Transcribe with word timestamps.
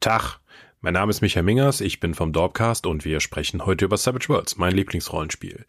Tag, 0.00 0.38
mein 0.80 0.94
Name 0.94 1.10
ist 1.10 1.22
Michael 1.22 1.42
Mingers, 1.42 1.80
ich 1.80 1.98
bin 1.98 2.14
vom 2.14 2.32
Dorpcast 2.32 2.86
und 2.86 3.04
wir 3.04 3.18
sprechen 3.18 3.66
heute 3.66 3.84
über 3.84 3.96
Savage 3.96 4.28
Worlds, 4.28 4.56
mein 4.56 4.72
Lieblingsrollenspiel. 4.72 5.66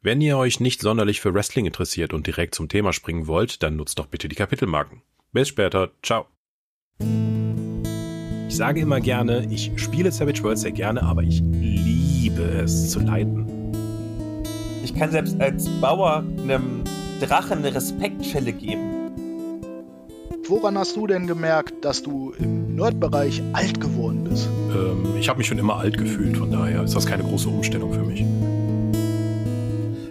Wenn 0.00 0.20
ihr 0.20 0.38
euch 0.38 0.60
nicht 0.60 0.80
sonderlich 0.80 1.20
für 1.20 1.34
Wrestling 1.34 1.66
interessiert 1.66 2.12
und 2.12 2.28
direkt 2.28 2.54
zum 2.54 2.68
Thema 2.68 2.92
springen 2.92 3.26
wollt, 3.26 3.64
dann 3.64 3.74
nutzt 3.74 3.98
doch 3.98 4.06
bitte 4.06 4.28
die 4.28 4.36
Kapitelmarken. 4.36 5.02
Bis 5.32 5.48
später, 5.48 5.90
ciao. 6.04 6.26
Ich 8.48 8.56
sage 8.56 8.80
immer 8.80 9.00
gerne, 9.00 9.44
ich 9.50 9.72
spiele 9.74 10.12
Savage 10.12 10.44
Worlds 10.44 10.60
sehr 10.60 10.70
gerne, 10.70 11.02
aber 11.02 11.24
ich 11.24 11.40
liebe 11.40 12.42
es 12.42 12.92
zu 12.92 13.00
leiten. 13.00 13.72
Ich 14.84 14.94
kann 14.94 15.10
selbst 15.10 15.40
als 15.40 15.68
Bauer 15.80 16.18
einem 16.18 16.84
Drachen 17.20 17.58
eine 17.58 17.74
Respektschelle 17.74 18.52
geben. 18.52 18.93
Woran 20.46 20.76
hast 20.76 20.94
du 20.96 21.06
denn 21.06 21.26
gemerkt, 21.26 21.86
dass 21.86 22.02
du 22.02 22.34
im 22.38 22.74
Nerdbereich 22.76 23.42
alt 23.54 23.80
geworden 23.80 24.24
bist? 24.24 24.46
Ähm, 24.74 25.16
ich 25.18 25.30
habe 25.30 25.38
mich 25.38 25.46
schon 25.46 25.56
immer 25.58 25.76
alt 25.76 25.96
gefühlt, 25.96 26.36
von 26.36 26.50
daher 26.50 26.82
ist 26.82 26.94
das 26.94 27.06
keine 27.06 27.22
große 27.22 27.48
Umstellung 27.48 27.94
für 27.94 28.02
mich. 28.02 28.20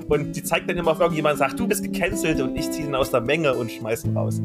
Und 0.10 0.36
die 0.36 0.44
zeigt 0.44 0.68
dann 0.68 0.78
immer 0.78 0.92
auf 0.92 1.00
irgendjemanden 1.00 1.40
und 1.40 1.48
sagt, 1.48 1.60
du 1.60 1.68
bist 1.68 1.84
gecancelt 1.84 2.42
und 2.42 2.56
ich 2.56 2.72
ziehe 2.72 2.88
ihn 2.88 2.96
aus 2.96 3.12
der 3.12 3.22
Menge 3.22 3.54
und 3.54 3.72
schmeiße 3.72 4.08
ihn 4.08 4.18
raus. 4.18 4.42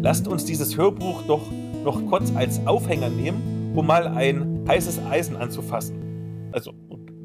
Lasst 0.00 0.26
uns 0.26 0.46
dieses 0.46 0.78
Hörbuch 0.78 1.22
doch 1.26 1.50
noch 1.84 2.00
kurz 2.06 2.32
als 2.34 2.66
Aufhänger 2.66 3.10
nehmen, 3.10 3.72
um 3.76 3.86
mal 3.86 4.08
ein 4.08 4.64
heißes 4.66 4.98
Eisen 5.10 5.36
anzufassen. 5.36 6.48
Also 6.52 6.72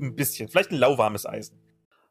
ein 0.01 0.13
bisschen, 0.13 0.49
vielleicht 0.49 0.71
ein 0.71 0.77
lauwarmes 0.77 1.25
Eisen. 1.25 1.55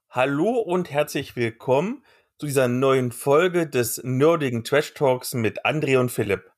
Hallo 0.08 0.52
und 0.52 0.90
herzlich 0.90 1.36
willkommen 1.36 2.02
zu 2.38 2.46
dieser 2.46 2.68
neuen 2.68 3.10
Folge 3.10 3.68
des 3.68 4.00
nerdigen 4.04 4.62
Trash 4.62 4.94
Talks 4.94 5.34
mit 5.34 5.66
André 5.66 5.98
und 5.98 6.10
Philipp. 6.10 6.52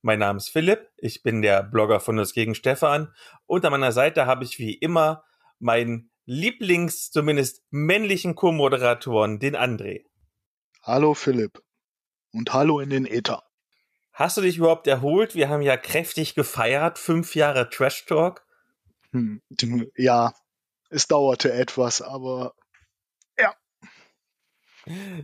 Mein 0.00 0.20
Name 0.20 0.36
ist 0.36 0.50
Philipp, 0.50 0.88
ich 0.98 1.24
bin 1.24 1.42
der 1.42 1.64
Blogger 1.64 1.98
von 1.98 2.16
Das 2.16 2.32
gegen 2.32 2.54
Stefan 2.54 3.12
und 3.46 3.64
an 3.64 3.72
meiner 3.72 3.90
Seite 3.90 4.26
habe 4.26 4.44
ich 4.44 4.60
wie 4.60 4.74
immer 4.74 5.24
meinen 5.58 6.12
Lieblings, 6.26 7.10
zumindest 7.10 7.64
männlichen 7.70 8.36
Co-Moderatoren, 8.36 9.40
den 9.40 9.56
André. 9.56 10.04
Hallo 10.82 11.14
Philipp 11.14 11.60
und 12.32 12.52
hallo 12.52 12.78
in 12.78 12.90
den 12.90 13.04
Äther. 13.04 13.42
Hast 14.12 14.36
du 14.36 14.42
dich 14.42 14.58
überhaupt 14.58 14.86
erholt? 14.86 15.34
Wir 15.34 15.48
haben 15.48 15.62
ja 15.62 15.76
kräftig 15.76 16.36
gefeiert, 16.36 17.00
fünf 17.00 17.34
Jahre 17.34 17.68
Trash 17.68 18.06
Talk. 18.06 18.46
Hm, 19.10 19.42
ja, 19.96 20.32
es 20.88 21.08
dauerte 21.08 21.52
etwas, 21.52 22.00
aber 22.00 22.54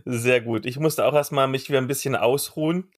sehr 0.05 0.41
gut. 0.41 0.65
Ich 0.65 0.77
musste 0.79 1.05
auch 1.05 1.13
erstmal 1.13 1.47
mich 1.47 1.69
wieder 1.69 1.79
ein 1.79 1.87
bisschen 1.87 2.15
ausruhen 2.15 2.91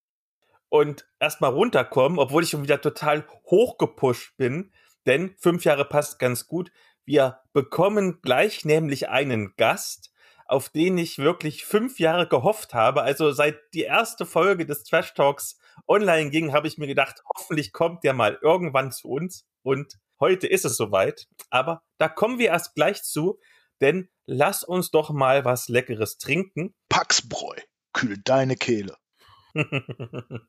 und 0.69 1.07
erstmal 1.19 1.51
runterkommen, 1.51 2.19
obwohl 2.19 2.43
ich 2.43 2.49
schon 2.49 2.63
wieder 2.63 2.81
total 2.81 3.25
hochgepusht 3.49 4.35
bin, 4.37 4.71
denn 5.05 5.35
fünf 5.37 5.63
Jahre 5.63 5.85
passt 5.85 6.19
ganz 6.19 6.47
gut. 6.47 6.71
Wir 7.05 7.39
bekommen 7.53 8.19
gleich 8.21 8.65
nämlich 8.65 9.09
einen 9.09 9.53
Gast, 9.57 10.11
auf 10.47 10.69
den 10.69 10.97
ich 10.97 11.19
wirklich 11.19 11.65
fünf 11.65 11.99
Jahre 11.99 12.27
gehofft 12.27 12.73
habe. 12.73 13.03
Also 13.03 13.31
seit 13.31 13.57
die 13.73 13.83
erste 13.83 14.25
Folge 14.25 14.65
des 14.65 14.83
Trash 14.83 15.13
Talks 15.13 15.59
online 15.87 16.29
ging, 16.29 16.53
habe 16.53 16.67
ich 16.67 16.77
mir 16.77 16.87
gedacht, 16.87 17.21
hoffentlich 17.35 17.73
kommt 17.73 18.03
der 18.03 18.13
mal 18.13 18.39
irgendwann 18.41 18.91
zu 18.91 19.07
uns. 19.07 19.45
Und 19.63 19.99
heute 20.19 20.47
ist 20.47 20.65
es 20.65 20.77
soweit. 20.77 21.27
Aber 21.49 21.83
da 21.97 22.07
kommen 22.07 22.39
wir 22.39 22.49
erst 22.49 22.75
gleich 22.75 23.03
zu, 23.03 23.39
denn 23.81 24.09
lass 24.25 24.63
uns 24.63 24.91
doch 24.91 25.11
mal 25.11 25.45
was 25.45 25.67
Leckeres 25.67 26.17
trinken. 26.17 26.73
Paxbräu, 26.89 27.55
kühlt 27.93 28.27
deine 28.27 28.55
Kehle. 28.55 28.97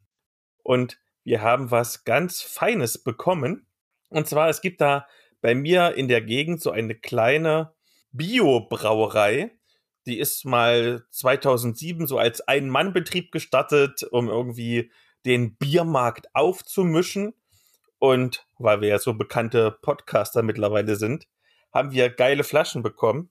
und 0.62 0.98
wir 1.24 1.42
haben 1.42 1.70
was 1.70 2.04
ganz 2.04 2.42
Feines 2.42 3.02
bekommen. 3.02 3.66
Und 4.08 4.28
zwar, 4.28 4.48
es 4.48 4.60
gibt 4.60 4.80
da 4.80 5.06
bei 5.40 5.54
mir 5.54 5.94
in 5.94 6.08
der 6.08 6.22
Gegend 6.22 6.60
so 6.60 6.70
eine 6.70 6.94
kleine 6.94 7.74
Bio-Brauerei. 8.12 9.50
Die 10.06 10.18
ist 10.18 10.44
mal 10.44 11.04
2007 11.10 12.06
so 12.06 12.18
als 12.18 12.40
Ein-Mann-Betrieb 12.40 13.32
gestartet, 13.32 14.04
um 14.04 14.28
irgendwie 14.28 14.92
den 15.24 15.56
Biermarkt 15.56 16.28
aufzumischen. 16.34 17.34
Und 17.98 18.46
weil 18.58 18.80
wir 18.80 18.88
ja 18.88 18.98
so 18.98 19.14
bekannte 19.14 19.72
Podcaster 19.82 20.42
mittlerweile 20.42 20.96
sind, 20.96 21.26
haben 21.72 21.90
wir 21.90 22.08
geile 22.08 22.44
Flaschen 22.44 22.82
bekommen. 22.82 23.30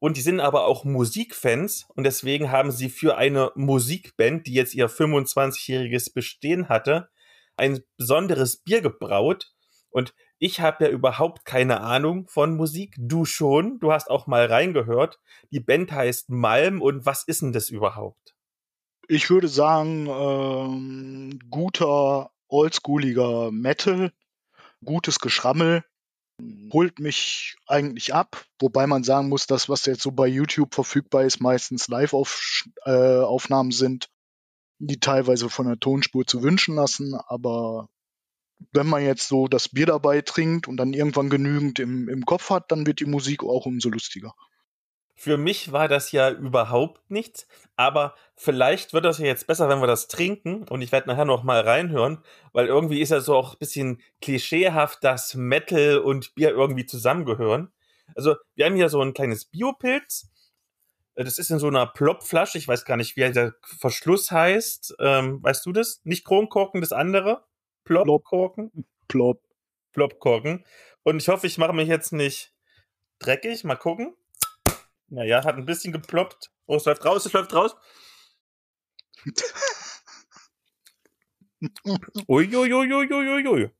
Und 0.00 0.16
die 0.16 0.20
sind 0.20 0.40
aber 0.40 0.66
auch 0.66 0.84
Musikfans 0.84 1.86
und 1.94 2.04
deswegen 2.04 2.52
haben 2.52 2.70
sie 2.70 2.88
für 2.88 3.16
eine 3.16 3.50
Musikband, 3.56 4.46
die 4.46 4.54
jetzt 4.54 4.74
ihr 4.74 4.88
25-jähriges 4.88 6.12
Bestehen 6.12 6.68
hatte, 6.68 7.08
ein 7.56 7.80
besonderes 7.96 8.58
Bier 8.58 8.80
gebraut. 8.80 9.52
Und 9.90 10.14
ich 10.38 10.60
habe 10.60 10.84
ja 10.84 10.90
überhaupt 10.90 11.44
keine 11.44 11.80
Ahnung 11.80 12.28
von 12.28 12.56
Musik. 12.56 12.94
Du 12.96 13.24
schon. 13.24 13.80
Du 13.80 13.90
hast 13.92 14.08
auch 14.08 14.28
mal 14.28 14.46
reingehört. 14.46 15.18
Die 15.50 15.58
Band 15.58 15.90
heißt 15.90 16.30
Malm 16.30 16.80
und 16.80 17.04
was 17.04 17.24
ist 17.24 17.42
denn 17.42 17.52
das 17.52 17.70
überhaupt? 17.70 18.36
Ich 19.08 19.30
würde 19.30 19.48
sagen, 19.48 20.06
ähm, 20.06 21.40
guter, 21.50 22.30
oldschooliger 22.46 23.50
Metal, 23.50 24.12
gutes 24.84 25.18
Geschrammel, 25.18 25.82
holt 26.72 26.98
mich 26.98 27.56
eigentlich 27.66 28.14
ab, 28.14 28.44
wobei 28.60 28.86
man 28.86 29.02
sagen 29.02 29.28
muss, 29.28 29.46
das, 29.46 29.68
was 29.68 29.86
jetzt 29.86 30.02
so 30.02 30.12
bei 30.12 30.26
YouTube 30.26 30.74
verfügbar 30.74 31.24
ist, 31.24 31.40
meistens 31.40 31.88
Live-Aufnahmen 31.88 33.70
äh, 33.70 33.74
sind, 33.74 34.08
die 34.78 35.00
teilweise 35.00 35.50
von 35.50 35.66
der 35.66 35.80
Tonspur 35.80 36.26
zu 36.26 36.42
wünschen 36.42 36.76
lassen, 36.76 37.14
aber 37.14 37.88
wenn 38.72 38.86
man 38.86 39.04
jetzt 39.04 39.28
so 39.28 39.48
das 39.48 39.68
Bier 39.68 39.86
dabei 39.86 40.20
trinkt 40.20 40.68
und 40.68 40.76
dann 40.76 40.92
irgendwann 40.92 41.30
genügend 41.30 41.78
im, 41.78 42.08
im 42.08 42.24
Kopf 42.24 42.50
hat, 42.50 42.70
dann 42.70 42.86
wird 42.86 43.00
die 43.00 43.06
Musik 43.06 43.42
auch 43.42 43.66
umso 43.66 43.88
lustiger. 43.88 44.34
Für 45.20 45.36
mich 45.36 45.72
war 45.72 45.88
das 45.88 46.12
ja 46.12 46.30
überhaupt 46.30 47.10
nichts, 47.10 47.48
aber 47.74 48.14
vielleicht 48.36 48.92
wird 48.92 49.04
das 49.04 49.18
ja 49.18 49.26
jetzt 49.26 49.48
besser, 49.48 49.68
wenn 49.68 49.80
wir 49.80 49.88
das 49.88 50.06
trinken 50.06 50.62
und 50.68 50.80
ich 50.80 50.92
werde 50.92 51.08
nachher 51.08 51.24
noch 51.24 51.42
mal 51.42 51.60
reinhören, 51.60 52.22
weil 52.52 52.66
irgendwie 52.66 53.00
ist 53.00 53.10
ja 53.10 53.18
so 53.20 53.34
auch 53.34 53.54
ein 53.54 53.58
bisschen 53.58 54.00
klischeehaft, 54.20 55.02
dass 55.02 55.34
Metal 55.34 55.98
und 55.98 56.36
Bier 56.36 56.50
irgendwie 56.50 56.86
zusammengehören. 56.86 57.72
Also, 58.14 58.36
wir 58.54 58.66
haben 58.66 58.76
hier 58.76 58.88
so 58.88 59.02
ein 59.02 59.12
kleines 59.12 59.46
Biopilz. 59.46 60.30
Das 61.16 61.40
ist 61.40 61.50
in 61.50 61.58
so 61.58 61.66
einer 61.66 61.88
Plopflasche. 61.88 62.56
Ich 62.56 62.68
weiß 62.68 62.84
gar 62.84 62.96
nicht, 62.96 63.16
wie 63.16 63.32
der 63.32 63.54
Verschluss 63.60 64.30
heißt. 64.30 64.94
Ähm, 65.00 65.42
weißt 65.42 65.66
du 65.66 65.72
das? 65.72 66.00
Nicht 66.04 66.24
Kronkorken, 66.24 66.80
das 66.80 66.92
andere? 66.92 67.44
Plopkorken? 67.82 68.86
Plop. 69.08 69.42
Plopkorken. 69.92 70.64
Und 71.02 71.20
ich 71.20 71.28
hoffe, 71.28 71.48
ich 71.48 71.58
mache 71.58 71.72
mich 71.72 71.88
jetzt 71.88 72.12
nicht 72.12 72.52
dreckig. 73.18 73.64
Mal 73.64 73.74
gucken. 73.74 74.14
Naja, 75.08 75.44
hat 75.44 75.56
ein 75.56 75.66
bisschen 75.66 75.92
geploppt. 75.92 76.50
Oh, 76.66 76.76
es 76.76 76.84
läuft 76.84 77.04
raus, 77.04 77.24
es 77.26 77.32
läuft 77.32 77.54
raus. 77.54 77.74
Uiuiuiuiuiui. 82.28 83.70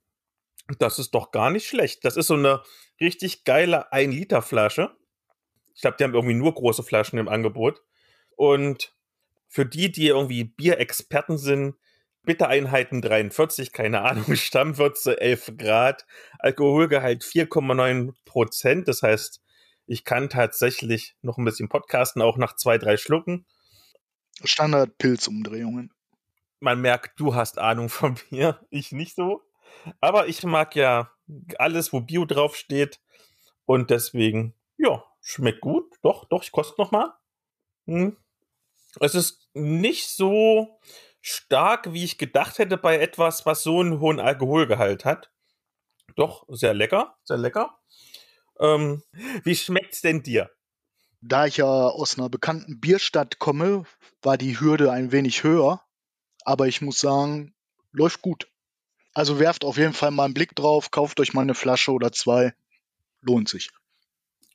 Das 0.79 0.99
ist 0.99 1.13
doch 1.15 1.31
gar 1.31 1.51
nicht 1.51 1.67
schlecht. 1.67 2.05
Das 2.05 2.17
ist 2.17 2.27
so 2.27 2.35
eine 2.35 2.63
richtig 3.01 3.45
geile 3.45 3.93
1-Liter-Flasche. 3.93 4.97
Ich 5.75 5.83
glaube, 5.83 5.97
die 5.97 6.05
haben 6.05 6.15
irgendwie 6.15 6.35
nur 6.35 6.55
große 6.55 6.83
Flaschen 6.83 7.19
im 7.19 7.29
Angebot. 7.29 7.83
Und 8.37 8.95
für 9.49 9.65
die, 9.65 9.91
die 9.93 10.09
irgendwie 10.09 10.45
Bierexperten 10.45 11.39
sind, 11.39 11.77
Bittereinheiten 12.25 13.01
43, 13.01 13.73
keine 13.73 14.03
Ahnung, 14.03 14.25
Stammwürze 14.37 15.21
11 15.21 15.53
Grad, 15.57 16.07
Alkoholgehalt 16.39 17.23
4,9 17.23 18.13
Prozent. 18.25 18.89
Das 18.89 19.03
heißt, 19.03 19.41
ich 19.89 20.05
kann 20.05 20.29
tatsächlich 20.29 21.17
noch 21.23 21.39
ein 21.39 21.47
bisschen 21.47 21.71
podcasten, 21.71 22.21
auch 22.21 22.37
nach 22.37 22.55
zwei, 22.57 22.77
drei 22.77 22.99
Schlucken. 22.99 23.47
Standard-Pilzumdrehungen. 24.45 25.95
Man 26.61 26.81
merkt, 26.83 27.19
du 27.19 27.35
hast 27.35 27.59
Ahnung 27.59 27.89
von 27.89 28.15
Bier, 28.31 28.61
ich 28.69 28.93
nicht 28.93 29.17
so. 29.17 29.43
Aber 30.01 30.29
ich 30.29 30.43
mag 30.45 30.77
ja 30.77 31.11
alles, 31.59 31.93
wo 31.93 32.01
Bio 32.01 32.27
draufsteht. 32.27 33.01
Und 33.65 33.89
deswegen, 33.89 34.55
ja, 34.77 35.03
schmeckt 35.23 35.63
gut. 35.63 35.97
Doch, 36.03 36.27
doch, 36.27 36.43
ich 36.43 36.53
koste 36.53 36.81
noch 36.81 36.91
mal. 36.91 37.15
Hm. 37.87 38.17
Es 39.01 39.15
ist 39.15 39.49
nicht 39.55 40.09
so 40.09 40.79
stark, 41.23 41.95
wie 41.95 42.05
ich 42.05 42.19
gedacht 42.19 42.59
hätte 42.59 42.77
bei 42.77 42.99
etwas, 42.99 43.47
was 43.47 43.63
so 43.63 43.81
einen 43.81 44.01
hohen 44.01 44.21
Alkoholgehalt 44.21 45.07
hat. 45.07 45.31
Doch, 46.15 46.45
sehr 46.49 46.75
lecker, 46.75 47.17
sehr 47.25 47.39
lecker. 47.39 47.79
Ähm, 48.61 49.03
wie 49.45 49.57
schmeckt's 49.57 50.01
denn 50.01 50.23
dir? 50.23 50.51
Da 51.21 51.47
ich 51.47 51.57
ja 51.57 51.67
aus 51.67 52.19
einer 52.19 52.29
bekannten 52.29 52.81
Bierstadt 52.81 53.39
komme, 53.39 53.85
war 54.23 54.39
die 54.39 54.61
Hürde 54.61 54.93
ein 54.93 55.11
wenig 55.13 55.43
höher. 55.43 55.83
Aber 56.45 56.67
ich 56.67 56.81
muss 56.81 57.01
sagen, 57.01 57.55
läuft 57.93 58.23
gut. 58.23 58.49
Also 59.15 59.39
werft 59.41 59.65
auf 59.65 59.77
jeden 59.77 59.95
Fall 59.95 60.13
mal 60.13 60.27
einen 60.27 60.35
Blick 60.35 60.55
drauf, 60.55 60.91
kauft 60.91 61.19
euch 61.19 61.35
mal 61.35 61.43
eine 61.43 61.55
Flasche 61.55 61.91
oder 61.93 62.13
zwei. 62.13 62.55
Lohnt 63.21 63.49
sich. 63.49 63.71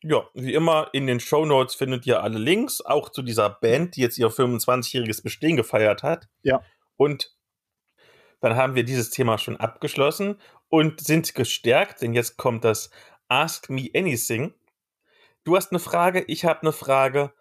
Ja, 0.02 0.28
wie 0.34 0.54
immer 0.54 0.90
in 0.94 1.08
den 1.08 1.20
Show 1.20 1.46
Notes 1.46 1.76
findet 1.76 2.06
ihr 2.06 2.24
alle 2.24 2.40
Links, 2.40 2.82
auch 2.82 3.10
zu 3.10 3.22
dieser 3.22 3.50
Band, 3.50 3.96
die 3.96 4.02
jetzt 4.02 4.18
ihr 4.18 4.28
25-jähriges 4.28 5.22
Bestehen 5.24 5.56
gefeiert 5.56 6.04
hat. 6.04 6.28
Ja. 6.44 6.62
Und 6.98 7.36
Dann 8.40 8.58
haben 8.58 8.76
wir 8.76 8.84
dieses 8.84 9.10
Thema 9.10 9.38
schon 9.38 9.56
abgeschlossen 9.58 10.38
und 10.68 11.00
sind 11.00 11.34
gestärkt, 11.34 12.02
denn 12.02 12.14
jetzt 12.14 12.36
kommt 12.36 12.66
das 12.66 12.90
Ask 13.34 13.68
Me 13.68 13.90
Anything. 13.96 14.54
Du 15.44 15.56
hast 15.56 15.72
eine 15.72 15.80
Frage, 15.80 16.24
ich 16.28 16.46
habe 16.46 16.62
eine 16.62 16.72
Frage. 16.72 17.34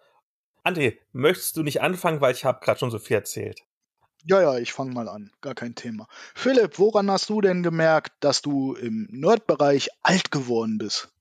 André, 0.63 0.97
möchtest 1.11 1.55
du 1.55 1.61
nicht 1.61 1.83
anfangen, 1.83 2.19
weil 2.19 2.33
ich 2.33 2.45
habe 2.45 2.65
gerade 2.65 2.79
schon 2.79 2.89
so 2.89 2.97
viel 2.97 3.17
erzählt? 3.17 3.61
Ja, 4.25 4.41
ja, 4.41 4.57
ich 4.57 4.73
fange 4.73 4.91
mal 4.91 5.07
an. 5.07 5.29
Gar 5.41 5.53
kein 5.53 5.75
Thema. 5.75 6.07
Philipp, 6.33 6.79
woran 6.79 7.11
hast 7.11 7.29
du 7.29 7.41
denn 7.41 7.61
gemerkt, 7.61 8.11
dass 8.21 8.41
du 8.41 8.73
im 8.73 9.07
Nerd-Bereich 9.11 9.89
alt 10.01 10.31
geworden 10.31 10.79
bist? 10.79 11.13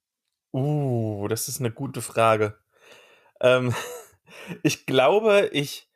Uh, 0.55 1.29
das 1.29 1.49
ist 1.49 1.61
eine 1.61 1.71
gute 1.71 2.01
Frage. 2.01 2.59
Ähm, 3.43 3.75
ich 4.63 4.87
glaube, 4.87 5.51
ich 5.53 5.91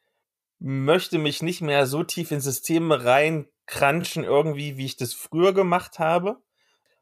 möchte 0.58 1.16
mich 1.16 1.40
nicht 1.40 1.62
mehr 1.62 1.86
so 1.86 2.04
tief 2.04 2.30
in 2.30 2.42
Systeme 2.42 3.06
reinkranschen, 3.06 4.24
irgendwie, 4.24 4.76
wie 4.76 4.84
ich 4.84 4.98
das 4.98 5.14
früher 5.14 5.54
gemacht 5.54 5.98
habe. 5.98 6.42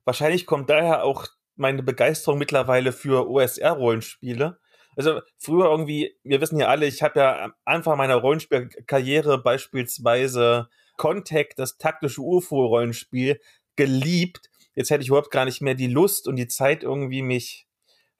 Wahrscheinlich 0.05 0.47
kommt 0.47 0.71
daher 0.71 1.03
auch 1.03 1.26
meine 1.56 1.82
Begeisterung 1.82 2.38
mittlerweile 2.38 2.92
für 2.92 3.28
OSR-Rollenspiele. 3.28 4.58
Also 4.96 5.20
früher 5.38 5.66
irgendwie, 5.70 6.16
wir 6.22 6.40
wissen 6.40 6.58
ja 6.58 6.68
alle, 6.68 6.86
ich 6.86 7.02
habe 7.02 7.18
ja 7.18 7.44
am 7.44 7.54
Anfang 7.64 7.98
meiner 7.98 8.16
Rollenspielkarriere 8.16 9.42
beispielsweise 9.42 10.68
Contact, 10.96 11.58
das 11.58 11.78
taktische 11.78 12.20
UFO-Rollenspiel, 12.20 13.40
geliebt. 13.76 14.50
Jetzt 14.74 14.90
hätte 14.90 15.02
ich 15.02 15.08
überhaupt 15.08 15.32
gar 15.32 15.44
nicht 15.44 15.60
mehr 15.60 15.74
die 15.74 15.88
Lust 15.88 16.28
und 16.28 16.36
die 16.36 16.48
Zeit 16.48 16.82
irgendwie 16.84 17.22
mich 17.22 17.66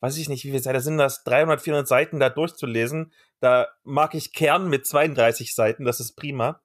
weiß 0.05 0.19
ich 0.19 0.29
nicht, 0.29 0.45
wie 0.45 0.51
viele 0.51 0.63
Seiten 0.63 0.81
sind 0.81 0.99
das, 0.99 1.25
300, 1.25 1.63
400 1.63 1.89
Seiten 1.89 2.21
da 2.21 2.29
durchzulesen. 2.29 3.11
Da 3.41 3.69
mag 3.85 4.15
ich 4.15 4.35
Kern 4.35 4.69
mit 4.69 4.87
32 4.87 5.55
Seiten, 5.55 5.87
das 5.87 5.99
ist 5.99 6.13
prima. 6.13 6.61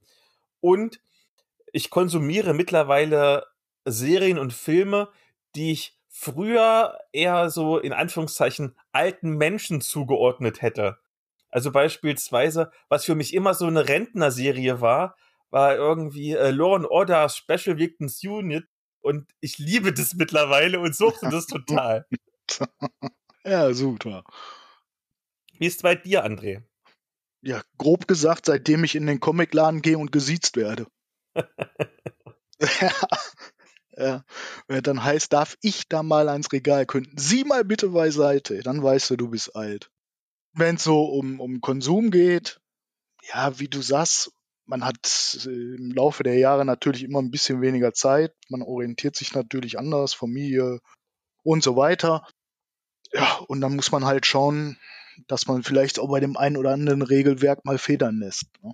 Und 0.59 0.99
ich 1.71 1.89
konsumiere 1.89 2.53
mittlerweile 2.53 3.45
Serien 3.85 4.39
und 4.39 4.51
Filme, 4.51 5.07
die 5.55 5.71
ich 5.71 5.97
früher 6.19 6.97
eher 7.13 7.49
so 7.49 7.77
in 7.77 7.93
Anführungszeichen 7.93 8.75
alten 8.91 9.37
Menschen 9.37 9.79
zugeordnet 9.79 10.61
hätte. 10.61 10.97
Also 11.49 11.71
beispielsweise, 11.71 12.71
was 12.89 13.05
für 13.05 13.15
mich 13.15 13.33
immer 13.33 13.53
so 13.53 13.65
eine 13.65 13.87
Rentnerserie 13.87 14.81
war, 14.81 15.15
war 15.49 15.75
irgendwie 15.75 16.33
äh, 16.33 16.51
Law 16.51 16.75
and 16.75 16.85
Order 16.85 17.29
Special 17.29 17.77
Victims 17.77 18.21
Unit 18.21 18.65
und 18.99 19.31
ich 19.39 19.57
liebe 19.59 19.93
das 19.93 20.13
mittlerweile 20.13 20.81
und 20.81 20.95
suchte 20.95 21.29
das 21.29 21.47
total. 21.47 22.05
Ja, 23.45 23.73
super. 23.73 24.25
Wie 25.57 25.65
ist 25.65 25.77
es 25.77 25.81
bei 25.81 25.95
dir, 25.95 26.25
André? 26.25 26.63
Ja, 27.41 27.61
grob 27.77 28.07
gesagt, 28.07 28.45
seitdem 28.45 28.83
ich 28.83 28.95
in 28.95 29.07
den 29.07 29.21
Comicladen 29.21 29.81
gehe 29.81 29.97
und 29.97 30.11
gesiezt 30.11 30.57
werde. 30.57 30.87
ja, 31.35 32.91
ja. 33.99 34.23
Wenn 34.67 34.81
dann 34.81 35.03
heißt, 35.03 35.31
darf 35.33 35.57
ich 35.61 35.87
da 35.87 36.03
mal 36.03 36.29
ans 36.29 36.51
Regal, 36.51 36.85
könnten 36.85 37.17
Sie 37.17 37.43
mal 37.43 37.65
bitte 37.65 37.89
beiseite, 37.89 38.61
dann 38.61 38.81
weißt 38.81 39.09
du, 39.11 39.17
du 39.17 39.29
bist 39.29 39.55
alt. 39.55 39.91
Wenn 40.53 40.75
es 40.75 40.83
so 40.83 41.03
um, 41.03 41.39
um 41.39 41.61
Konsum 41.61 42.09
geht, 42.09 42.59
ja, 43.27 43.59
wie 43.59 43.67
du 43.67 43.81
sagst, 43.81 44.31
man 44.65 44.85
hat 44.85 45.37
äh, 45.45 45.49
im 45.49 45.91
Laufe 45.91 46.23
der 46.23 46.37
Jahre 46.37 46.63
natürlich 46.63 47.03
immer 47.03 47.21
ein 47.21 47.31
bisschen 47.31 47.61
weniger 47.61 47.93
Zeit, 47.93 48.33
man 48.49 48.61
orientiert 48.61 49.15
sich 49.15 49.33
natürlich 49.33 49.77
anders, 49.77 50.13
Familie 50.13 50.79
und 51.43 51.63
so 51.63 51.75
weiter. 51.75 52.25
Ja, 53.11 53.39
und 53.47 53.61
dann 53.61 53.75
muss 53.75 53.91
man 53.91 54.05
halt 54.05 54.25
schauen, 54.25 54.77
dass 55.27 55.47
man 55.47 55.63
vielleicht 55.63 55.99
auch 55.99 56.09
bei 56.09 56.19
dem 56.19 56.37
einen 56.37 56.57
oder 56.57 56.71
anderen 56.71 57.01
Regelwerk 57.01 57.65
mal 57.65 57.77
federn 57.77 58.19
lässt. 58.19 58.47
Ne? 58.63 58.73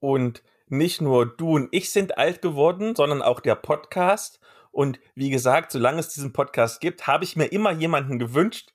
Und 0.00 0.42
nicht 0.68 1.00
nur 1.00 1.26
du 1.26 1.54
und 1.54 1.68
ich 1.72 1.90
sind 1.90 2.18
alt 2.18 2.42
geworden, 2.42 2.94
sondern 2.94 3.22
auch 3.22 3.40
der 3.40 3.54
Podcast. 3.54 4.40
Und 4.70 4.98
wie 5.14 5.30
gesagt, 5.30 5.72
solange 5.72 6.00
es 6.00 6.08
diesen 6.08 6.32
Podcast 6.32 6.80
gibt, 6.80 7.06
habe 7.06 7.24
ich 7.24 7.36
mir 7.36 7.46
immer 7.46 7.72
jemanden 7.72 8.18
gewünscht. 8.18 8.72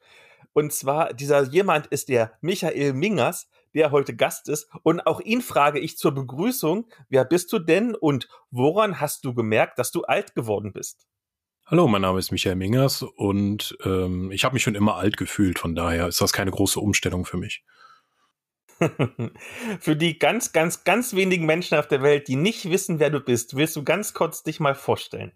Und 0.53 0.73
zwar, 0.73 1.13
dieser 1.13 1.43
jemand 1.43 1.87
ist 1.87 2.09
der 2.09 2.33
Michael 2.41 2.93
Mingers, 2.93 3.49
der 3.73 3.91
heute 3.91 4.15
Gast 4.15 4.49
ist. 4.49 4.69
Und 4.83 5.05
auch 5.05 5.21
ihn 5.21 5.41
frage 5.41 5.79
ich 5.79 5.97
zur 5.97 6.13
Begrüßung, 6.13 6.87
wer 7.09 7.25
bist 7.25 7.51
du 7.53 7.59
denn 7.59 7.95
und 7.95 8.27
woran 8.51 8.99
hast 8.99 9.25
du 9.25 9.33
gemerkt, 9.33 9.77
dass 9.79 9.91
du 9.91 10.03
alt 10.03 10.35
geworden 10.35 10.73
bist? 10.73 11.07
Hallo, 11.67 11.87
mein 11.87 12.01
Name 12.01 12.17
ist 12.17 12.31
Michael 12.31 12.55
Mingers 12.55 13.03
und 13.03 13.77
ähm, 13.83 14.31
ich 14.31 14.43
habe 14.43 14.53
mich 14.53 14.63
schon 14.63 14.73
immer 14.73 14.95
alt 14.95 15.17
gefühlt, 15.17 15.59
von 15.59 15.75
daher 15.75 16.07
ist 16.07 16.19
das 16.19 16.33
keine 16.33 16.49
große 16.49 16.79
Umstellung 16.79 17.25
für 17.25 17.37
mich. 17.37 17.63
Für 19.79 19.95
die 19.95 20.19
ganz, 20.19 20.51
ganz, 20.51 20.83
ganz 20.83 21.13
wenigen 21.13 21.45
Menschen 21.45 21.77
auf 21.77 21.87
der 21.87 22.01
Welt, 22.01 22.27
die 22.27 22.35
nicht 22.35 22.69
wissen, 22.69 22.99
wer 22.99 23.09
du 23.09 23.19
bist, 23.19 23.55
willst 23.55 23.75
du 23.75 23.83
ganz 23.83 24.13
kurz 24.13 24.43
dich 24.43 24.59
mal 24.59 24.75
vorstellen? 24.75 25.31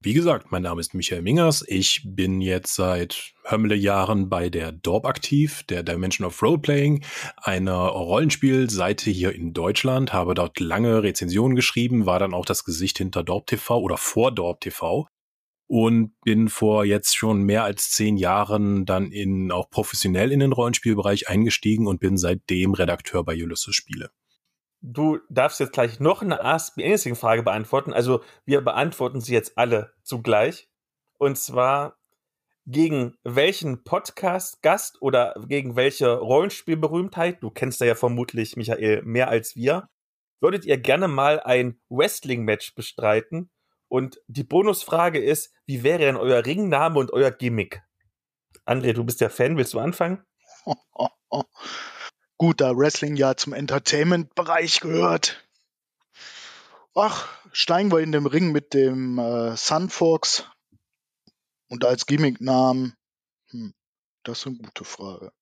Wie 0.00 0.12
gesagt, 0.12 0.52
mein 0.52 0.62
Name 0.62 0.80
ist 0.80 0.94
Michael 0.94 1.22
Mingers. 1.22 1.64
Ich 1.66 2.02
bin 2.04 2.40
jetzt 2.40 2.74
seit 2.74 3.32
Hömmele 3.44 3.74
Jahren 3.74 4.28
bei 4.28 4.50
der 4.50 4.70
Dorp 4.70 5.06
aktiv, 5.06 5.62
der 5.64 5.82
Dimension 5.82 6.26
of 6.26 6.40
Roleplaying, 6.42 7.02
einer 7.38 7.74
Rollenspielseite 7.74 9.10
hier 9.10 9.34
in 9.34 9.52
Deutschland, 9.52 10.12
habe 10.12 10.34
dort 10.34 10.60
lange 10.60 11.02
Rezensionen 11.02 11.56
geschrieben, 11.56 12.06
war 12.06 12.18
dann 12.18 12.34
auch 12.34 12.44
das 12.44 12.64
Gesicht 12.64 12.98
hinter 12.98 13.24
Dorp 13.24 13.46
TV 13.46 13.78
oder 13.80 13.96
vor 13.96 14.32
Dorp 14.32 14.60
TV 14.60 15.08
und 15.68 16.12
bin 16.22 16.48
vor 16.48 16.84
jetzt 16.84 17.16
schon 17.16 17.42
mehr 17.42 17.64
als 17.64 17.90
zehn 17.90 18.16
Jahren 18.16 18.86
dann 18.86 19.10
in 19.10 19.50
auch 19.50 19.68
professionell 19.68 20.30
in 20.32 20.40
den 20.40 20.52
Rollenspielbereich 20.52 21.28
eingestiegen 21.28 21.86
und 21.86 22.00
bin 22.00 22.16
seitdem 22.16 22.74
Redakteur 22.74 23.24
bei 23.24 23.34
Ulysses 23.34 23.74
Spiele. 23.74 24.10
Du 24.80 25.18
darfst 25.28 25.58
jetzt 25.58 25.72
gleich 25.72 25.98
noch 25.98 26.22
eine 26.22 26.44
Ask 26.44 26.76
Me 26.76 26.84
Anything 26.84 27.16
Frage 27.16 27.42
beantworten. 27.42 27.92
Also 27.92 28.22
wir 28.44 28.60
beantworten 28.60 29.20
sie 29.20 29.32
jetzt 29.32 29.58
alle 29.58 29.92
zugleich. 30.02 30.68
Und 31.18 31.36
zwar 31.38 31.98
gegen 32.66 33.16
welchen 33.24 33.82
Podcast-Gast 33.84 35.00
oder 35.00 35.34
gegen 35.48 35.76
welche 35.76 36.18
Rollenspielberühmtheit, 36.18 37.42
du 37.42 37.50
kennst 37.50 37.80
ja 37.80 37.94
vermutlich 37.94 38.56
Michael 38.56 39.02
mehr 39.02 39.28
als 39.28 39.56
wir, 39.56 39.88
würdet 40.40 40.64
ihr 40.64 40.76
gerne 40.76 41.08
mal 41.08 41.40
ein 41.40 41.80
Wrestling-Match 41.88 42.74
bestreiten 42.74 43.50
und 43.96 44.20
die 44.26 44.44
Bonusfrage 44.44 45.18
ist, 45.18 45.54
wie 45.64 45.82
wäre 45.82 46.00
denn 46.00 46.16
euer 46.16 46.44
Ringname 46.44 46.98
und 46.98 47.14
euer 47.14 47.30
Gimmick? 47.30 47.82
André, 48.66 48.92
du 48.92 49.04
bist 49.04 49.22
ja 49.22 49.30
Fan, 49.30 49.56
willst 49.56 49.72
du 49.72 49.78
anfangen? 49.78 50.22
Gut, 52.36 52.60
da 52.60 52.76
Wrestling 52.76 53.16
ja 53.16 53.36
zum 53.36 53.54
Entertainment-Bereich 53.54 54.80
gehört. 54.80 55.42
Ach, 56.94 57.26
steigen 57.52 57.90
wir 57.90 58.00
in 58.00 58.12
den 58.12 58.26
Ring 58.26 58.52
mit 58.52 58.74
dem 58.74 59.18
äh, 59.18 59.56
Sunfox. 59.56 60.46
Und 61.70 61.86
als 61.86 62.04
Gimmicknamen, 62.04 62.94
hm, 63.48 63.72
das 64.24 64.40
ist 64.40 64.46
eine 64.46 64.56
gute 64.58 64.84
Frage. 64.84 65.32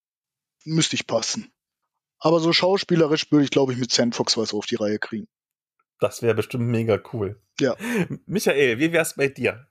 Müsste 0.65 0.95
ich 0.95 1.09
passen. 1.09 1.53
Aber 2.21 2.39
so 2.39 2.53
schauspielerisch 2.53 3.33
würde 3.33 3.45
ich, 3.45 3.51
glaube 3.51 3.73
ich, 3.73 3.81
mit 3.81 3.91
Sandfox 3.91 4.37
was 4.37 4.55
auf 4.55 4.67
die 4.67 4.77
Reihe 4.77 5.01
kriegen. 5.01 5.27
Das 6.01 6.23
wäre 6.23 6.35
bestimmt 6.35 6.67
mega 6.67 7.01
cool. 7.13 7.41
Ja. 7.61 7.77
Michael, 8.27 8.79
wie 8.79 8.93
wär's 8.93 9.15
bei 9.17 9.29
dir? 9.29 9.67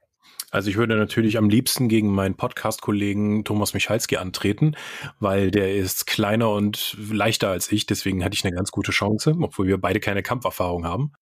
Also 0.52 0.70
ich 0.70 0.78
würde 0.78 0.96
natürlich 0.96 1.38
am 1.38 1.50
liebsten 1.50 1.90
gegen 1.90 2.14
meinen 2.14 2.36
Podcast-Kollegen 2.36 3.44
Thomas 3.44 3.74
Michalski 3.74 4.18
antreten, 4.18 4.76
weil 5.20 5.50
der 5.50 5.76
ist 5.76 6.06
kleiner 6.06 6.52
und 6.52 6.96
leichter 7.12 7.50
als 7.50 7.72
ich, 7.72 7.88
deswegen 7.88 8.24
hatte 8.24 8.36
ich 8.36 8.46
eine 8.46 8.56
ganz 8.56 8.72
gute 8.72 8.92
Chance, 8.92 9.36
obwohl 9.42 9.68
wir 9.68 9.80
beide 9.80 10.00
keine 10.00 10.22
Kampferfahrung 10.22 10.86
haben. 10.86 11.14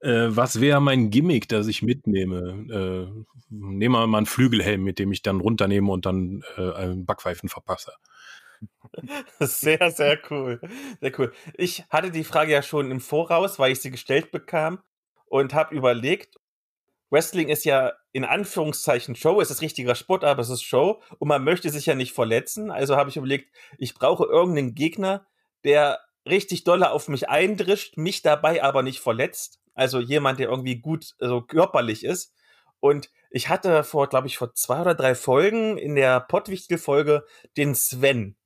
Äh, 0.00 0.28
was 0.28 0.60
wäre 0.60 0.80
mein 0.80 1.10
Gimmick, 1.10 1.48
das 1.48 1.66
ich 1.66 1.82
mitnehme? 1.82 2.66
Äh, 2.70 3.24
nehmen 3.50 3.94
wir 3.94 4.06
mal 4.06 4.18
einen 4.18 4.26
Flügelhelm, 4.26 4.82
mit 4.82 4.98
dem 4.98 5.12
ich 5.12 5.22
dann 5.22 5.40
runternehme 5.40 5.90
und 5.90 6.06
dann 6.06 6.42
äh, 6.56 6.72
einen 6.72 7.04
Backpfeifen 7.04 7.48
verpasse. 7.48 7.92
Sehr, 9.40 9.90
sehr 9.90 10.18
cool. 10.30 10.60
Sehr 11.00 11.18
cool. 11.18 11.32
Ich 11.54 11.84
hatte 11.90 12.10
die 12.10 12.24
Frage 12.24 12.52
ja 12.52 12.62
schon 12.62 12.90
im 12.90 13.00
Voraus, 13.00 13.58
weil 13.58 13.72
ich 13.72 13.80
sie 13.80 13.90
gestellt 13.90 14.30
bekam 14.30 14.80
und 15.26 15.54
habe 15.54 15.74
überlegt, 15.74 16.36
Wrestling 17.10 17.48
ist 17.48 17.64
ja 17.64 17.92
in 18.12 18.24
Anführungszeichen 18.24 19.16
Show, 19.16 19.40
es 19.40 19.50
ist 19.50 19.62
richtiger 19.62 19.94
Sport, 19.94 20.24
aber 20.24 20.42
es 20.42 20.50
ist 20.50 20.62
Show 20.62 21.02
und 21.18 21.28
man 21.28 21.44
möchte 21.44 21.70
sich 21.70 21.86
ja 21.86 21.94
nicht 21.94 22.12
verletzen. 22.14 22.70
Also 22.70 22.96
habe 22.96 23.10
ich 23.10 23.16
überlegt, 23.16 23.54
ich 23.78 23.94
brauche 23.94 24.24
irgendeinen 24.26 24.74
Gegner, 24.74 25.26
der 25.64 26.00
richtig 26.28 26.64
dolle 26.64 26.90
auf 26.90 27.08
mich 27.08 27.28
eindrischt, 27.28 27.96
mich 27.96 28.22
dabei 28.22 28.62
aber 28.62 28.82
nicht 28.82 29.00
verletzt. 29.00 29.60
Also 29.74 30.00
jemand, 30.00 30.40
der 30.40 30.48
irgendwie 30.50 30.76
gut 30.80 31.14
also 31.20 31.42
körperlich 31.42 32.04
ist. 32.04 32.34
Und 32.80 33.10
ich 33.30 33.48
hatte 33.48 33.84
vor, 33.84 34.08
glaube 34.08 34.26
ich, 34.26 34.38
vor 34.38 34.54
zwei 34.54 34.80
oder 34.82 34.94
drei 34.94 35.14
Folgen 35.14 35.78
in 35.78 35.94
der 35.94 36.20
Pottwichtel-Folge 36.20 37.24
den 37.56 37.74
Sven. 37.74 38.36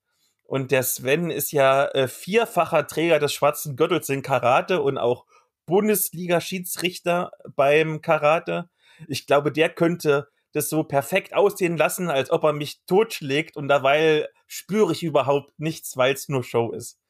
Und 0.44 0.70
der 0.70 0.82
Sven 0.82 1.30
ist 1.30 1.52
ja 1.52 1.86
äh, 1.86 2.06
vierfacher 2.06 2.86
Träger 2.86 3.18
des 3.18 3.32
schwarzen 3.32 3.76
Gürtels 3.76 4.08
in 4.08 4.22
Karate 4.22 4.82
und 4.82 4.98
auch 4.98 5.26
Bundesliga-Schiedsrichter 5.66 7.32
beim 7.56 8.02
Karate. 8.02 8.68
Ich 9.08 9.26
glaube, 9.26 9.50
der 9.50 9.70
könnte 9.70 10.28
das 10.52 10.68
so 10.68 10.84
perfekt 10.84 11.34
aussehen 11.34 11.76
lassen, 11.76 12.10
als 12.10 12.30
ob 12.30 12.44
er 12.44 12.52
mich 12.52 12.84
totschlägt 12.86 13.56
und 13.56 13.68
dabei 13.68 14.28
spüre 14.46 14.92
ich 14.92 15.02
überhaupt 15.02 15.58
nichts, 15.58 15.96
weil 15.96 16.14
es 16.14 16.28
nur 16.28 16.44
Show 16.44 16.70
ist. 16.72 17.00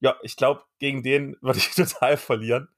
Ja, 0.00 0.16
ich 0.22 0.36
glaube, 0.36 0.64
gegen 0.78 1.02
den 1.02 1.36
würde 1.40 1.58
ich 1.58 1.70
total 1.74 2.16
verlieren. 2.16 2.68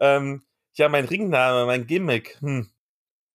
Ähm, 0.00 0.44
Ja, 0.74 0.88
mein 0.88 1.06
Ringname, 1.06 1.66
mein 1.66 1.86
Gimmick. 1.86 2.36
Hm. 2.40 2.70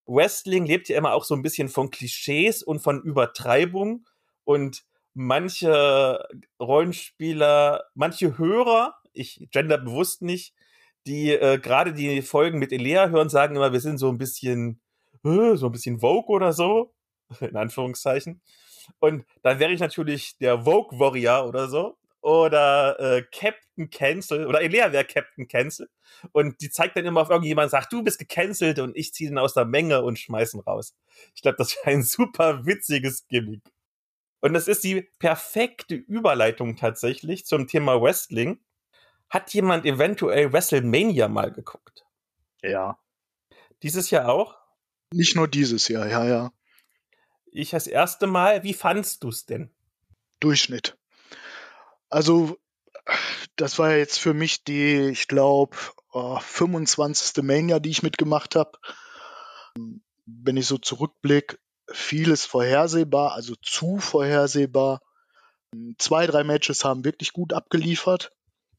Wrestling 0.06 0.64
lebt 0.64 0.88
ja 0.88 0.96
immer 0.96 1.12
auch 1.12 1.24
so 1.24 1.34
ein 1.34 1.42
bisschen 1.42 1.68
von 1.68 1.90
Klischees 1.90 2.62
und 2.62 2.80
von 2.80 3.02
Übertreibung 3.02 4.06
und 4.44 4.84
manche 5.14 6.26
Rollenspieler, 6.60 7.84
manche 7.94 8.38
Hörer, 8.38 8.96
ich 9.12 9.48
gender 9.50 9.78
bewusst 9.78 10.22
nicht, 10.22 10.54
die 11.06 11.30
äh, 11.30 11.58
gerade 11.58 11.92
die 11.92 12.22
Folgen 12.22 12.58
mit 12.58 12.72
Elea 12.72 13.08
hören, 13.08 13.28
sagen 13.28 13.56
immer, 13.56 13.72
wir 13.72 13.80
sind 13.80 13.98
so 13.98 14.08
ein 14.08 14.18
bisschen, 14.18 14.80
äh, 15.24 15.56
so 15.56 15.66
ein 15.66 15.72
bisschen 15.72 16.00
Vogue 16.00 16.34
oder 16.34 16.52
so, 16.52 16.94
in 17.40 17.56
Anführungszeichen. 17.56 18.42
Und 18.98 19.24
dann 19.42 19.58
wäre 19.58 19.72
ich 19.72 19.80
natürlich 19.80 20.36
der 20.38 20.64
Vogue 20.64 20.98
Warrior 20.98 21.46
oder 21.46 21.68
so. 21.68 21.96
Oder 22.20 22.98
äh, 23.00 23.22
Captain 23.32 23.90
Cancel. 23.90 24.46
Oder 24.46 24.62
Elea 24.62 24.92
wäre 24.92 25.04
Captain 25.04 25.46
Cancel. 25.46 25.90
Und 26.32 26.60
die 26.62 26.70
zeigt 26.70 26.96
dann 26.96 27.04
immer 27.04 27.20
auf 27.20 27.30
irgendjemanden, 27.30 27.70
sagt, 27.70 27.92
du 27.92 28.02
bist 28.02 28.18
gecancelt 28.18 28.78
und 28.78 28.96
ich 28.96 29.12
ziehe 29.12 29.30
ihn 29.30 29.38
aus 29.38 29.52
der 29.52 29.66
Menge 29.66 30.02
und 30.02 30.18
schmeißen 30.18 30.60
raus. 30.60 30.94
Ich 31.34 31.42
glaube, 31.42 31.56
das 31.58 31.76
wäre 31.84 31.96
ein 31.96 32.02
super 32.02 32.64
witziges 32.64 33.26
Gimmick. 33.28 33.62
Und 34.44 34.52
das 34.52 34.68
ist 34.68 34.84
die 34.84 35.00
perfekte 35.00 35.94
Überleitung 35.94 36.76
tatsächlich 36.76 37.46
zum 37.46 37.66
Thema 37.66 38.02
Wrestling. 38.02 38.60
Hat 39.30 39.54
jemand 39.54 39.86
eventuell 39.86 40.52
WrestleMania 40.52 41.28
mal 41.28 41.50
geguckt? 41.50 42.04
Ja. 42.60 42.98
Dieses 43.82 44.10
Jahr 44.10 44.28
auch? 44.28 44.58
Nicht 45.14 45.34
nur 45.34 45.48
dieses 45.48 45.88
Jahr, 45.88 46.06
ja, 46.08 46.26
ja. 46.26 46.52
Ich 47.52 47.70
das 47.70 47.86
erste 47.86 48.26
Mal. 48.26 48.62
Wie 48.64 48.74
fandst 48.74 49.24
du 49.24 49.30
es 49.30 49.46
denn? 49.46 49.70
Durchschnitt. 50.40 50.98
Also, 52.10 52.58
das 53.56 53.78
war 53.78 53.96
jetzt 53.96 54.18
für 54.18 54.34
mich 54.34 54.62
die, 54.62 55.08
ich 55.08 55.26
glaube, 55.26 55.74
oh, 56.12 56.38
25. 56.38 57.42
Mania, 57.42 57.78
die 57.78 57.88
ich 57.88 58.02
mitgemacht 58.02 58.56
habe. 58.56 58.78
Wenn 60.26 60.58
ich 60.58 60.66
so 60.66 60.76
zurückblicke, 60.76 61.56
vieles 61.94 62.44
vorhersehbar, 62.44 63.32
also 63.32 63.54
zu 63.62 63.98
vorhersehbar. 63.98 65.00
Zwei, 65.98 66.26
drei 66.26 66.44
Matches 66.44 66.84
haben 66.84 67.04
wirklich 67.04 67.32
gut 67.32 67.52
abgeliefert. 67.52 68.32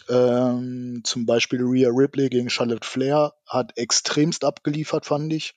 Ähm, 0.08 1.02
zum 1.04 1.26
Beispiel 1.26 1.62
Rhea 1.64 1.90
Ripley 1.90 2.30
gegen 2.30 2.50
Charlotte 2.50 2.88
Flair 2.88 3.34
hat 3.48 3.78
extremst 3.78 4.44
abgeliefert, 4.44 5.06
fand 5.06 5.34
ich. 5.34 5.56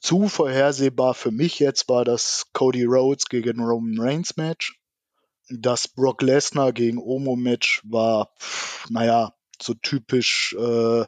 Zu 0.00 0.28
vorhersehbar 0.28 1.14
für 1.14 1.30
mich 1.30 1.60
jetzt 1.60 1.88
war 1.88 2.04
das 2.04 2.46
Cody 2.52 2.84
Rhodes 2.84 3.26
gegen 3.26 3.60
Roman 3.60 4.00
Reigns 4.00 4.36
Match. 4.36 4.80
Das 5.48 5.86
Brock 5.86 6.22
Lesnar 6.22 6.72
gegen 6.72 6.98
Omo 6.98 7.36
Match 7.36 7.82
war, 7.84 8.32
pff, 8.40 8.90
naja, 8.90 9.34
so 9.60 9.74
typisch, 9.74 10.56
äh, 10.58 11.04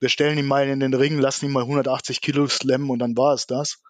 wir 0.00 0.08
stellen 0.08 0.38
ihn 0.38 0.46
mal 0.46 0.66
in 0.66 0.80
den 0.80 0.94
Ring, 0.94 1.18
lassen 1.18 1.46
ihn 1.46 1.52
mal 1.52 1.62
180 1.62 2.20
Kilo 2.20 2.48
slammen 2.48 2.90
und 2.90 2.98
dann 2.98 3.16
war 3.16 3.34
es 3.34 3.46
das. 3.46 3.80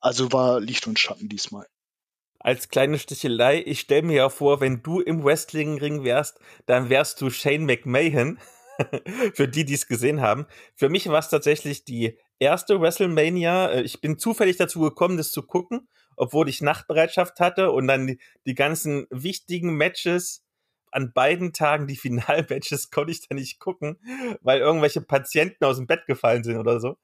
Also 0.00 0.32
war 0.32 0.60
Licht 0.60 0.86
und 0.86 0.98
Schatten 0.98 1.28
diesmal 1.28 1.66
als 2.40 2.68
kleine 2.68 2.98
Stichelei, 2.98 3.62
ich 3.66 3.80
stelle 3.80 4.02
mir 4.02 4.16
ja 4.16 4.28
vor, 4.28 4.60
wenn 4.60 4.82
du 4.82 5.00
im 5.00 5.24
Wrestling-Ring 5.24 6.04
wärst, 6.04 6.38
dann 6.66 6.88
wärst 6.88 7.20
du 7.20 7.30
Shane 7.30 7.66
McMahon. 7.66 8.38
Für 9.34 9.48
die, 9.48 9.64
die 9.64 9.74
es 9.74 9.88
gesehen 9.88 10.20
haben. 10.20 10.46
Für 10.76 10.88
mich 10.88 11.08
war 11.08 11.18
es 11.18 11.28
tatsächlich 11.28 11.84
die 11.84 12.16
erste 12.38 12.80
WrestleMania. 12.80 13.70
Äh, 13.70 13.82
ich 13.82 14.00
bin 14.00 14.18
zufällig 14.18 14.56
dazu 14.56 14.78
gekommen, 14.78 15.16
das 15.16 15.32
zu 15.32 15.42
gucken, 15.42 15.88
obwohl 16.16 16.48
ich 16.48 16.62
Nachtbereitschaft 16.62 17.40
hatte 17.40 17.72
und 17.72 17.88
dann 17.88 18.06
die, 18.06 18.20
die 18.46 18.54
ganzen 18.54 19.08
wichtigen 19.10 19.74
Matches 19.76 20.44
an 20.92 21.12
beiden 21.12 21.52
Tagen, 21.52 21.88
die 21.88 21.96
Finalmatches, 21.96 22.90
konnte 22.92 23.10
ich 23.10 23.26
da 23.26 23.34
nicht 23.34 23.58
gucken, 23.58 23.98
weil 24.42 24.60
irgendwelche 24.60 25.00
Patienten 25.00 25.64
aus 25.64 25.78
dem 25.78 25.88
Bett 25.88 26.06
gefallen 26.06 26.44
sind 26.44 26.56
oder 26.56 26.78
so. 26.78 26.96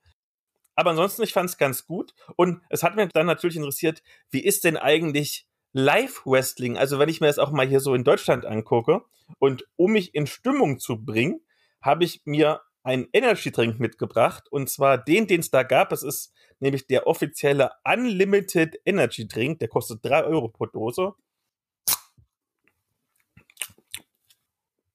Aber 0.77 0.91
ansonsten, 0.91 1.23
ich 1.23 1.33
fand 1.33 1.51
es 1.51 1.59
ganz 1.59 1.87
gut. 1.87 2.15
Und 2.37 2.63
es 2.69 2.83
hat 2.83 2.97
mich 2.97 3.09
dann 3.13 3.27
natürlich 3.27 3.57
interessiert, 3.57 4.03
wie 4.31 4.45
ist 4.45 4.65
denn 4.65 4.77
eigentlich 4.77 5.47
Live-Wrestling? 5.73 6.79
Also 6.79 6.99
wenn 6.99 7.09
ich 7.09 7.21
mir 7.21 7.27
das 7.29 7.39
auch 7.39 7.51
mal 7.51 7.67
hier 7.67 7.81
so 7.81 7.95
in 7.95 8.05
Deutschland 8.05 8.45
angucke 8.45 9.03
und 9.39 9.67
um 9.77 9.93
mich 9.93 10.15
in 10.15 10.27
Stimmung 10.27 10.79
zu 10.79 11.05
bringen, 11.05 11.41
habe 11.81 12.05
ich 12.05 12.23
mir 12.25 12.61
einen 12.83 13.09
Energy 13.13 13.51
Drink 13.51 13.81
mitgebracht 13.81 14.51
und 14.51 14.69
zwar 14.69 14.99
den, 14.99 15.27
den 15.27 15.41
es 15.41 15.51
da 15.51 15.63
gab. 15.63 15.91
Es 15.93 16.03
ist 16.03 16.33
nämlich 16.61 16.87
der 16.87 17.07
offizielle 17.07 17.71
Unlimited 17.85 18.81
Energy 18.85 19.27
Drink. 19.27 19.59
Der 19.61 19.69
kostet 19.69 20.05
drei 20.05 20.25
Euro 20.25 20.49
pro 20.49 20.67
Dose. 20.67 21.15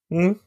Hm. 0.10 0.40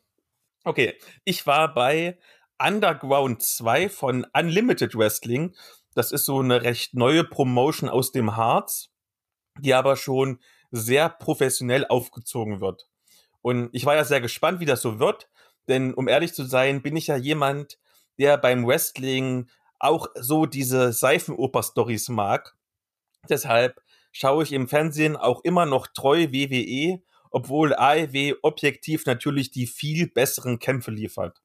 Okay, 0.64 0.96
ich 1.24 1.46
war 1.46 1.74
bei 1.74 2.18
Underground 2.58 3.42
2 3.42 3.88
von 3.88 4.26
Unlimited 4.32 4.94
Wrestling. 4.94 5.54
Das 5.94 6.12
ist 6.12 6.24
so 6.24 6.40
eine 6.40 6.62
recht 6.62 6.94
neue 6.94 7.24
Promotion 7.24 7.88
aus 7.88 8.12
dem 8.12 8.36
Harz, 8.36 8.90
die 9.58 9.74
aber 9.74 9.96
schon 9.96 10.40
sehr 10.70 11.08
professionell 11.08 11.86
aufgezogen 11.86 12.60
wird. 12.60 12.88
Und 13.42 13.68
ich 13.72 13.84
war 13.84 13.94
ja 13.96 14.04
sehr 14.04 14.20
gespannt, 14.20 14.60
wie 14.60 14.66
das 14.66 14.80
so 14.80 14.98
wird, 14.98 15.28
denn 15.68 15.94
um 15.94 16.08
ehrlich 16.08 16.32
zu 16.32 16.44
sein, 16.44 16.82
bin 16.82 16.96
ich 16.96 17.08
ja 17.08 17.16
jemand, 17.16 17.78
der 18.18 18.38
beim 18.38 18.66
Wrestling 18.66 19.50
auch 19.78 20.06
so 20.14 20.46
diese 20.46 20.92
Seifenoper-Stories 20.92 22.08
mag. 22.08 22.56
Deshalb 23.28 23.80
schaue 24.12 24.44
ich 24.44 24.52
im 24.52 24.68
Fernsehen 24.68 25.16
auch 25.16 25.42
immer 25.44 25.66
noch 25.66 25.88
treu 25.88 26.28
WWE, 26.30 27.02
obwohl 27.30 27.74
AEW 27.74 28.36
objektiv 28.42 29.06
natürlich 29.06 29.50
die 29.50 29.66
viel 29.66 30.06
besseren 30.06 30.58
Kämpfe 30.58 30.90
liefert. 30.90 31.41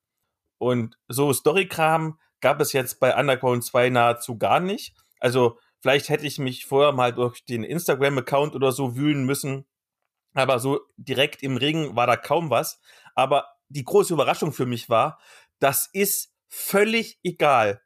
Und 0.57 0.97
so 1.07 1.33
Storykram 1.33 2.19
gab 2.41 2.59
es 2.61 2.73
jetzt 2.73 2.99
bei 2.99 3.17
Underground 3.17 3.63
2 3.63 3.89
nahezu 3.89 4.37
gar 4.37 4.59
nicht. 4.59 4.95
Also 5.19 5.59
vielleicht 5.81 6.09
hätte 6.09 6.25
ich 6.25 6.39
mich 6.39 6.65
vorher 6.65 6.91
mal 6.91 7.13
durch 7.13 7.45
den 7.45 7.63
Instagram-Account 7.63 8.55
oder 8.55 8.71
so 8.71 8.95
wühlen 8.95 9.25
müssen. 9.25 9.65
Aber 10.33 10.59
so 10.59 10.81
direkt 10.97 11.41
im 11.43 11.57
Ring 11.57 11.95
war 11.95 12.07
da 12.07 12.15
kaum 12.15 12.49
was. 12.49 12.79
Aber 13.15 13.47
die 13.69 13.83
große 13.83 14.13
Überraschung 14.13 14.53
für 14.53 14.65
mich 14.65 14.89
war, 14.89 15.19
das 15.59 15.89
ist 15.91 16.33
völlig 16.47 17.19
egal. 17.23 17.81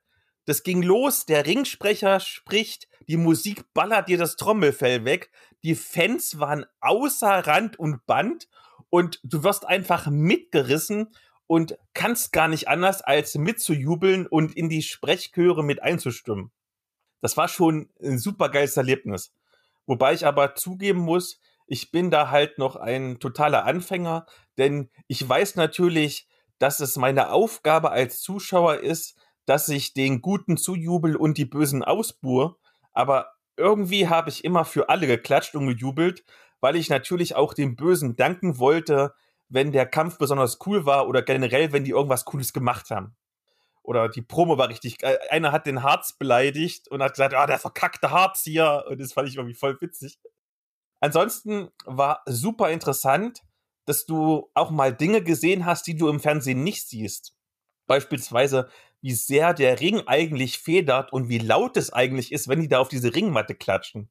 Das 0.45 0.63
ging 0.63 0.81
los, 0.81 1.25
der 1.25 1.45
Ringsprecher 1.45 2.19
spricht, 2.19 2.87
die 3.07 3.17
Musik 3.17 3.73
ballert 3.73 4.09
dir 4.09 4.17
das 4.17 4.35
Trommelfell 4.35 5.05
weg, 5.05 5.31
die 5.63 5.75
Fans 5.75 6.39
waren 6.39 6.65
außer 6.79 7.47
Rand 7.47 7.77
und 7.77 8.05
Band 8.05 8.47
und 8.89 9.19
du 9.23 9.43
wirst 9.43 9.67
einfach 9.67 10.07
mitgerissen 10.07 11.13
und 11.51 11.77
kannst 11.93 12.31
gar 12.31 12.47
nicht 12.47 12.69
anders, 12.69 13.01
als 13.01 13.35
mitzujubeln 13.35 14.25
und 14.25 14.55
in 14.55 14.69
die 14.69 14.81
Sprechchöre 14.81 15.65
mit 15.65 15.83
einzustimmen. 15.83 16.53
Das 17.19 17.35
war 17.35 17.49
schon 17.49 17.89
ein 18.01 18.19
super 18.19 18.47
geiles 18.47 18.77
Erlebnis. 18.77 19.33
Wobei 19.85 20.13
ich 20.13 20.25
aber 20.25 20.55
zugeben 20.55 20.99
muss, 20.99 21.41
ich 21.67 21.91
bin 21.91 22.09
da 22.09 22.31
halt 22.31 22.57
noch 22.57 22.77
ein 22.77 23.19
totaler 23.19 23.65
Anfänger, 23.65 24.27
denn 24.57 24.89
ich 25.09 25.27
weiß 25.27 25.57
natürlich, 25.57 26.29
dass 26.57 26.79
es 26.79 26.95
meine 26.95 27.33
Aufgabe 27.33 27.91
als 27.91 28.21
Zuschauer 28.21 28.77
ist, 28.77 29.19
dass 29.45 29.67
ich 29.67 29.93
den 29.93 30.21
Guten 30.21 30.55
zujubel 30.55 31.17
und 31.17 31.37
die 31.37 31.43
Bösen 31.43 31.83
ausbuhr. 31.83 32.59
Aber 32.93 33.33
irgendwie 33.57 34.07
habe 34.07 34.29
ich 34.29 34.45
immer 34.45 34.63
für 34.63 34.87
alle 34.87 35.05
geklatscht 35.05 35.53
und 35.55 35.67
gejubelt, 35.67 36.23
weil 36.61 36.77
ich 36.77 36.87
natürlich 36.87 37.35
auch 37.35 37.53
den 37.53 37.75
Bösen 37.75 38.15
danken 38.15 38.57
wollte, 38.57 39.13
wenn 39.51 39.71
der 39.71 39.85
Kampf 39.85 40.17
besonders 40.17 40.59
cool 40.65 40.85
war 40.85 41.07
oder 41.07 41.21
generell, 41.21 41.73
wenn 41.73 41.83
die 41.83 41.91
irgendwas 41.91 42.25
Cooles 42.25 42.53
gemacht 42.53 42.89
haben. 42.89 43.15
Oder 43.83 44.09
die 44.09 44.21
Promo 44.21 44.57
war 44.57 44.69
richtig. 44.69 45.03
Äh, 45.03 45.17
einer 45.29 45.51
hat 45.51 45.65
den 45.65 45.83
Harz 45.83 46.13
beleidigt 46.17 46.87
und 46.87 47.03
hat 47.03 47.13
gesagt, 47.13 47.33
ah, 47.33 47.47
der 47.47 47.59
verkackte 47.59 48.11
Harz 48.11 48.43
hier. 48.43 48.85
Und 48.87 49.01
das 49.01 49.13
fand 49.13 49.27
ich 49.27 49.35
irgendwie 49.35 49.55
voll 49.55 49.79
witzig. 49.81 50.19
Ansonsten 51.01 51.69
war 51.85 52.21
super 52.25 52.69
interessant, 52.71 53.41
dass 53.85 54.05
du 54.05 54.49
auch 54.53 54.71
mal 54.71 54.93
Dinge 54.95 55.21
gesehen 55.21 55.65
hast, 55.65 55.87
die 55.87 55.97
du 55.97 56.07
im 56.07 56.19
Fernsehen 56.19 56.63
nicht 56.63 56.87
siehst. 56.87 57.35
Beispielsweise, 57.87 58.69
wie 59.01 59.13
sehr 59.13 59.53
der 59.53 59.79
Ring 59.79 60.03
eigentlich 60.05 60.59
federt 60.59 61.11
und 61.11 61.27
wie 61.27 61.39
laut 61.39 61.75
es 61.75 61.91
eigentlich 61.91 62.31
ist, 62.31 62.47
wenn 62.47 62.61
die 62.61 62.67
da 62.67 62.79
auf 62.79 62.87
diese 62.87 63.13
Ringmatte 63.13 63.55
klatschen. 63.55 64.09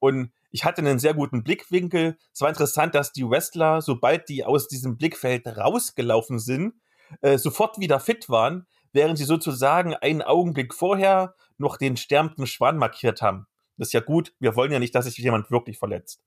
Und 0.00 0.32
ich 0.54 0.64
hatte 0.64 0.82
einen 0.82 1.00
sehr 1.00 1.14
guten 1.14 1.42
Blickwinkel. 1.42 2.16
Es 2.32 2.40
war 2.40 2.48
interessant, 2.48 2.94
dass 2.94 3.10
die 3.10 3.28
Wrestler, 3.28 3.82
sobald 3.82 4.28
die 4.28 4.44
aus 4.44 4.68
diesem 4.68 4.96
Blickfeld 4.96 5.48
rausgelaufen 5.48 6.38
sind, 6.38 6.74
äh, 7.22 7.38
sofort 7.38 7.80
wieder 7.80 7.98
fit 7.98 8.28
waren, 8.28 8.68
während 8.92 9.18
sie 9.18 9.24
sozusagen 9.24 9.96
einen 9.96 10.22
Augenblick 10.22 10.72
vorher 10.72 11.34
noch 11.58 11.76
den 11.76 11.96
sterbenden 11.96 12.46
Schwan 12.46 12.78
markiert 12.78 13.20
haben. 13.20 13.48
Das 13.78 13.88
ist 13.88 13.94
ja 13.94 14.00
gut. 14.00 14.32
Wir 14.38 14.54
wollen 14.54 14.70
ja 14.70 14.78
nicht, 14.78 14.94
dass 14.94 15.06
sich 15.06 15.16
jemand 15.18 15.50
wirklich 15.50 15.76
verletzt. 15.76 16.22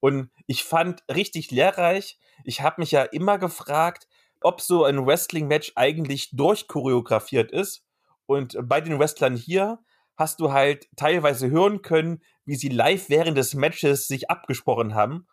Und 0.00 0.30
ich 0.46 0.64
fand 0.64 1.04
richtig 1.14 1.50
lehrreich. 1.50 2.18
Ich 2.44 2.62
habe 2.62 2.80
mich 2.80 2.92
ja 2.92 3.02
immer 3.02 3.36
gefragt, 3.36 4.08
ob 4.40 4.62
so 4.62 4.84
ein 4.84 5.04
Wrestling-Match 5.04 5.72
eigentlich 5.74 6.30
durchchoreografiert 6.32 7.52
ist. 7.52 7.84
Und 8.24 8.56
bei 8.62 8.80
den 8.80 8.98
Wrestlern 8.98 9.36
hier 9.36 9.80
hast 10.16 10.40
du 10.40 10.52
halt 10.52 10.88
teilweise 10.96 11.50
hören 11.50 11.82
können, 11.82 12.22
wie 12.46 12.56
sie 12.56 12.68
live 12.68 13.08
während 13.10 13.36
des 13.38 13.54
Matches 13.54 14.06
sich 14.08 14.30
abgesprochen 14.30 14.94
haben. 14.94 15.26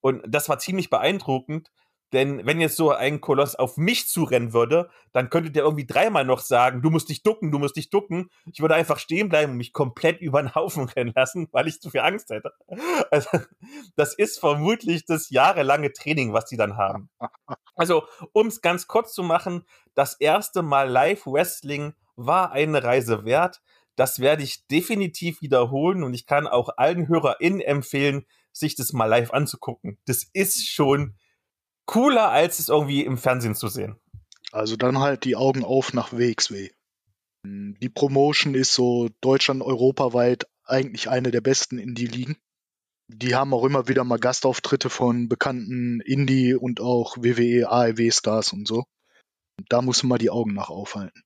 Und 0.00 0.22
das 0.28 0.48
war 0.48 0.58
ziemlich 0.58 0.90
beeindruckend, 0.90 1.70
Denn 2.14 2.46
wenn 2.46 2.58
jetzt 2.60 2.76
so 2.76 2.90
ein 2.90 3.20
Koloss 3.20 3.54
auf 3.54 3.76
mich 3.76 4.08
zurennen 4.08 4.54
würde, 4.54 4.88
dann 5.12 5.28
könnte 5.28 5.50
der 5.50 5.64
irgendwie 5.64 5.86
dreimal 5.86 6.24
noch 6.24 6.40
sagen, 6.40 6.80
du 6.80 6.88
musst 6.88 7.10
dich 7.10 7.22
ducken, 7.22 7.50
du 7.52 7.58
musst 7.58 7.76
dich 7.76 7.90
ducken. 7.90 8.30
Ich 8.50 8.60
würde 8.60 8.74
einfach 8.76 8.98
stehen 8.98 9.28
bleiben 9.28 9.52
und 9.52 9.58
mich 9.58 9.74
komplett 9.74 10.20
über 10.22 10.40
den 10.40 10.54
Haufen 10.54 10.84
rennen 10.88 11.12
lassen, 11.14 11.48
weil 11.52 11.68
ich 11.68 11.80
zu 11.82 11.90
viel 11.90 12.00
Angst 12.00 12.30
hätte. 12.30 12.52
Also, 13.10 13.28
das 13.96 14.14
ist 14.14 14.38
vermutlich 14.38 15.04
das 15.04 15.30
jahrelange 15.30 15.92
Training, 15.92 16.32
was 16.32 16.46
die 16.46 16.56
dann 16.56 16.76
haben. 16.76 17.10
Also, 17.76 18.04
um 18.32 18.48
es 18.48 18.60
ganz 18.60 18.86
kurz 18.86 19.12
zu 19.12 19.22
machen, 19.22 19.64
das 19.94 20.14
erste 20.14 20.62
Mal 20.62 20.88
Live-Wrestling 20.88 21.94
war 22.16 22.52
eine 22.52 22.82
Reise 22.82 23.24
wert. 23.24 23.60
Das 23.98 24.20
werde 24.20 24.44
ich 24.44 24.64
definitiv 24.68 25.42
wiederholen 25.42 26.04
und 26.04 26.14
ich 26.14 26.24
kann 26.24 26.46
auch 26.46 26.68
allen 26.76 27.08
HörerInnen 27.08 27.60
empfehlen, 27.60 28.26
sich 28.52 28.76
das 28.76 28.92
mal 28.92 29.06
live 29.06 29.32
anzugucken. 29.32 29.98
Das 30.04 30.22
ist 30.32 30.68
schon 30.68 31.16
cooler, 31.84 32.30
als 32.30 32.60
es 32.60 32.68
irgendwie 32.68 33.04
im 33.04 33.18
Fernsehen 33.18 33.56
zu 33.56 33.66
sehen. 33.66 33.98
Also 34.52 34.76
dann 34.76 35.00
halt 35.00 35.24
die 35.24 35.34
Augen 35.34 35.64
auf 35.64 35.94
nach 35.94 36.12
WXW. 36.12 36.70
Die 37.44 37.88
Promotion 37.88 38.54
ist 38.54 38.72
so 38.72 39.08
Deutschland 39.20 39.62
europaweit 39.62 40.46
eigentlich 40.64 41.10
eine 41.10 41.32
der 41.32 41.40
besten 41.40 41.78
Indie-Ligen. 41.78 42.36
Die 43.08 43.34
haben 43.34 43.52
auch 43.52 43.64
immer 43.64 43.88
wieder 43.88 44.04
mal 44.04 44.20
Gastauftritte 44.20 44.90
von 44.90 45.28
bekannten 45.28 46.00
Indie- 46.02 46.54
und 46.54 46.80
auch 46.80 47.16
WWE, 47.16 47.68
AEW-Stars 47.68 48.52
und 48.52 48.68
so. 48.68 48.84
Da 49.68 49.82
muss 49.82 50.04
man 50.04 50.10
mal 50.10 50.18
die 50.18 50.30
Augen 50.30 50.54
nach 50.54 50.70
aufhalten. 50.70 51.24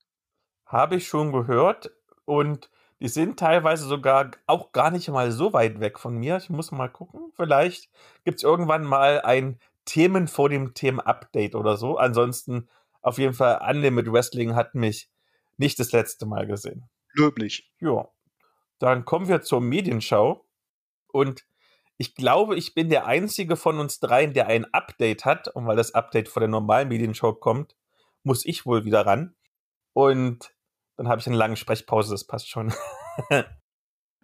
Habe 0.64 0.96
ich 0.96 1.06
schon 1.06 1.32
gehört 1.32 1.90
und 2.32 2.70
die 3.00 3.08
sind 3.08 3.38
teilweise 3.38 3.84
sogar 3.84 4.30
auch 4.46 4.72
gar 4.72 4.90
nicht 4.90 5.06
mal 5.08 5.32
so 5.32 5.52
weit 5.52 5.80
weg 5.80 5.98
von 5.98 6.16
mir. 6.16 6.38
Ich 6.38 6.48
muss 6.48 6.72
mal 6.72 6.88
gucken. 6.88 7.30
Vielleicht 7.36 7.90
gibt 8.24 8.38
es 8.38 8.42
irgendwann 8.42 8.84
mal 8.84 9.20
ein 9.20 9.58
Themen 9.84 10.28
vor 10.28 10.48
dem 10.48 10.72
Themen-Update 10.72 11.54
oder 11.54 11.76
so. 11.76 11.98
Ansonsten 11.98 12.68
auf 13.02 13.18
jeden 13.18 13.34
Fall 13.34 13.60
Unlimited 13.68 14.10
Wrestling 14.14 14.54
hat 14.54 14.74
mich 14.74 15.10
nicht 15.58 15.78
das 15.78 15.92
letzte 15.92 16.24
Mal 16.24 16.46
gesehen. 16.46 16.88
Löblich. 17.12 17.70
Ja. 17.80 18.08
Dann 18.78 19.04
kommen 19.04 19.28
wir 19.28 19.42
zur 19.42 19.60
Medienschau. 19.60 20.46
Und 21.08 21.44
ich 21.98 22.14
glaube, 22.14 22.56
ich 22.56 22.72
bin 22.72 22.88
der 22.88 23.04
einzige 23.04 23.56
von 23.56 23.78
uns 23.78 24.00
dreien, 24.00 24.32
der 24.32 24.46
ein 24.46 24.72
Update 24.72 25.26
hat. 25.26 25.48
Und 25.48 25.66
weil 25.66 25.76
das 25.76 25.94
Update 25.94 26.30
vor 26.30 26.40
der 26.40 26.48
normalen 26.48 26.88
Medienschau 26.88 27.34
kommt, 27.34 27.76
muss 28.22 28.46
ich 28.46 28.64
wohl 28.64 28.86
wieder 28.86 29.04
ran. 29.04 29.34
Und 29.92 30.54
dann 31.02 31.10
habe 31.10 31.20
ich 31.20 31.26
eine 31.26 31.36
lange 31.36 31.56
Sprechpause, 31.56 32.14
das 32.14 32.24
passt 32.24 32.48
schon. 32.48 32.72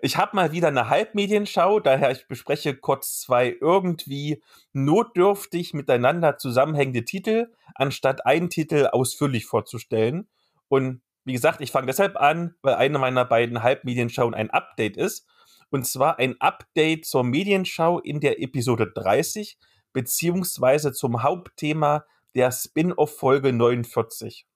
Ich 0.00 0.16
habe 0.16 0.36
mal 0.36 0.52
wieder 0.52 0.68
eine 0.68 0.88
Halbmedienschau, 0.88 1.80
daher 1.80 2.12
ich 2.12 2.28
bespreche 2.28 2.76
kurz 2.76 3.18
zwei 3.18 3.56
irgendwie 3.60 4.40
notdürftig 4.72 5.74
miteinander 5.74 6.38
zusammenhängende 6.38 7.04
Titel, 7.04 7.52
anstatt 7.74 8.24
einen 8.24 8.48
Titel 8.48 8.86
ausführlich 8.92 9.44
vorzustellen. 9.46 10.28
Und 10.68 11.02
wie 11.24 11.32
gesagt, 11.32 11.60
ich 11.62 11.72
fange 11.72 11.88
deshalb 11.88 12.14
an, 12.16 12.54
weil 12.62 12.76
eine 12.76 13.00
meiner 13.00 13.24
beiden 13.24 13.64
Halbmedienschauen 13.64 14.34
ein 14.34 14.50
Update 14.50 14.96
ist. 14.96 15.26
Und 15.68 15.84
zwar 15.84 16.20
ein 16.20 16.40
Update 16.40 17.04
zur 17.04 17.24
Medienschau 17.24 17.98
in 17.98 18.20
der 18.20 18.40
Episode 18.40 18.92
30, 18.94 19.58
beziehungsweise 19.92 20.92
zum 20.92 21.24
Hauptthema 21.24 22.04
der 22.36 22.52
Spin-off-Folge 22.52 23.52
49. 23.52 24.46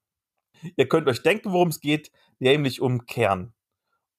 Ihr 0.76 0.88
könnt 0.88 1.08
euch 1.08 1.22
denken, 1.22 1.52
worum 1.52 1.68
es 1.68 1.80
geht, 1.80 2.10
nämlich 2.38 2.80
um 2.80 3.06
Kern. 3.06 3.52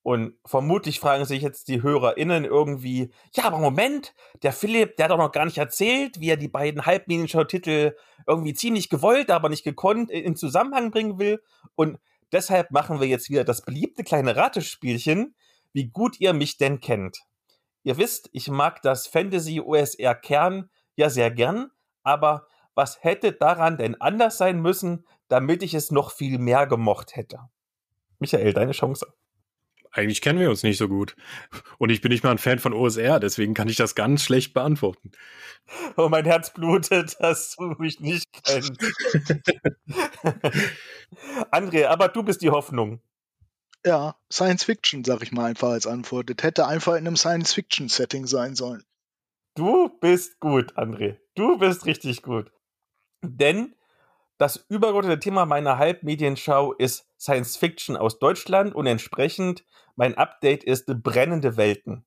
Und 0.03 0.35
vermutlich 0.45 0.99
fragen 0.99 1.23
sich 1.23 1.41
jetzt 1.41 1.69
die 1.69 1.81
HörerInnen 1.81 2.43
irgendwie, 2.43 3.09
ja, 3.33 3.45
aber 3.45 3.57
Moment, 3.59 4.13
der 4.41 4.51
Philipp, 4.51 4.97
der 4.97 5.05
hat 5.05 5.11
doch 5.11 5.17
noch 5.17 5.31
gar 5.31 5.45
nicht 5.45 5.57
erzählt, 5.57 6.19
wie 6.19 6.29
er 6.29 6.35
die 6.35 6.49
beiden 6.49 6.85
Halbmedienschau-Titel 6.85 7.95
irgendwie 8.27 8.53
ziemlich 8.53 8.89
gewollt, 8.89 9.31
aber 9.31 9.47
nicht 9.47 9.63
gekonnt 9.63 10.11
in 10.11 10.35
Zusammenhang 10.35 10.91
bringen 10.91 11.19
will. 11.19 11.41
Und 11.75 11.99
deshalb 12.33 12.71
machen 12.71 12.99
wir 12.99 13.07
jetzt 13.07 13.29
wieder 13.29 13.45
das 13.45 13.61
beliebte 13.61 14.03
kleine 14.03 14.35
Ratespielchen, 14.35 15.35
wie 15.71 15.87
gut 15.87 16.19
ihr 16.19 16.33
mich 16.33 16.57
denn 16.57 16.81
kennt. 16.81 17.19
Ihr 17.83 17.97
wisst, 17.97 18.29
ich 18.33 18.49
mag 18.49 18.81
das 18.81 19.07
Fantasy 19.07 19.61
OSR 19.61 20.15
Kern 20.15 20.69
ja 20.95 21.09
sehr 21.09 21.31
gern, 21.31 21.71
aber 22.03 22.47
was 22.75 23.03
hätte 23.03 23.31
daran 23.31 23.77
denn 23.77 23.99
anders 23.99 24.37
sein 24.37 24.61
müssen, 24.61 25.05
damit 25.27 25.63
ich 25.63 25.73
es 25.73 25.91
noch 25.91 26.11
viel 26.11 26.37
mehr 26.37 26.67
gemocht 26.67 27.15
hätte? 27.15 27.39
Michael, 28.19 28.53
deine 28.53 28.71
Chance 28.71 29.07
eigentlich 29.93 30.21
kennen 30.21 30.39
wir 30.39 30.49
uns 30.49 30.63
nicht 30.63 30.77
so 30.77 30.87
gut. 30.87 31.15
Und 31.77 31.91
ich 31.91 32.01
bin 32.01 32.11
nicht 32.11 32.23
mal 32.23 32.31
ein 32.31 32.39
Fan 32.39 32.59
von 32.59 32.73
OSR, 32.73 33.19
deswegen 33.19 33.53
kann 33.53 33.69
ich 33.69 33.77
das 33.77 33.95
ganz 33.95 34.23
schlecht 34.23 34.53
beantworten. 34.53 35.11
Oh, 35.95 36.09
mein 36.09 36.25
Herz 36.25 36.51
blutet, 36.51 37.15
dass 37.19 37.55
du 37.55 37.75
mich 37.77 37.99
nicht 37.99 38.27
kennst. 38.43 38.73
André, 41.51 41.85
aber 41.85 42.09
du 42.09 42.23
bist 42.23 42.41
die 42.41 42.49
Hoffnung. 42.49 43.01
Ja, 43.85 44.15
Science 44.31 44.63
Fiction, 44.63 45.03
sag 45.03 45.21
ich 45.21 45.31
mal 45.31 45.45
einfach 45.45 45.69
als 45.69 45.85
Antwort. 45.85 46.29
Das 46.29 46.43
hätte 46.43 46.65
einfach 46.67 46.93
in 46.93 47.05
einem 47.05 47.17
Science 47.17 47.53
Fiction 47.53 47.89
Setting 47.89 48.25
sein 48.25 48.55
sollen. 48.55 48.83
Du 49.55 49.89
bist 49.99 50.39
gut, 50.39 50.75
André. 50.77 51.17
Du 51.35 51.59
bist 51.59 51.85
richtig 51.85 52.23
gut. 52.23 52.51
Denn 53.23 53.75
das 54.37 54.65
übergeordnete 54.67 55.19
Thema 55.19 55.45
meiner 55.45 55.77
Halbmedienschau 55.77 56.73
ist 56.73 57.07
Science 57.19 57.55
Fiction 57.55 57.95
aus 57.95 58.19
Deutschland 58.19 58.75
und 58.75 58.85
entsprechend 58.85 59.63
mein 59.95 60.17
Update 60.17 60.63
ist 60.63 60.87
brennende 61.03 61.55
Welten. 61.55 62.05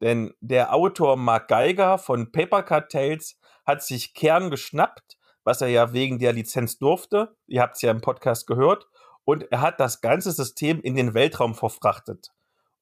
Denn 0.00 0.34
der 0.40 0.74
Autor 0.74 1.16
Mark 1.16 1.48
Geiger 1.48 1.98
von 1.98 2.32
Paper 2.32 2.62
Cut 2.62 2.90
Tales 2.90 3.38
hat 3.66 3.82
sich 3.82 4.14
Kern 4.14 4.50
geschnappt, 4.50 5.18
was 5.44 5.60
er 5.60 5.68
ja 5.68 5.92
wegen 5.92 6.18
der 6.18 6.32
Lizenz 6.32 6.78
durfte. 6.78 7.36
Ihr 7.46 7.62
habt 7.62 7.76
es 7.76 7.82
ja 7.82 7.90
im 7.90 8.00
Podcast 8.00 8.46
gehört. 8.46 8.86
Und 9.24 9.50
er 9.52 9.60
hat 9.60 9.80
das 9.80 10.00
ganze 10.00 10.32
System 10.32 10.80
in 10.80 10.94
den 10.94 11.14
Weltraum 11.14 11.54
verfrachtet. 11.54 12.32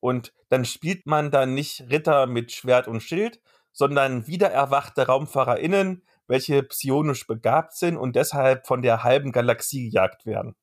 Und 0.00 0.32
dann 0.48 0.64
spielt 0.64 1.06
man 1.06 1.30
da 1.30 1.46
nicht 1.46 1.90
Ritter 1.90 2.26
mit 2.26 2.52
Schwert 2.52 2.88
und 2.88 3.02
Schild, 3.02 3.40
sondern 3.72 4.26
wiedererwachte 4.26 5.06
RaumfahrerInnen, 5.06 6.02
welche 6.28 6.62
psionisch 6.62 7.26
begabt 7.26 7.74
sind 7.74 7.96
und 7.96 8.14
deshalb 8.14 8.66
von 8.66 8.82
der 8.82 9.02
halben 9.02 9.32
Galaxie 9.32 9.90
gejagt 9.90 10.26
werden. 10.26 10.54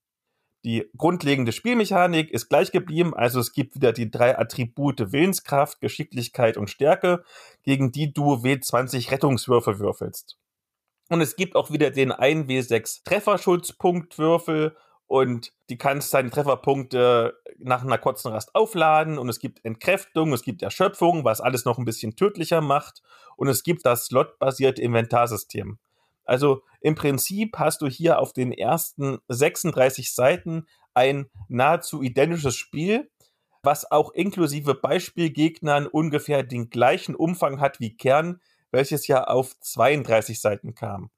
Die 0.63 0.89
grundlegende 0.97 1.51
Spielmechanik 1.51 2.31
ist 2.31 2.49
gleich 2.49 2.71
geblieben, 2.71 3.13
also 3.13 3.39
es 3.39 3.53
gibt 3.53 3.75
wieder 3.75 3.93
die 3.93 4.09
drei 4.09 4.35
Attribute 4.37 5.11
Willenskraft, 5.11 5.79
Geschicklichkeit 5.79 6.57
und 6.57 6.71
Stärke, 6.71 7.23
gegen 7.61 7.91
die 7.91 8.13
du 8.13 8.33
W20 8.33 9.11
Rettungswürfe 9.11 9.77
würfelst. 9.77 10.39
Und 11.09 11.21
es 11.21 11.35
gibt 11.35 11.55
auch 11.55 11.69
wieder 11.69 11.91
den 11.91 12.11
1W6 12.11 13.03
Trefferschutzpunktwürfel 13.03 14.75
und 15.07 15.53
die 15.69 15.77
kannst 15.77 16.13
deine 16.13 16.29
Trefferpunkte 16.29 17.39
nach 17.57 17.83
einer 17.83 17.97
kurzen 17.97 18.31
Rast 18.31 18.55
aufladen 18.55 19.17
und 19.17 19.29
es 19.29 19.39
gibt 19.39 19.63
Entkräftung, 19.63 20.33
es 20.33 20.41
gibt 20.41 20.61
Erschöpfung, 20.61 21.23
was 21.23 21.41
alles 21.41 21.65
noch 21.65 21.77
ein 21.77 21.85
bisschen 21.85 22.15
tödlicher 22.15 22.61
macht 22.61 23.01
und 23.37 23.47
es 23.47 23.63
gibt 23.63 23.85
das 23.85 24.05
slotbasierte 24.05 24.81
Inventarsystem. 24.81 25.77
Also 26.25 26.63
im 26.81 26.95
Prinzip 26.95 27.57
hast 27.57 27.81
du 27.81 27.87
hier 27.87 28.19
auf 28.19 28.33
den 28.33 28.51
ersten 28.51 29.19
36 29.27 30.13
Seiten 30.13 30.65
ein 30.93 31.29
nahezu 31.47 32.01
identisches 32.01 32.55
Spiel, 32.55 33.11
was 33.61 33.91
auch 33.91 34.11
inklusive 34.11 34.75
Beispielgegnern 34.75 35.87
ungefähr 35.87 36.43
den 36.43 36.69
gleichen 36.69 37.15
Umfang 37.15 37.59
hat 37.59 37.79
wie 37.79 37.95
Kern, 37.95 38.41
welches 38.71 39.07
ja 39.07 39.25
auf 39.25 39.59
32 39.59 40.41
Seiten 40.41 40.73
kam. 40.73 41.11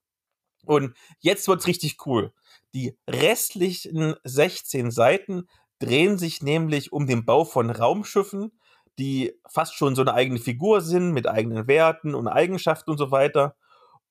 Und 0.67 0.95
jetzt 1.19 1.47
wird's 1.47 1.67
richtig 1.67 2.05
cool. 2.05 2.33
Die 2.73 2.97
restlichen 3.09 4.15
16 4.23 4.91
Seiten 4.91 5.47
drehen 5.79 6.17
sich 6.17 6.41
nämlich 6.41 6.91
um 6.91 7.07
den 7.07 7.25
Bau 7.25 7.45
von 7.45 7.69
Raumschiffen, 7.69 8.51
die 8.99 9.33
fast 9.49 9.75
schon 9.75 9.95
so 9.95 10.01
eine 10.01 10.13
eigene 10.13 10.39
Figur 10.39 10.81
sind, 10.81 11.11
mit 11.11 11.27
eigenen 11.27 11.67
Werten 11.67 12.15
und 12.15 12.27
Eigenschaften 12.27 12.91
und 12.91 12.97
so 12.97 13.11
weiter. 13.11 13.55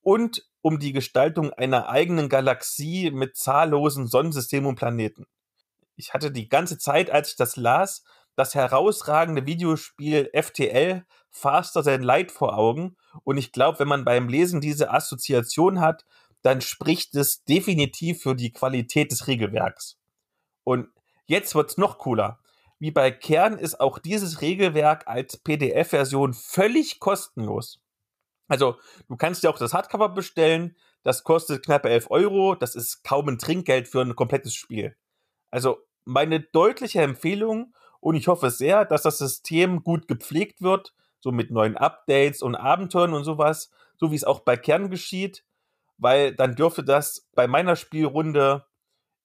Und 0.00 0.46
um 0.62 0.78
die 0.78 0.92
Gestaltung 0.92 1.52
einer 1.52 1.88
eigenen 1.88 2.28
Galaxie 2.28 3.10
mit 3.10 3.36
zahllosen 3.36 4.06
Sonnensystemen 4.06 4.68
und 4.68 4.76
Planeten. 4.76 5.26
Ich 5.96 6.14
hatte 6.14 6.30
die 6.30 6.48
ganze 6.48 6.78
Zeit, 6.78 7.10
als 7.10 7.30
ich 7.30 7.36
das 7.36 7.56
las, 7.56 8.04
das 8.36 8.54
herausragende 8.54 9.46
Videospiel 9.46 10.30
FTL 10.34 11.04
Faster 11.30 11.82
Than 11.82 12.02
Light 12.02 12.30
vor 12.30 12.56
Augen. 12.56 12.96
Und 13.24 13.38
ich 13.38 13.52
glaube, 13.52 13.78
wenn 13.78 13.88
man 13.88 14.04
beim 14.04 14.28
Lesen 14.28 14.60
diese 14.60 14.90
Assoziation 14.90 15.80
hat, 15.80 16.04
dann 16.46 16.60
spricht 16.60 17.16
es 17.16 17.42
definitiv 17.42 18.22
für 18.22 18.36
die 18.36 18.52
Qualität 18.52 19.10
des 19.10 19.26
Regelwerks. 19.26 19.98
Und 20.62 20.88
jetzt 21.26 21.56
wird's 21.56 21.76
noch 21.76 21.98
cooler. 21.98 22.38
Wie 22.78 22.92
bei 22.92 23.10
Kern 23.10 23.58
ist 23.58 23.80
auch 23.80 23.98
dieses 23.98 24.42
Regelwerk 24.42 25.08
als 25.08 25.38
PDF-Version 25.38 26.34
völlig 26.34 27.00
kostenlos. 27.00 27.80
Also, 28.46 28.76
du 29.08 29.16
kannst 29.16 29.42
dir 29.42 29.50
auch 29.50 29.58
das 29.58 29.74
Hardcover 29.74 30.10
bestellen. 30.10 30.76
Das 31.02 31.24
kostet 31.24 31.64
knapp 31.64 31.84
11 31.84 32.12
Euro. 32.12 32.54
Das 32.54 32.76
ist 32.76 33.02
kaum 33.02 33.28
ein 33.28 33.38
Trinkgeld 33.38 33.88
für 33.88 34.02
ein 34.02 34.14
komplettes 34.14 34.54
Spiel. 34.54 34.94
Also, 35.50 35.78
meine 36.04 36.38
deutliche 36.38 37.02
Empfehlung 37.02 37.74
und 37.98 38.14
ich 38.14 38.28
hoffe 38.28 38.50
sehr, 38.50 38.84
dass 38.84 39.02
das 39.02 39.18
System 39.18 39.82
gut 39.82 40.06
gepflegt 40.06 40.62
wird, 40.62 40.94
so 41.18 41.32
mit 41.32 41.50
neuen 41.50 41.76
Updates 41.76 42.40
und 42.40 42.54
Abenteuern 42.54 43.14
und 43.14 43.24
sowas, 43.24 43.72
so 43.96 44.12
wie 44.12 44.16
es 44.16 44.22
auch 44.22 44.38
bei 44.38 44.56
Kern 44.56 44.90
geschieht. 44.90 45.42
Weil 45.98 46.34
dann 46.34 46.54
dürfte 46.54 46.84
das 46.84 47.28
bei 47.34 47.46
meiner 47.46 47.76
Spielrunde 47.76 48.66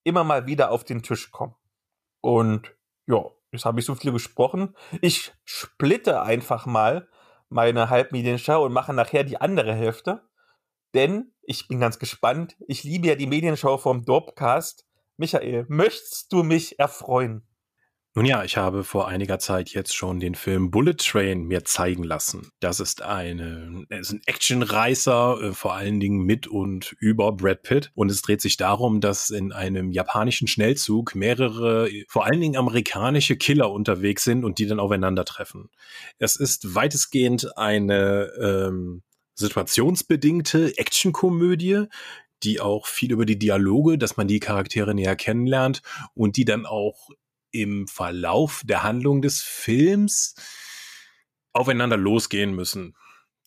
immer 0.04 0.24
mal 0.24 0.48
wieder 0.48 0.72
auf 0.72 0.84
den 0.84 1.04
Tisch 1.04 1.32
kommen. 1.32 1.56
Und 2.22 2.76
ja, 3.08 3.26
jetzt 3.52 3.66
habe 3.66 3.80
ich 3.80 3.86
so 3.86 3.96
viel 3.96 4.12
gesprochen. 4.12 4.76
Ich 5.02 5.34
splitte 5.44 6.22
einfach 6.22 6.66
mal 6.66 7.08
meine 7.50 7.90
Halbmedienschau 7.90 8.64
und 8.64 8.74
mache 8.74 8.94
nachher 8.94 9.24
die 9.24 9.40
andere 9.40 9.74
Hälfte. 9.74 10.28
Denn 10.94 11.34
ich 11.42 11.68
bin 11.68 11.80
ganz 11.80 12.00
gespannt. 12.00 12.56
Ich 12.68 12.84
liebe 12.84 13.08
ja 13.08 13.16
die 13.16 13.28
Medienschau 13.28 13.78
vom 13.78 14.06
Dorpcast. 14.06 14.86
Michael, 15.18 15.66
möchtest 15.70 16.32
du 16.34 16.44
mich 16.44 16.80
erfreuen? 16.80 17.48
Nun 18.14 18.26
ja, 18.26 18.44
ich 18.44 18.58
habe 18.58 18.84
vor 18.84 19.08
einiger 19.08 19.40
Zeit 19.40 19.70
jetzt 19.70 19.96
schon 19.96 20.20
den 20.20 20.36
Film 20.36 20.70
Bullet 20.70 20.96
Train 20.96 21.44
mir 21.46 21.64
zeigen 21.64 22.04
lassen. 22.04 22.52
Das 22.60 22.82
ist 22.82 23.02
eine, 23.02 23.86
ist 23.88 24.12
ein 24.12 24.22
Actionreißer, 24.26 25.42
äh, 25.42 25.54
vor 25.54 25.76
allen 25.76 26.02
Dingen 26.02 26.26
mit 26.26 26.46
und 26.46 26.94
über 27.00 27.32
Brad 27.32 27.64
Pitt. 27.64 27.92
Und 27.96 28.12
es 28.12 28.22
dreht 28.22 28.42
sich 28.42 28.58
darum, 28.58 29.00
dass 29.00 29.30
in 29.30 29.54
einem 29.54 29.92
japanischen 29.92 30.50
Schnellzug 30.50 31.16
mehrere, 31.16 31.90
vor 32.10 32.26
allen 32.26 32.42
Dingen 32.42 32.58
amerikanische 32.58 33.38
Killer 33.38 33.72
unterwegs 33.72 34.26
sind 34.26 34.44
und 34.44 34.60
die 34.60 34.68
dann 34.68 34.82
aufeinandertreffen. 34.82 35.70
Es 36.18 36.36
ist 36.36 36.76
weitestgehend 36.76 37.58
eine 37.58 38.30
ähm, 38.42 39.04
situationsbedingte 39.36 40.78
Actionkomödie, 40.78 41.86
die 42.44 42.60
auch 42.60 42.88
viel 42.88 43.14
über 43.14 43.26
die 43.26 43.40
Dialoge, 43.40 43.98
dass 43.98 44.18
man 44.18 44.28
die 44.28 44.42
Charaktere 44.42 44.94
näher 44.94 45.16
kennenlernt 45.16 45.82
und 46.14 46.36
die 46.36 46.44
dann 46.44 46.66
auch 46.66 47.10
im 47.52 47.88
Verlauf 47.88 48.62
der 48.66 48.84
Handlung 48.84 49.22
des 49.22 49.42
Films 49.42 50.36
aufeinander 51.54 51.98
losgehen 51.98 52.56
müssen. 52.56 52.96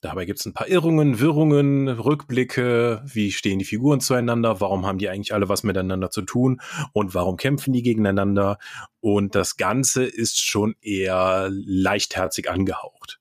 Dabei 0.05 0.27
gibt 0.27 0.39
es 0.39 0.45
ein 0.45 0.53
paar 0.53 0.69
Irrungen, 0.69 1.19
Wirrungen, 1.19 1.89
Rückblicke, 1.89 3.03
wie 3.07 3.33
stehen 3.33 3.59
die 3.59 3.65
Figuren 3.65 4.01
zueinander, 4.01 4.61
warum 4.61 4.85
haben 4.85 4.99
die 4.99 5.09
eigentlich 5.09 5.33
alle 5.33 5.49
was 5.49 5.63
miteinander 5.63 6.11
zu 6.11 6.21
tun 6.21 6.61
und 6.93 7.15
warum 7.15 7.39
kämpfen 7.39 7.73
die 7.73 7.83
gegeneinander. 7.83 8.59
Und 9.01 9.35
das 9.35 9.57
Ganze 9.57 10.05
ist 10.05 10.39
schon 10.39 10.75
eher 10.83 11.49
leichtherzig 11.51 12.51
angehaucht. 12.51 13.19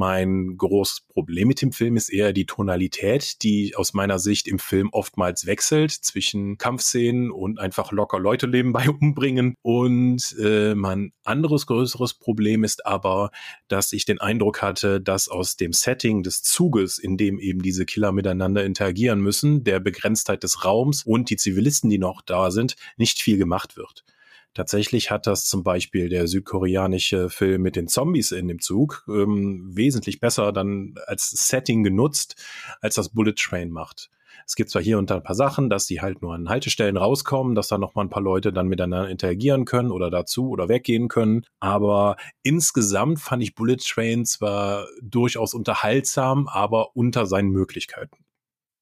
Mein 0.00 0.56
großes 0.56 1.02
Problem 1.02 1.48
mit 1.48 1.60
dem 1.60 1.72
Film 1.72 1.94
ist 1.98 2.08
eher 2.08 2.32
die 2.32 2.46
Tonalität, 2.46 3.42
die 3.42 3.76
aus 3.76 3.92
meiner 3.92 4.18
Sicht 4.18 4.48
im 4.48 4.58
Film 4.58 4.88
oftmals 4.92 5.44
wechselt 5.44 5.90
zwischen 5.90 6.56
Kampfszenen 6.56 7.30
und 7.30 7.60
einfach 7.60 7.92
locker 7.92 8.18
Leute 8.18 8.48
nebenbei 8.48 8.88
umbringen. 9.00 9.56
Und 9.60 10.34
äh, 10.42 10.74
mein 10.74 11.12
anderes 11.22 11.66
größeres 11.66 12.14
Problem 12.14 12.64
ist 12.64 12.86
aber, 12.86 13.30
dass 13.68 13.92
ich 13.92 14.06
den 14.06 14.22
Eindruck 14.22 14.62
hatte, 14.62 15.02
dass 15.02 15.28
aus 15.28 15.58
dem 15.58 15.74
Setting 15.74 16.22
des 16.22 16.42
Zuges, 16.42 16.96
in 16.96 17.18
dem 17.18 17.38
eben 17.38 17.60
diese 17.60 17.84
Killer 17.84 18.10
miteinander 18.10 18.64
interagieren 18.64 19.20
müssen, 19.20 19.64
der 19.64 19.80
Begrenztheit 19.80 20.42
des 20.44 20.64
Raums 20.64 21.02
und 21.02 21.28
die 21.28 21.36
Zivilisten, 21.36 21.90
die 21.90 21.98
noch 21.98 22.22
da 22.22 22.50
sind, 22.50 22.76
nicht 22.96 23.20
viel 23.20 23.36
gemacht 23.36 23.76
wird. 23.76 24.06
Tatsächlich 24.54 25.10
hat 25.10 25.26
das 25.26 25.44
zum 25.44 25.62
Beispiel 25.62 26.08
der 26.08 26.26
südkoreanische 26.26 27.30
Film 27.30 27.62
mit 27.62 27.76
den 27.76 27.86
Zombies 27.86 28.32
in 28.32 28.48
dem 28.48 28.60
Zug 28.60 29.04
ähm, 29.08 29.70
wesentlich 29.72 30.18
besser 30.18 30.52
dann 30.52 30.94
als 31.06 31.30
Setting 31.30 31.84
genutzt, 31.84 32.34
als 32.80 32.96
das 32.96 33.10
Bullet 33.10 33.34
Train 33.34 33.70
macht. 33.70 34.10
Es 34.46 34.56
gibt 34.56 34.70
zwar 34.70 34.82
hier 34.82 34.98
und 34.98 35.10
da 35.10 35.16
ein 35.16 35.22
paar 35.22 35.36
Sachen, 35.36 35.70
dass 35.70 35.86
die 35.86 36.00
halt 36.00 36.22
nur 36.22 36.34
an 36.34 36.48
Haltestellen 36.48 36.96
rauskommen, 36.96 37.54
dass 37.54 37.68
da 37.68 37.78
noch 37.78 37.94
mal 37.94 38.02
ein 38.02 38.10
paar 38.10 38.22
Leute 38.22 38.52
dann 38.52 38.66
miteinander 38.66 39.08
interagieren 39.08 39.64
können 39.64 39.92
oder 39.92 40.10
dazu 40.10 40.50
oder 40.50 40.68
weggehen 40.68 41.06
können. 41.06 41.44
Aber 41.60 42.16
insgesamt 42.42 43.20
fand 43.20 43.44
ich 43.44 43.54
Bullet 43.54 43.76
Train 43.76 44.24
zwar 44.24 44.88
durchaus 45.00 45.54
unterhaltsam, 45.54 46.48
aber 46.48 46.96
unter 46.96 47.26
seinen 47.26 47.50
Möglichkeiten. 47.50 48.16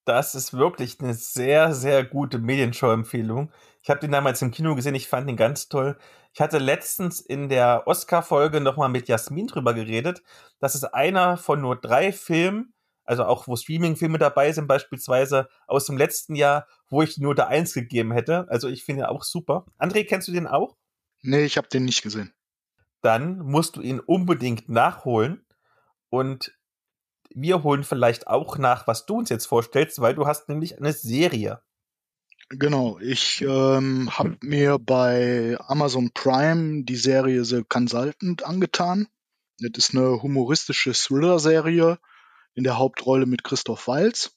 Das 0.07 0.35
ist 0.35 0.55
wirklich 0.55 1.01
eine 1.01 1.13
sehr, 1.13 1.75
sehr 1.75 2.03
gute 2.03 2.39
Medienshow-Empfehlung. 2.39 3.51
Ich 3.89 3.91
habe 3.91 4.01
den 4.01 4.13
damals 4.13 4.43
im 4.43 4.51
Kino 4.51 4.75
gesehen, 4.75 4.95
ich 4.95 5.09
fand 5.09 5.31
ihn 5.31 5.37
ganz 5.39 5.71
toll. 5.71 5.97
Ich 6.35 6.43
hatte 6.43 6.59
letztens 6.59 7.23
in 7.23 7.49
der 7.49 7.85
Oscar-Folge 7.87 8.61
nochmal 8.61 8.91
mit 8.91 9.09
Jasmin 9.09 9.47
drüber 9.47 9.73
geredet. 9.73 10.23
Das 10.61 10.75
ist 10.75 10.85
einer 10.85 11.39
von 11.39 11.63
nur 11.63 11.75
drei 11.75 12.13
Filmen, 12.13 12.75
also 13.05 13.25
auch 13.25 13.49
wo 13.49 13.57
Streaming-Filme 13.57 14.19
dabei 14.19 14.53
sind, 14.53 14.67
beispielsweise 14.67 15.49
aus 15.67 15.87
dem 15.87 15.97
letzten 15.97 16.35
Jahr, 16.35 16.67
wo 16.91 17.01
ich 17.01 17.17
nur 17.17 17.35
der 17.35 17.49
Eins 17.49 17.73
gegeben 17.73 18.13
hätte. 18.13 18.47
Also 18.51 18.69
ich 18.69 18.85
finde 18.85 19.05
ihn 19.05 19.07
auch 19.07 19.23
super. 19.23 19.65
André, 19.79 20.05
kennst 20.05 20.29
du 20.29 20.33
den 20.33 20.47
auch? 20.47 20.77
Nee, 21.23 21.47
ich 21.47 21.57
habe 21.57 21.69
den 21.69 21.87
nicht 21.87 22.03
gesehen. 22.03 22.35
Dann 23.01 23.39
musst 23.39 23.77
du 23.77 23.81
ihn 23.81 24.01
unbedingt 24.01 24.69
nachholen. 24.69 25.47
Und 26.11 26.53
wir 27.31 27.63
holen 27.63 27.85
vielleicht 27.85 28.27
auch 28.27 28.59
nach, 28.59 28.87
was 28.87 29.07
du 29.07 29.17
uns 29.17 29.31
jetzt 29.31 29.47
vorstellst, 29.47 29.99
weil 30.03 30.15
du 30.15 30.27
hast 30.27 30.51
nämlich 30.51 30.77
eine 30.77 30.93
Serie. 30.93 31.63
Genau, 32.51 32.99
ich 32.99 33.43
ähm, 33.43 34.09
habe 34.19 34.39
mir 34.41 34.79
bei 34.79 35.59
Amazon 35.67 36.11
Prime 36.15 36.83
die 36.85 36.97
Serie 36.97 37.45
The 37.45 37.63
Consultant 37.69 38.43
angetan. 38.43 39.07
Das 39.59 39.73
ist 39.77 39.95
eine 39.95 40.23
humoristische 40.23 40.93
Thriller-Serie 40.93 41.99
in 42.55 42.65
der 42.65 42.79
Hauptrolle 42.79 43.27
mit 43.27 43.45
Christoph 43.45 43.87
Walz. 43.87 44.35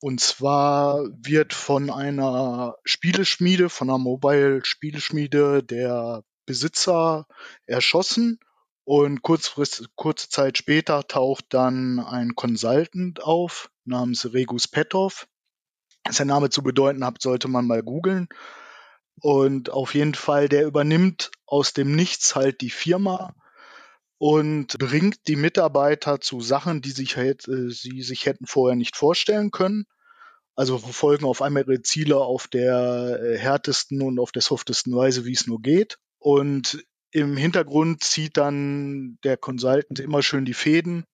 Und 0.00 0.20
zwar 0.20 1.04
wird 1.16 1.54
von 1.54 1.90
einer 1.90 2.74
Spieleschmiede, 2.84 3.68
von 3.68 3.88
einer 3.88 3.98
Mobile-Spieleschmiede 3.98 5.62
der 5.62 6.24
Besitzer 6.46 7.26
erschossen 7.66 8.40
und 8.82 9.22
kurzfristig, 9.22 9.86
kurze 9.94 10.28
Zeit 10.28 10.58
später 10.58 11.06
taucht 11.06 11.46
dann 11.50 12.00
ein 12.00 12.34
Consultant 12.34 13.22
auf 13.22 13.70
namens 13.84 14.32
Regus 14.32 14.66
Petov, 14.66 15.28
sein 16.10 16.26
Name 16.28 16.50
zu 16.50 16.62
bedeuten 16.62 17.04
hat, 17.04 17.20
sollte 17.20 17.48
man 17.48 17.66
mal 17.66 17.82
googeln. 17.82 18.28
Und 19.20 19.70
auf 19.70 19.94
jeden 19.94 20.14
Fall, 20.14 20.48
der 20.48 20.66
übernimmt 20.66 21.30
aus 21.46 21.72
dem 21.72 21.94
Nichts 21.94 22.34
halt 22.34 22.60
die 22.60 22.70
Firma 22.70 23.34
und 24.18 24.78
bringt 24.78 25.28
die 25.28 25.36
Mitarbeiter 25.36 26.20
zu 26.20 26.40
Sachen, 26.40 26.82
die 26.82 26.90
sich 26.90 27.16
halt, 27.16 27.46
äh, 27.48 27.70
sie 27.70 28.02
sich 28.02 28.26
hätten 28.26 28.46
vorher 28.46 28.76
nicht 28.76 28.96
vorstellen 28.96 29.50
können. 29.50 29.86
Also 30.56 30.78
verfolgen 30.78 31.24
auf 31.24 31.42
einmal 31.42 31.64
ihre 31.64 31.82
Ziele 31.82 32.18
auf 32.18 32.46
der 32.48 33.20
äh, 33.22 33.38
härtesten 33.38 34.02
und 34.02 34.18
auf 34.18 34.32
der 34.32 34.42
softesten 34.42 34.94
Weise, 34.94 35.24
wie 35.24 35.32
es 35.32 35.46
nur 35.46 35.60
geht. 35.60 35.98
Und 36.18 36.84
im 37.10 37.36
Hintergrund 37.36 38.02
zieht 38.02 38.36
dann 38.36 39.18
der 39.24 39.36
Consultant 39.36 40.00
immer 40.00 40.22
schön 40.22 40.44
die 40.44 40.54
Fäden 40.54 41.04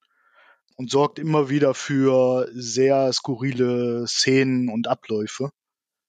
und 0.81 0.91
sorgt 0.91 1.19
immer 1.19 1.51
wieder 1.51 1.75
für 1.75 2.49
sehr 2.55 3.13
skurrile 3.13 4.07
Szenen 4.07 4.71
und 4.71 4.89
Abläufe. 4.89 5.51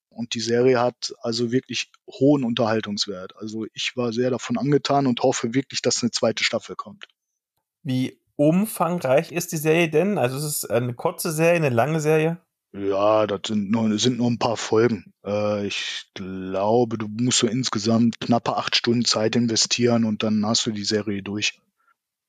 Und 0.08 0.34
die 0.34 0.40
Serie 0.40 0.80
hat 0.80 1.14
also 1.22 1.52
wirklich 1.52 1.92
hohen 2.10 2.46
Unterhaltungswert. 2.46 3.36
Also 3.36 3.66
ich 3.74 3.98
war 3.98 4.14
sehr 4.14 4.30
davon 4.30 4.58
angetan 4.58 5.08
und 5.08 5.24
hoffe 5.24 5.54
wirklich, 5.54 5.82
dass 5.82 6.02
eine 6.02 6.12
zweite 6.12 6.46
Staffel 6.46 6.78
kommt. 6.78 7.04
Wie 7.84 8.18
umfangreich 8.38 9.34
ist 9.34 9.52
die 9.52 9.58
Serie 9.58 9.90
denn? 9.90 10.18
Also 10.18 10.38
ist 10.38 10.46
es 10.46 10.64
eine 10.64 10.94
kurze 10.94 11.34
Serie, 11.34 11.58
eine 11.58 11.70
lange 11.70 12.00
Serie? 12.00 12.40
Ja, 12.72 13.28
das 13.28 13.42
sind 13.48 13.72
nur, 13.72 14.00
sind 14.00 14.20
nur 14.20 14.32
ein 14.32 14.40
paar 14.40 14.56
Folgen. 14.56 15.14
Äh, 15.26 15.68
ich 15.68 16.06
glaube, 16.14 16.98
du 16.98 17.10
musst 17.10 17.40
so 17.40 17.48
insgesamt 17.48 18.22
knappe 18.22 18.56
acht 18.56 18.78
Stunden 18.78 19.04
Zeit 19.04 19.36
investieren 19.36 20.06
und 20.06 20.24
dann 20.24 20.46
hast 20.46 20.66
du 20.66 20.72
die 20.72 20.86
Serie 20.86 21.24
durch. 21.24 21.60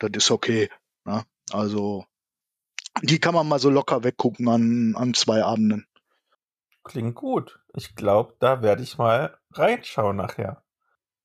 Das 0.01 0.11
ist 0.17 0.33
okay. 0.33 0.71
Ne? 1.05 1.25
Also 1.53 2.05
die 3.01 3.19
kann 3.19 3.35
man 3.35 3.49
mal 3.49 3.59
so 3.59 3.71
locker 3.71 4.05
weggucken 4.05 4.49
an, 4.49 4.95
an 4.97 5.15
zwei 5.15 5.43
Abenden. 5.43 5.87
Klingt 6.85 7.15
gut. 7.15 7.61
Ich 7.75 7.95
glaube, 7.95 8.35
da 8.41 8.63
werde 8.63 8.83
ich 8.83 8.99
mal 8.99 9.39
reinschauen 9.53 10.17
nachher. 10.17 10.63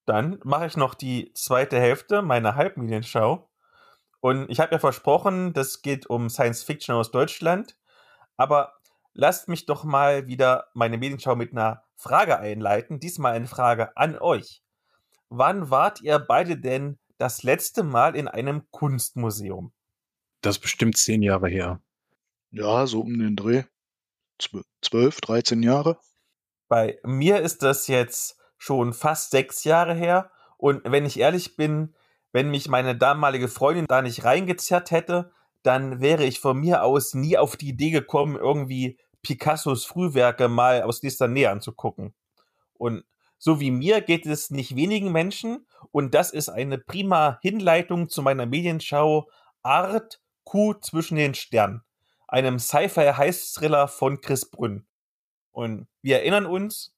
Dann 0.06 0.40
mache 0.44 0.68
ich 0.68 0.78
noch 0.78 0.94
die 0.94 1.34
zweite 1.34 1.80
Hälfte 1.80 2.22
meiner 2.22 2.56
Halbmedienschau. 2.56 3.50
Und 4.22 4.50
ich 4.50 4.60
habe 4.60 4.72
ja 4.72 4.80
versprochen, 4.80 5.54
das 5.54 5.82
geht 5.82 6.08
um 6.08 6.30
Science 6.30 6.64
Fiction 6.64 6.96
aus 6.96 7.12
Deutschland. 7.12 7.78
Aber 8.38 8.74
lasst 9.14 9.50
mich 9.50 9.66
doch 9.66 9.84
mal 9.84 10.28
wieder 10.28 10.68
meine 10.74 10.98
Medienschau 10.98 11.36
mit 11.36 11.52
einer 11.52 11.84
Frage 11.96 12.40
einleiten. 12.40 13.00
Diesmal 13.00 13.34
eine 13.34 13.48
Frage 13.48 13.96
an 13.98 14.18
euch. 14.18 14.64
Wann 15.30 15.70
wart 15.70 16.02
ihr 16.02 16.20
beide 16.20 16.58
denn 16.58 17.00
das 17.18 17.44
letzte 17.44 17.84
Mal 17.84 18.16
in 18.16 18.28
einem 18.28 18.70
Kunstmuseum? 18.72 19.74
Das 20.48 20.56
ist 20.56 20.62
bestimmt 20.62 20.96
zehn 20.96 21.22
Jahre 21.24 21.50
her. 21.50 21.82
Ja, 22.52 22.88
so 22.88 23.02
um 23.02 23.20
den 23.20 23.36
Dreh. 23.36 23.64
Zwölf, 24.82 25.20
dreizehn 25.20 25.62
Jahre. 25.62 26.00
Bei 26.70 27.00
mir 27.04 27.42
ist 27.42 27.64
das 27.64 27.88
jetzt 27.88 28.38
schon 28.58 28.94
fast 28.94 29.32
sechs 29.32 29.66
Jahre 29.66 29.94
her. 29.94 30.32
Und 30.56 30.84
wenn 30.86 31.06
ich 31.06 31.20
ehrlich 31.20 31.58
bin, 31.58 31.94
wenn 32.32 32.50
mich 32.50 32.70
meine 32.70 32.96
damalige 32.96 33.50
Freundin 33.50 33.88
da 33.90 34.02
nicht 34.02 34.24
reingezerrt 34.24 34.92
hätte, 34.92 35.34
dann 35.64 36.00
wäre 36.00 36.24
ich 36.24 36.40
von 36.40 36.58
mir 36.58 36.82
aus 36.82 37.14
nie 37.14 37.38
auf 37.38 37.58
die 37.58 37.68
Idee 37.68 37.92
gekommen, 37.92 38.38
irgendwie 38.38 38.98
Picassos 39.24 39.84
Frühwerke 39.84 40.48
mal 40.48 40.84
aus 40.84 41.02
dieser 41.02 41.28
Nähe 41.28 41.52
anzugucken. 41.52 42.14
Und 42.72 43.04
so 43.38 43.60
wie 43.60 43.72
mir 43.72 44.00
geht 44.00 44.26
es 44.26 44.50
nicht 44.50 44.78
wenigen 44.78 45.12
Menschen 45.12 45.68
und 45.92 46.14
das 46.14 46.32
ist 46.32 46.48
eine 46.48 46.78
prima 46.78 47.38
Hinleitung 47.42 48.08
zu 48.08 48.22
meiner 48.22 48.46
Medienschau 48.46 49.30
Art 49.62 50.22
Kuh 50.48 50.76
zwischen 50.76 51.18
den 51.18 51.34
Sternen. 51.34 51.84
einem 52.30 52.58
Sci-Fi-Heiß-Thriller 52.58 53.90
von 53.90 54.22
Chris 54.22 54.50
Brünn. 54.50 54.88
Und 55.52 55.88
wir 56.02 56.20
erinnern 56.20 56.46
uns, 56.46 56.96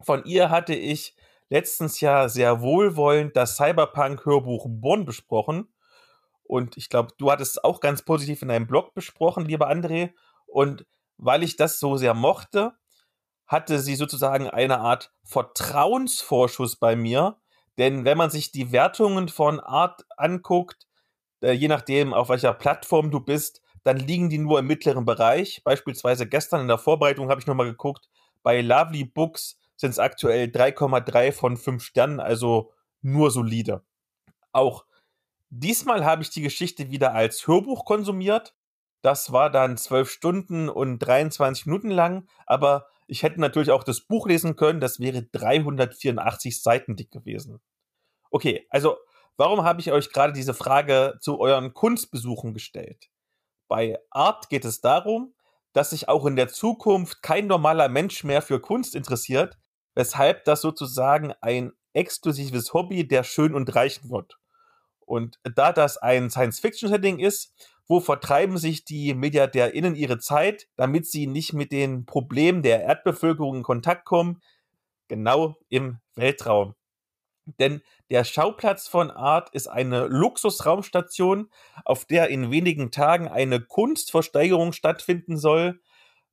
von 0.00 0.24
ihr 0.24 0.50
hatte 0.50 0.74
ich 0.74 1.16
letztens 1.48 2.00
ja 2.00 2.28
sehr 2.28 2.60
wohlwollend 2.60 3.36
das 3.36 3.56
Cyberpunk-Hörbuch 3.56 4.66
Born 4.68 5.04
besprochen. 5.04 5.72
Und 6.44 6.76
ich 6.76 6.88
glaube, 6.88 7.12
du 7.18 7.30
hattest 7.30 7.56
es 7.56 7.64
auch 7.64 7.80
ganz 7.80 8.02
positiv 8.02 8.42
in 8.42 8.48
deinem 8.48 8.68
Blog 8.68 8.94
besprochen, 8.94 9.46
lieber 9.46 9.68
André. 9.68 10.12
Und 10.46 10.86
weil 11.16 11.42
ich 11.42 11.56
das 11.56 11.80
so 11.80 11.96
sehr 11.96 12.14
mochte, 12.14 12.72
hatte 13.48 13.80
sie 13.80 13.96
sozusagen 13.96 14.48
eine 14.48 14.78
Art 14.78 15.12
Vertrauensvorschuss 15.24 16.76
bei 16.76 16.94
mir. 16.94 17.40
Denn 17.78 18.04
wenn 18.04 18.18
man 18.18 18.30
sich 18.30 18.52
die 18.52 18.70
Wertungen 18.70 19.28
von 19.28 19.58
Art 19.58 20.04
anguckt, 20.16 20.85
äh, 21.42 21.52
je 21.52 21.68
nachdem, 21.68 22.14
auf 22.14 22.28
welcher 22.28 22.52
Plattform 22.52 23.10
du 23.10 23.20
bist, 23.20 23.62
dann 23.84 23.98
liegen 23.98 24.30
die 24.30 24.38
nur 24.38 24.58
im 24.58 24.66
mittleren 24.66 25.04
Bereich. 25.04 25.62
Beispielsweise 25.64 26.26
gestern 26.26 26.62
in 26.62 26.68
der 26.68 26.78
Vorbereitung 26.78 27.30
habe 27.30 27.40
ich 27.40 27.46
nochmal 27.46 27.66
geguckt, 27.66 28.08
bei 28.42 28.60
Lovely 28.60 29.04
Books 29.04 29.58
sind 29.76 29.90
es 29.90 29.98
aktuell 29.98 30.46
3,3 30.46 31.32
von 31.32 31.56
5 31.56 31.82
Sternen, 31.82 32.20
also 32.20 32.72
nur 33.02 33.30
solide. 33.30 33.82
Auch 34.52 34.86
diesmal 35.50 36.04
habe 36.04 36.22
ich 36.22 36.30
die 36.30 36.42
Geschichte 36.42 36.90
wieder 36.90 37.14
als 37.14 37.46
Hörbuch 37.46 37.84
konsumiert. 37.84 38.54
Das 39.02 39.32
war 39.32 39.50
dann 39.50 39.76
12 39.76 40.10
Stunden 40.10 40.68
und 40.68 40.98
23 40.98 41.66
Minuten 41.66 41.90
lang, 41.90 42.26
aber 42.46 42.86
ich 43.06 43.22
hätte 43.22 43.40
natürlich 43.40 43.70
auch 43.70 43.84
das 43.84 44.00
Buch 44.00 44.26
lesen 44.26 44.56
können, 44.56 44.80
das 44.80 44.98
wäre 44.98 45.22
384 45.22 46.60
Seiten 46.60 46.96
dick 46.96 47.10
gewesen. 47.10 47.60
Okay, 48.30 48.66
also 48.70 48.96
warum 49.36 49.64
habe 49.64 49.80
ich 49.80 49.92
euch 49.92 50.12
gerade 50.12 50.32
diese 50.32 50.54
Frage 50.54 51.18
zu 51.20 51.40
euren 51.40 51.74
Kunstbesuchen 51.74 52.54
gestellt? 52.54 53.08
Bei 53.68 53.98
Art 54.10 54.48
geht 54.48 54.64
es 54.64 54.80
darum, 54.80 55.34
dass 55.72 55.90
sich 55.90 56.08
auch 56.08 56.24
in 56.26 56.36
der 56.36 56.48
Zukunft 56.48 57.22
kein 57.22 57.46
normaler 57.46 57.88
Mensch 57.88 58.24
mehr 58.24 58.42
für 58.42 58.60
Kunst 58.60 58.94
interessiert, 58.94 59.58
weshalb 59.94 60.44
das 60.44 60.60
sozusagen 60.60 61.34
ein 61.40 61.72
exklusives 61.92 62.72
Hobby 62.72 63.06
der 63.06 63.24
Schön 63.24 63.54
und 63.54 63.74
Reichen 63.74 64.10
wird. 64.10 64.38
Und 65.00 65.38
da 65.42 65.72
das 65.72 65.98
ein 65.98 66.30
Science-Fiction-Setting 66.30 67.18
ist, 67.18 67.54
wo 67.86 68.00
vertreiben 68.00 68.58
sich 68.58 68.84
die 68.84 69.14
MilliardärInnen 69.14 69.94
ihre 69.94 70.18
Zeit, 70.18 70.66
damit 70.76 71.06
sie 71.06 71.26
nicht 71.26 71.52
mit 71.52 71.72
den 71.72 72.04
Problemen 72.04 72.62
der 72.62 72.82
Erdbevölkerung 72.82 73.56
in 73.56 73.62
Kontakt 73.62 74.04
kommen? 74.04 74.42
Genau 75.08 75.56
im 75.68 75.98
Weltraum. 76.14 76.74
Denn 77.46 77.80
der 78.10 78.24
Schauplatz 78.24 78.88
von 78.88 79.10
Art 79.10 79.50
ist 79.50 79.68
eine 79.68 80.06
Luxusraumstation, 80.06 81.50
auf 81.84 82.04
der 82.04 82.28
in 82.28 82.50
wenigen 82.50 82.90
Tagen 82.90 83.28
eine 83.28 83.60
Kunstversteigerung 83.60 84.72
stattfinden 84.72 85.36
soll, 85.36 85.80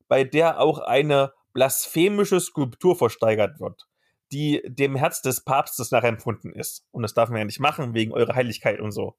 bei 0.08 0.24
der 0.24 0.60
auch 0.60 0.80
eine 0.80 1.32
blasphemische 1.52 2.40
Skulptur 2.40 2.96
versteigert 2.96 3.60
wird, 3.60 3.86
die 4.32 4.62
dem 4.66 4.96
Herz 4.96 5.22
des 5.22 5.44
Papstes 5.44 5.92
nachempfunden 5.92 6.52
ist. 6.52 6.84
Und 6.90 7.02
das 7.02 7.14
darf 7.14 7.28
man 7.30 7.38
ja 7.38 7.44
nicht 7.44 7.60
machen, 7.60 7.94
wegen 7.94 8.12
eurer 8.12 8.34
Heiligkeit 8.34 8.80
und 8.80 8.90
so. 8.90 9.14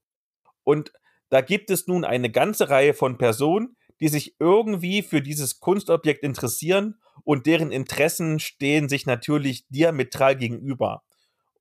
Und 0.63 0.91
da 1.29 1.41
gibt 1.41 1.71
es 1.71 1.87
nun 1.87 2.03
eine 2.03 2.29
ganze 2.29 2.69
Reihe 2.69 2.93
von 2.93 3.17
Personen, 3.17 3.77
die 4.01 4.09
sich 4.09 4.35
irgendwie 4.39 5.01
für 5.01 5.21
dieses 5.21 5.59
Kunstobjekt 5.59 6.23
interessieren 6.23 6.99
und 7.23 7.45
deren 7.45 7.71
Interessen 7.71 8.39
stehen 8.39 8.89
sich 8.89 9.05
natürlich 9.05 9.65
diametral 9.69 10.35
gegenüber. 10.35 11.03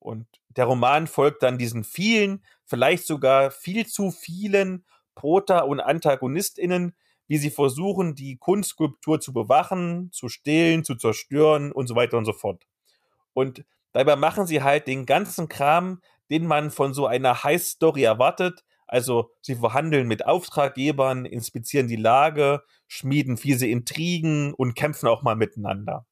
Und 0.05 0.27
der 0.51 0.67
Roman 0.67 1.07
folgt 1.07 1.43
dann 1.43 1.57
diesen 1.57 1.83
vielen, 1.83 2.45
vielleicht 2.67 3.07
sogar 3.07 3.51
viel 3.51 3.87
zu 3.87 4.11
vielen 4.11 4.85
Prota- 5.15 5.61
und 5.61 5.81
AntagonistInnen, 5.81 6.95
wie 7.27 7.39
sie 7.39 7.49
versuchen, 7.49 8.15
die 8.15 8.37
Kunstskulptur 8.37 9.19
zu 9.19 9.33
bewachen, 9.33 10.11
zu 10.13 10.29
stehlen, 10.29 10.85
zu 10.85 10.97
zerstören 10.97 11.73
und 11.73 11.87
so 11.87 11.97
weiter 11.97 12.19
und 12.19 12.27
so 12.27 12.35
fort. 12.35 12.67
Und 13.33 13.65
dabei 13.93 14.15
machen 14.17 14.47
sie 14.47 14.63
halt 14.63 14.87
den 14.89 15.07
ganzen 15.07 15.49
Kram, 15.49 16.03
den 16.29 16.47
man 16.47 16.71
von 16.71 16.93
so 16.93 17.07
einer 17.07 17.43
High-Story 17.43 18.03
erwartet. 18.03 18.63
Also 18.87 19.31
sie 19.41 19.55
verhandeln 19.55 20.07
mit 20.07 20.27
Auftraggebern, 20.27 21.25
inspizieren 21.25 21.89
die 21.89 21.97
Lage, 21.97 22.63
schmieden 22.89 23.39
fiese 23.39 23.67
Intrigen 23.67 24.53
und 24.53 24.75
kämpfen 24.75 25.09
auch 25.09 25.23
mal 25.23 25.35
miteinander. 25.35 26.07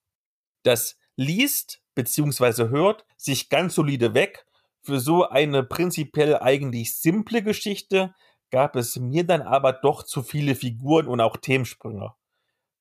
Das 0.63 0.97
liest 1.15 1.82
beziehungsweise 1.95 2.71
hört, 2.71 3.05
sich 3.17 3.49
ganz 3.49 3.75
solide 3.75 4.15
weg. 4.15 4.47
Für 4.83 5.01
so 5.01 5.29
eine 5.29 5.63
prinzipiell 5.63 6.39
eigentlich 6.39 6.97
simple 6.97 7.43
Geschichte 7.43 8.15
gab 8.51 8.77
es 8.77 8.97
mir 8.97 9.25
dann 9.25 9.43
aber 9.43 9.73
doch 9.73 10.03
zu 10.03 10.23
viele 10.23 10.55
Figuren 10.55 11.07
und 11.07 11.21
auch 11.21 11.37
Themensprünge. 11.37 12.13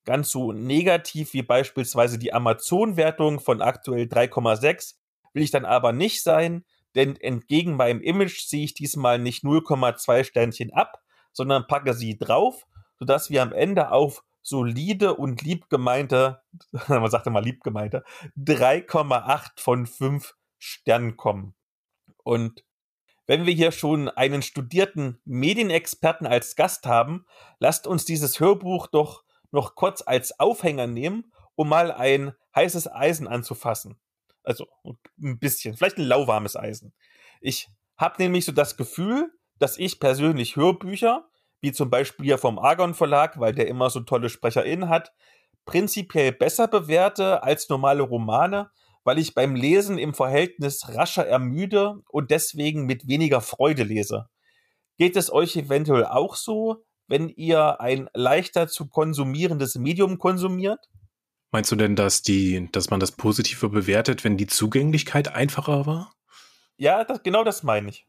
Ganz 0.04 0.30
so 0.30 0.52
negativ 0.52 1.32
wie 1.32 1.42
beispielsweise 1.42 2.18
die 2.18 2.32
Amazon-Wertung 2.32 3.40
von 3.40 3.62
aktuell 3.62 4.06
3,6 4.06 4.96
will 5.32 5.42
ich 5.42 5.50
dann 5.50 5.64
aber 5.64 5.92
nicht 5.92 6.22
sein, 6.22 6.64
denn 6.94 7.16
entgegen 7.16 7.76
meinem 7.76 8.00
Image 8.00 8.46
ziehe 8.46 8.64
ich 8.64 8.74
diesmal 8.74 9.18
nicht 9.18 9.44
0,2 9.44 10.24
Sternchen 10.24 10.72
ab, 10.72 11.00
sondern 11.32 11.66
packe 11.66 11.94
sie 11.94 12.18
drauf, 12.18 12.66
sodass 12.98 13.30
wir 13.30 13.42
am 13.42 13.52
Ende 13.52 13.92
auf 13.92 14.22
solide 14.42 15.14
und 15.14 15.42
liebgemeinte, 15.42 16.42
man 16.88 17.10
sagte 17.10 17.30
mal 17.30 17.44
liebgemeinte, 17.44 18.04
3,8 18.36 19.60
von 19.60 19.86
5 19.86 20.34
Sternen 20.58 21.16
kommen. 21.16 21.54
Und 22.22 22.64
wenn 23.26 23.46
wir 23.46 23.54
hier 23.54 23.72
schon 23.72 24.08
einen 24.08 24.42
studierten 24.42 25.20
Medienexperten 25.24 26.26
als 26.26 26.56
Gast 26.56 26.86
haben, 26.86 27.24
lasst 27.58 27.86
uns 27.86 28.04
dieses 28.04 28.40
Hörbuch 28.40 28.88
doch 28.88 29.24
noch 29.52 29.74
kurz 29.74 30.02
als 30.02 30.38
Aufhänger 30.40 30.86
nehmen, 30.86 31.32
um 31.54 31.68
mal 31.68 31.92
ein 31.92 32.32
heißes 32.54 32.90
Eisen 32.92 33.28
anzufassen. 33.28 34.00
Also 34.42 34.66
ein 35.22 35.38
bisschen, 35.38 35.76
vielleicht 35.76 35.98
ein 35.98 36.04
lauwarmes 36.04 36.56
Eisen. 36.56 36.92
Ich 37.40 37.68
habe 37.96 38.20
nämlich 38.20 38.44
so 38.44 38.52
das 38.52 38.76
Gefühl, 38.76 39.32
dass 39.58 39.78
ich 39.78 40.00
persönlich 40.00 40.56
Hörbücher 40.56 41.28
wie 41.62 41.72
zum 41.72 41.88
Beispiel 41.88 42.26
ja 42.26 42.36
vom 42.36 42.58
Argon 42.58 42.92
Verlag, 42.92 43.40
weil 43.40 43.54
der 43.54 43.68
immer 43.68 43.88
so 43.88 44.00
tolle 44.00 44.28
SprecherInnen 44.28 44.88
hat, 44.88 45.12
prinzipiell 45.64 46.32
besser 46.32 46.68
bewerte 46.68 47.42
als 47.42 47.68
normale 47.68 48.02
Romane, 48.02 48.70
weil 49.04 49.18
ich 49.18 49.34
beim 49.34 49.54
Lesen 49.54 49.96
im 49.96 50.12
Verhältnis 50.12 50.88
rascher 50.88 51.26
ermüde 51.26 52.02
und 52.08 52.30
deswegen 52.30 52.84
mit 52.84 53.08
weniger 53.08 53.40
Freude 53.40 53.84
lese. 53.84 54.28
Geht 54.98 55.16
es 55.16 55.32
euch 55.32 55.56
eventuell 55.56 56.04
auch 56.04 56.34
so, 56.34 56.84
wenn 57.06 57.28
ihr 57.28 57.80
ein 57.80 58.08
leichter 58.12 58.68
zu 58.68 58.88
konsumierendes 58.88 59.76
Medium 59.76 60.18
konsumiert? 60.18 60.88
Meinst 61.52 61.70
du 61.70 61.76
denn, 61.76 61.94
dass 61.96 62.22
die, 62.22 62.68
dass 62.72 62.90
man 62.90 62.98
das 62.98 63.12
Positive 63.12 63.68
bewertet, 63.68 64.24
wenn 64.24 64.36
die 64.36 64.46
Zugänglichkeit 64.46 65.28
einfacher 65.34 65.86
war? 65.86 66.12
Ja, 66.76 67.04
das, 67.04 67.22
genau 67.22 67.44
das 67.44 67.62
meine 67.62 67.90
ich. 67.90 68.06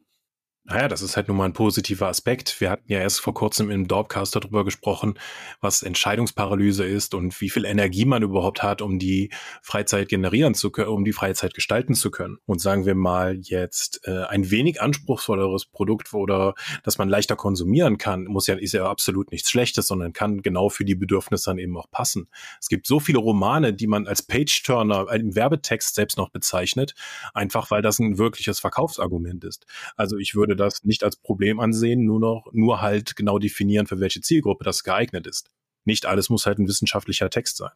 Naja, 0.66 0.88
das 0.88 1.02
ist 1.02 1.18
halt 1.18 1.28
nun 1.28 1.36
mal 1.36 1.44
ein 1.44 1.52
positiver 1.52 2.08
Aspekt. 2.08 2.62
Wir 2.62 2.70
hatten 2.70 2.90
ja 2.90 3.00
erst 3.00 3.20
vor 3.20 3.34
kurzem 3.34 3.70
im 3.70 3.86
Dorpcast 3.86 4.34
darüber 4.34 4.64
gesprochen, 4.64 5.20
was 5.60 5.84
Entscheidungsparalyse 5.84 6.86
ist 6.86 7.14
und 7.16 7.42
wie 7.42 7.50
viel 7.50 7.66
Energie 7.66 8.06
man 8.06 8.24
überhaupt 8.24 8.64
hat, 8.64 8.82
um 8.82 8.98
die 8.98 9.30
Freizeit 9.62 10.08
generieren 10.08 10.56
zu 10.56 10.72
können, 10.72 10.88
um 10.88 11.04
die 11.04 11.12
Freizeit 11.12 11.54
gestalten 11.54 11.96
zu 11.96 12.12
können. 12.12 12.38
Und 12.46 12.62
sagen 12.62 12.86
wir 12.86 12.96
mal 12.96 13.38
jetzt 13.42 14.08
äh, 14.08 14.24
ein 14.24 14.52
wenig 14.52 14.82
anspruchsvolleres 14.82 15.66
Produkt 15.66 16.14
oder 16.14 16.54
das 16.84 16.98
man 16.98 17.10
leichter 17.10 17.36
konsumieren 17.36 17.98
kann, 17.98 18.24
muss 18.24 18.48
ja, 18.48 18.56
ist 18.56 18.72
ja 18.72 18.86
absolut 18.86 19.34
nichts 19.34 19.52
Schlechtes, 19.52 19.88
sondern 19.88 20.14
kann 20.14 20.44
genau 20.44 20.70
für 20.70 20.86
die 20.86 20.96
Bedürfnisse 20.96 21.50
dann 21.50 21.58
eben 21.58 21.76
auch 21.78 21.92
passen. 21.92 22.30
Es 22.62 22.70
gibt 22.70 22.88
so 22.88 23.02
viele 23.02 23.20
Romane, 23.20 23.74
die 23.74 23.88
man 23.88 24.08
als 24.08 24.22
Page-Turner 24.22 25.12
im 25.12 25.36
Werbetext 25.36 25.94
selbst 25.94 26.18
noch 26.18 26.30
bezeichnet, 26.30 26.96
einfach 27.34 27.70
weil 27.70 27.82
das 27.82 28.00
ein 28.00 28.18
wirkliches 28.18 28.62
Verkaufsargument 28.62 29.44
ist. 29.44 29.66
Also 29.98 30.16
ich 30.16 30.36
würde 30.36 30.53
würde 30.54 30.64
das 30.64 30.84
nicht 30.84 31.04
als 31.04 31.16
Problem 31.16 31.60
ansehen, 31.60 32.06
nur 32.06 32.20
noch, 32.20 32.48
nur 32.52 32.82
halt 32.82 33.16
genau 33.16 33.40
definieren, 33.40 33.88
für 33.88 34.00
welche 34.00 34.22
Zielgruppe 34.22 34.64
das 34.64 34.84
geeignet 34.84 35.28
ist. 35.28 35.50
Nicht 35.84 36.06
alles 36.06 36.30
muss 36.30 36.46
halt 36.46 36.60
ein 36.60 36.68
wissenschaftlicher 36.68 37.30
Text 37.30 37.58
sein. 37.58 37.72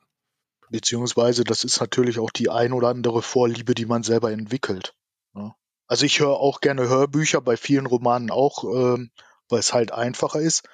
Beziehungsweise, 0.69 1.43
das 1.43 1.63
ist 1.63 1.79
natürlich 1.79 2.19
auch 2.19 2.29
die 2.29 2.49
ein 2.49 2.73
oder 2.73 2.89
andere 2.89 3.21
Vorliebe, 3.21 3.73
die 3.73 3.85
man 3.85 4.03
selber 4.03 4.31
entwickelt. 4.31 4.95
Ja. 5.33 5.55
Also 5.87 6.05
ich 6.05 6.19
höre 6.19 6.37
auch 6.37 6.61
gerne 6.61 6.87
Hörbücher, 6.87 7.41
bei 7.41 7.57
vielen 7.57 7.85
Romanen 7.85 8.31
auch, 8.31 8.63
ähm, 8.63 9.11
weil 9.49 9.59
es 9.59 9.73
halt 9.73 9.91
einfacher 9.91 10.39
ist. 10.39 10.67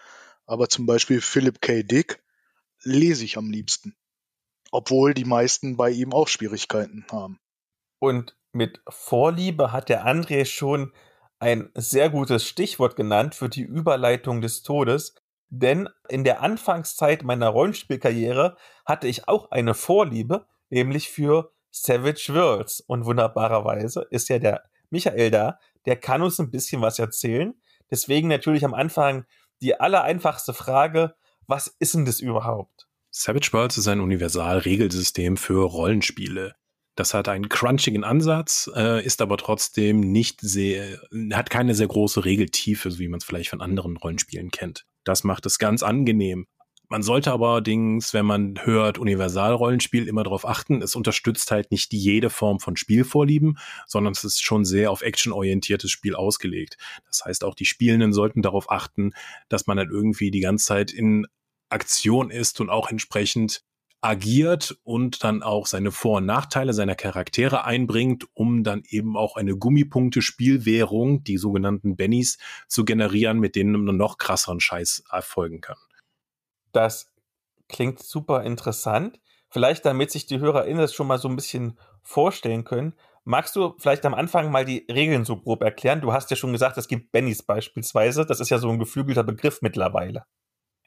Aber 0.45 0.67
zum 0.67 0.85
Beispiel 0.85 1.21
Philip 1.21 1.61
K. 1.61 1.83
Dick 1.83 2.21
lese 2.81 3.23
ich 3.23 3.37
am 3.37 3.49
liebsten. 3.49 3.95
Obwohl 4.71 5.13
die 5.13 5.25
meisten 5.25 5.77
bei 5.77 5.91
ihm 5.91 6.11
auch 6.11 6.27
Schwierigkeiten 6.27 7.05
haben. 7.11 7.39
Und 7.99 8.35
mit 8.51 8.81
Vorliebe 8.89 9.71
hat 9.71 9.89
der 9.89 10.05
André 10.05 10.45
schon 10.45 10.91
ein 11.43 11.69
sehr 11.75 12.09
gutes 12.09 12.47
Stichwort 12.47 12.95
genannt 12.95 13.35
für 13.35 13.49
die 13.49 13.63
Überleitung 13.63 14.39
des 14.39 14.63
Todes, 14.63 15.13
denn 15.49 15.89
in 16.07 16.23
der 16.23 16.41
Anfangszeit 16.41 17.23
meiner 17.23 17.49
Rollenspielkarriere 17.49 18.55
hatte 18.85 19.07
ich 19.07 19.27
auch 19.27 19.51
eine 19.51 19.73
Vorliebe, 19.73 20.47
nämlich 20.69 21.09
für 21.09 21.51
Savage 21.69 22.33
Worlds. 22.33 22.79
Und 22.79 23.05
wunderbarerweise 23.05 24.07
ist 24.09 24.29
ja 24.29 24.39
der 24.39 24.63
Michael 24.89 25.31
da, 25.31 25.59
der 25.85 25.97
kann 25.97 26.21
uns 26.21 26.39
ein 26.39 26.49
bisschen 26.49 26.81
was 26.81 26.97
erzählen. 26.97 27.53
Deswegen 27.91 28.29
natürlich 28.29 28.63
am 28.63 28.73
Anfang 28.73 29.25
die 29.61 29.79
allereinfachste 29.79 30.53
Frage, 30.53 31.13
Was 31.45 31.67
ist 31.67 31.93
denn 31.93 32.05
das 32.05 32.21
überhaupt? 32.21 32.87
Savage 33.11 33.49
Worlds 33.51 33.77
ist 33.77 33.89
ein 33.89 33.99
Universal-Regelsystem 33.99 35.35
für 35.35 35.65
Rollenspiele. 35.65 36.55
Das 36.95 37.13
hat 37.13 37.27
einen 37.27 37.49
crunchigen 37.49 38.03
Ansatz, 38.03 38.69
äh, 38.75 39.03
ist 39.03 39.21
aber 39.21 39.37
trotzdem 39.37 39.99
nicht 39.99 40.41
sehr, 40.41 40.99
hat 41.31 41.49
keine 41.49 41.73
sehr 41.73 41.87
große 41.87 42.23
Regeltiefe, 42.23 42.91
so 42.91 42.99
wie 42.99 43.07
man 43.07 43.17
es 43.17 43.23
vielleicht 43.23 43.49
von 43.49 43.61
anderen 43.61 43.97
Rollenspielen 43.97 44.51
kennt. 44.51 44.85
Das 45.03 45.23
macht 45.23 45.45
es 45.45 45.57
ganz 45.57 45.81
angenehm. 45.81 46.45
Man 46.89 47.01
sollte 47.01 47.31
aber 47.31 47.49
allerdings, 47.49 48.13
wenn 48.13 48.27
man 48.27 48.59
hört 48.65 48.99
Universalrollenspiel, 48.99 50.07
immer 50.07 50.23
darauf 50.23 50.47
achten, 50.47 50.83
es 50.83 50.95
unterstützt 50.95 51.49
halt 51.49 51.71
nicht 51.71 51.91
jede 51.91 52.29
Form 52.29 52.59
von 52.59 52.75
Spielvorlieben, 52.75 53.57
sondern 53.87 54.13
es 54.13 54.23
ist 54.23 54.43
schon 54.43 54.63
sehr 54.63 54.91
auf 54.91 55.01
actionorientiertes 55.01 55.89
Spiel 55.89 56.13
ausgelegt. 56.13 56.77
Das 57.07 57.25
heißt, 57.25 57.43
auch 57.45 57.55
die 57.55 57.65
Spielenden 57.65 58.13
sollten 58.13 58.43
darauf 58.43 58.69
achten, 58.69 59.13
dass 59.49 59.65
man 59.65 59.79
halt 59.79 59.89
irgendwie 59.89 60.29
die 60.29 60.41
ganze 60.41 60.65
Zeit 60.65 60.91
in 60.91 61.25
Aktion 61.69 62.29
ist 62.29 62.61
und 62.61 62.69
auch 62.69 62.91
entsprechend 62.91 63.63
agiert 64.03 64.77
und 64.83 65.23
dann 65.23 65.43
auch 65.43 65.65
seine 65.65 65.91
Vor- 65.91 66.17
und 66.17 66.25
Nachteile 66.25 66.73
seiner 66.73 66.95
Charaktere 66.95 67.63
einbringt, 67.63 68.25
um 68.33 68.63
dann 68.63 68.83
eben 68.87 69.15
auch 69.15 69.37
eine 69.37 69.55
Gummipunkte-Spielwährung, 69.55 71.23
die 71.23 71.37
sogenannten 71.37 71.95
Bennies, 71.95 72.37
zu 72.67 72.83
generieren, 72.83 73.39
mit 73.39 73.55
denen 73.55 73.85
man 73.85 73.95
noch 73.95 74.17
krasseren 74.17 74.59
Scheiß 74.59 75.03
erfolgen 75.09 75.61
kann. 75.61 75.77
Das 76.73 77.13
klingt 77.69 78.03
super 78.03 78.43
interessant. 78.43 79.21
Vielleicht, 79.49 79.85
damit 79.85 80.11
sich 80.11 80.25
die 80.25 80.39
HörerInnen 80.39 80.79
das 80.79 80.93
schon 80.93 81.07
mal 81.07 81.19
so 81.19 81.29
ein 81.29 81.35
bisschen 81.35 81.79
vorstellen 82.01 82.65
können, 82.65 82.95
magst 83.23 83.55
du 83.55 83.75
vielleicht 83.77 84.05
am 84.05 84.13
Anfang 84.13 84.51
mal 84.51 84.65
die 84.65 84.85
Regeln 84.91 85.23
so 85.23 85.37
grob 85.37 85.63
erklären? 85.63 86.01
Du 86.01 86.11
hast 86.11 86.29
ja 86.29 86.35
schon 86.35 86.51
gesagt, 86.51 86.77
es 86.77 86.89
gibt 86.89 87.11
Bennies 87.11 87.43
beispielsweise. 87.43 88.25
Das 88.25 88.41
ist 88.41 88.49
ja 88.49 88.57
so 88.57 88.69
ein 88.69 88.79
geflügelter 88.79 89.23
Begriff 89.23 89.61
mittlerweile. 89.61 90.25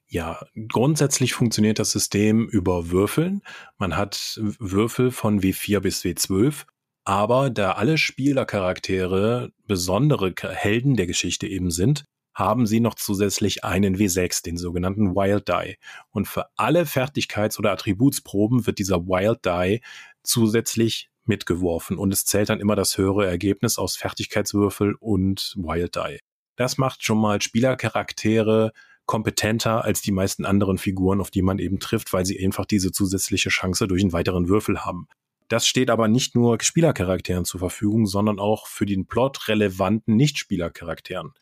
Ja, 0.09 0.39
grundsätzlich 0.69 1.35
funktioniert 1.35 1.79
das 1.79 1.91
System 1.91 2.49
über 2.49 2.91
Würfeln. 2.91 3.43
Man 3.77 3.97
hat 3.97 4.41
Würfel 4.41 5.11
von 5.11 5.41
W4 5.41 5.81
bis 5.81 6.03
W12, 6.03 6.65
aber 7.05 7.51
da 7.51 7.73
alle 7.73 7.99
Spielercharaktere 7.99 9.51
besondere 9.67 10.33
Helden 10.41 10.97
der 10.97 11.07
Geschichte 11.07 11.49
eben 11.49 11.71
sind, 11.71 12.05
haben 12.35 12.67
sie 12.67 12.81
noch 12.81 12.95
zusätzlich 12.95 13.65
einen 13.65 13.97
W6, 13.97 14.45
den 14.45 14.59
sogenannten 14.59 15.17
Wild 15.17 15.49
Die. 15.49 15.77
Und 16.11 16.29
für 16.29 16.47
alle 16.57 16.85
Fertigkeits- 16.85 17.59
oder 17.59 17.73
Attributsproben 17.73 18.67
wird 18.67 18.79
dieser 18.79 19.07
Wild 19.07 19.45
Die 19.45 19.81
zusätzlich 20.23 21.11
mitgeworfen 21.25 21.97
und 21.99 22.13
es 22.13 22.25
zählt 22.25 22.51
dann 22.51 22.61
immer 22.61 22.77
das 22.77 22.99
höhere 22.99 23.27
Ergebnis 23.27 23.79
aus 23.79 23.97
Fertigkeitswürfel 23.97 24.95
und 25.01 25.55
Wild 25.57 25.97
Die. 25.97 26.21
Das 26.57 26.79
macht 26.79 27.03
schon 27.03 27.19
mal 27.19 27.41
Spielercharaktere 27.43 28.73
kompetenter 29.07 29.85
als 29.85 30.03
die 30.03 30.13
meisten 30.13 30.45
anderen 30.45 30.79
Figuren, 30.79 31.21
auf 31.21 31.31
die 31.31 31.43
man 31.43 31.59
eben 31.59 31.81
trifft, 31.81 32.13
weil 32.13 32.27
sie 32.27 32.45
einfach 32.45 32.67
diese 32.67 32.93
zusätzliche 32.93 33.49
Chance 33.49 33.87
durch 33.87 34.03
einen 34.03 34.13
weiteren 34.13 34.49
Würfel 34.49 34.85
haben. 34.85 35.09
Das 35.49 35.67
steht 35.67 35.91
aber 35.91 36.09
nicht 36.09 36.35
nur 36.35 36.59
Spielercharakteren 36.61 37.45
zur 37.45 37.61
Verfügung, 37.61 38.07
sondern 38.07 38.41
auch 38.41 38.67
für 38.67 38.85
den 38.85 39.07
Plot 39.07 39.49
relevanten 39.49 40.17
Nichtspielercharakteren. 40.17 41.33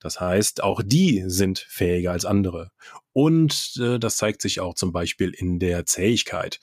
Das 0.00 0.20
heißt, 0.20 0.62
auch 0.62 0.80
die 0.84 1.24
sind 1.26 1.58
fähiger 1.58 2.12
als 2.12 2.24
andere. 2.24 2.70
Und 3.12 3.78
äh, 3.80 3.98
das 3.98 4.16
zeigt 4.16 4.40
sich 4.40 4.60
auch 4.60 4.74
zum 4.74 4.92
Beispiel 4.92 5.30
in 5.30 5.58
der 5.58 5.86
Zähigkeit. 5.86 6.60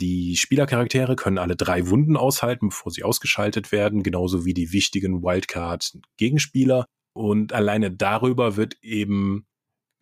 Die 0.00 0.36
Spielercharaktere 0.36 1.14
können 1.14 1.38
alle 1.38 1.54
drei 1.54 1.88
Wunden 1.88 2.16
aushalten, 2.16 2.70
bevor 2.70 2.90
sie 2.90 3.04
ausgeschaltet 3.04 3.70
werden, 3.70 4.02
genauso 4.02 4.44
wie 4.44 4.54
die 4.54 4.72
wichtigen 4.72 5.22
Wildcard-Gegenspieler. 5.22 6.86
Und 7.14 7.52
alleine 7.52 7.90
darüber 7.90 8.56
wird 8.56 8.76
eben 8.82 9.46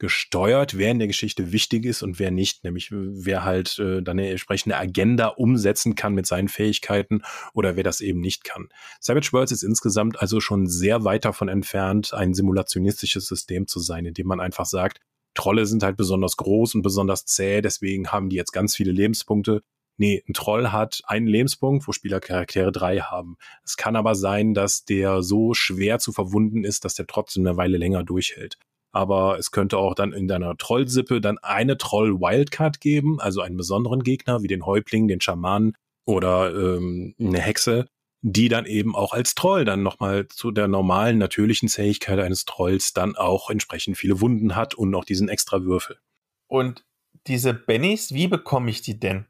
gesteuert, 0.02 0.76
wer 0.76 0.90
in 0.90 0.98
der 0.98 1.06
Geschichte 1.06 1.52
wichtig 1.52 1.84
ist 1.84 2.02
und 2.02 2.18
wer 2.18 2.32
nicht, 2.32 2.64
nämlich 2.64 2.88
wer 2.90 3.44
halt 3.44 3.78
äh, 3.78 4.02
dann 4.02 4.18
eine 4.18 4.30
entsprechende 4.30 4.76
Agenda 4.76 5.28
umsetzen 5.28 5.94
kann 5.94 6.12
mit 6.12 6.26
seinen 6.26 6.48
Fähigkeiten 6.48 7.22
oder 7.54 7.76
wer 7.76 7.84
das 7.84 8.00
eben 8.00 8.18
nicht 8.18 8.42
kann. 8.42 8.68
Savage 8.98 9.28
Worlds 9.32 9.52
ist 9.52 9.62
insgesamt 9.62 10.20
also 10.20 10.40
schon 10.40 10.66
sehr 10.66 11.04
weit 11.04 11.24
davon 11.24 11.46
entfernt, 11.46 12.14
ein 12.14 12.34
simulationistisches 12.34 13.26
System 13.26 13.68
zu 13.68 13.78
sein, 13.78 14.04
in 14.04 14.14
dem 14.14 14.26
man 14.26 14.40
einfach 14.40 14.66
sagt, 14.66 14.98
Trolle 15.34 15.66
sind 15.66 15.84
halt 15.84 15.96
besonders 15.96 16.36
groß 16.36 16.74
und 16.74 16.82
besonders 16.82 17.24
zäh, 17.24 17.60
deswegen 17.60 18.08
haben 18.08 18.28
die 18.28 18.36
jetzt 18.36 18.52
ganz 18.52 18.74
viele 18.74 18.90
Lebenspunkte. 18.90 19.62
Nee, 19.98 20.22
ein 20.28 20.32
Troll 20.34 20.68
hat 20.68 21.02
einen 21.06 21.26
Lebenspunkt, 21.26 21.86
wo 21.86 21.92
Spielercharaktere 21.92 22.72
drei 22.72 22.98
haben. 22.98 23.36
Es 23.64 23.76
kann 23.76 23.96
aber 23.96 24.14
sein, 24.14 24.54
dass 24.54 24.84
der 24.84 25.22
so 25.22 25.54
schwer 25.54 25.98
zu 25.98 26.12
verwunden 26.12 26.64
ist, 26.64 26.84
dass 26.84 26.94
der 26.94 27.06
trotzdem 27.06 27.46
eine 27.46 27.56
Weile 27.56 27.76
länger 27.76 28.02
durchhält. 28.02 28.56
Aber 28.92 29.38
es 29.38 29.50
könnte 29.50 29.78
auch 29.78 29.94
dann 29.94 30.12
in 30.12 30.28
deiner 30.28 30.56
Trollsippe 30.56 31.20
dann 31.20 31.38
eine 31.38 31.78
Troll-Wildcard 31.78 32.80
geben, 32.80 33.20
also 33.20 33.40
einen 33.40 33.56
besonderen 33.56 34.02
Gegner 34.02 34.42
wie 34.42 34.48
den 34.48 34.66
Häuptling, 34.66 35.08
den 35.08 35.20
Schamanen 35.20 35.74
oder 36.04 36.54
ähm, 36.54 37.14
eine 37.18 37.40
Hexe, 37.40 37.86
die 38.22 38.48
dann 38.48 38.66
eben 38.66 38.94
auch 38.94 39.12
als 39.12 39.34
Troll 39.34 39.64
dann 39.64 39.82
nochmal 39.82 40.28
zu 40.28 40.50
der 40.50 40.68
normalen, 40.68 41.18
natürlichen 41.18 41.68
Zähigkeit 41.68 42.18
eines 42.18 42.44
Trolls 42.44 42.92
dann 42.92 43.16
auch 43.16 43.50
entsprechend 43.50 43.96
viele 43.96 44.20
Wunden 44.20 44.54
hat 44.56 44.74
und 44.74 44.90
noch 44.90 45.04
diesen 45.04 45.28
extra 45.28 45.62
Würfel. 45.62 45.98
Und 46.46 46.84
diese 47.26 47.54
Bennies, 47.54 48.12
wie 48.12 48.28
bekomme 48.28 48.70
ich 48.70 48.82
die 48.82 48.98
denn? 48.98 49.26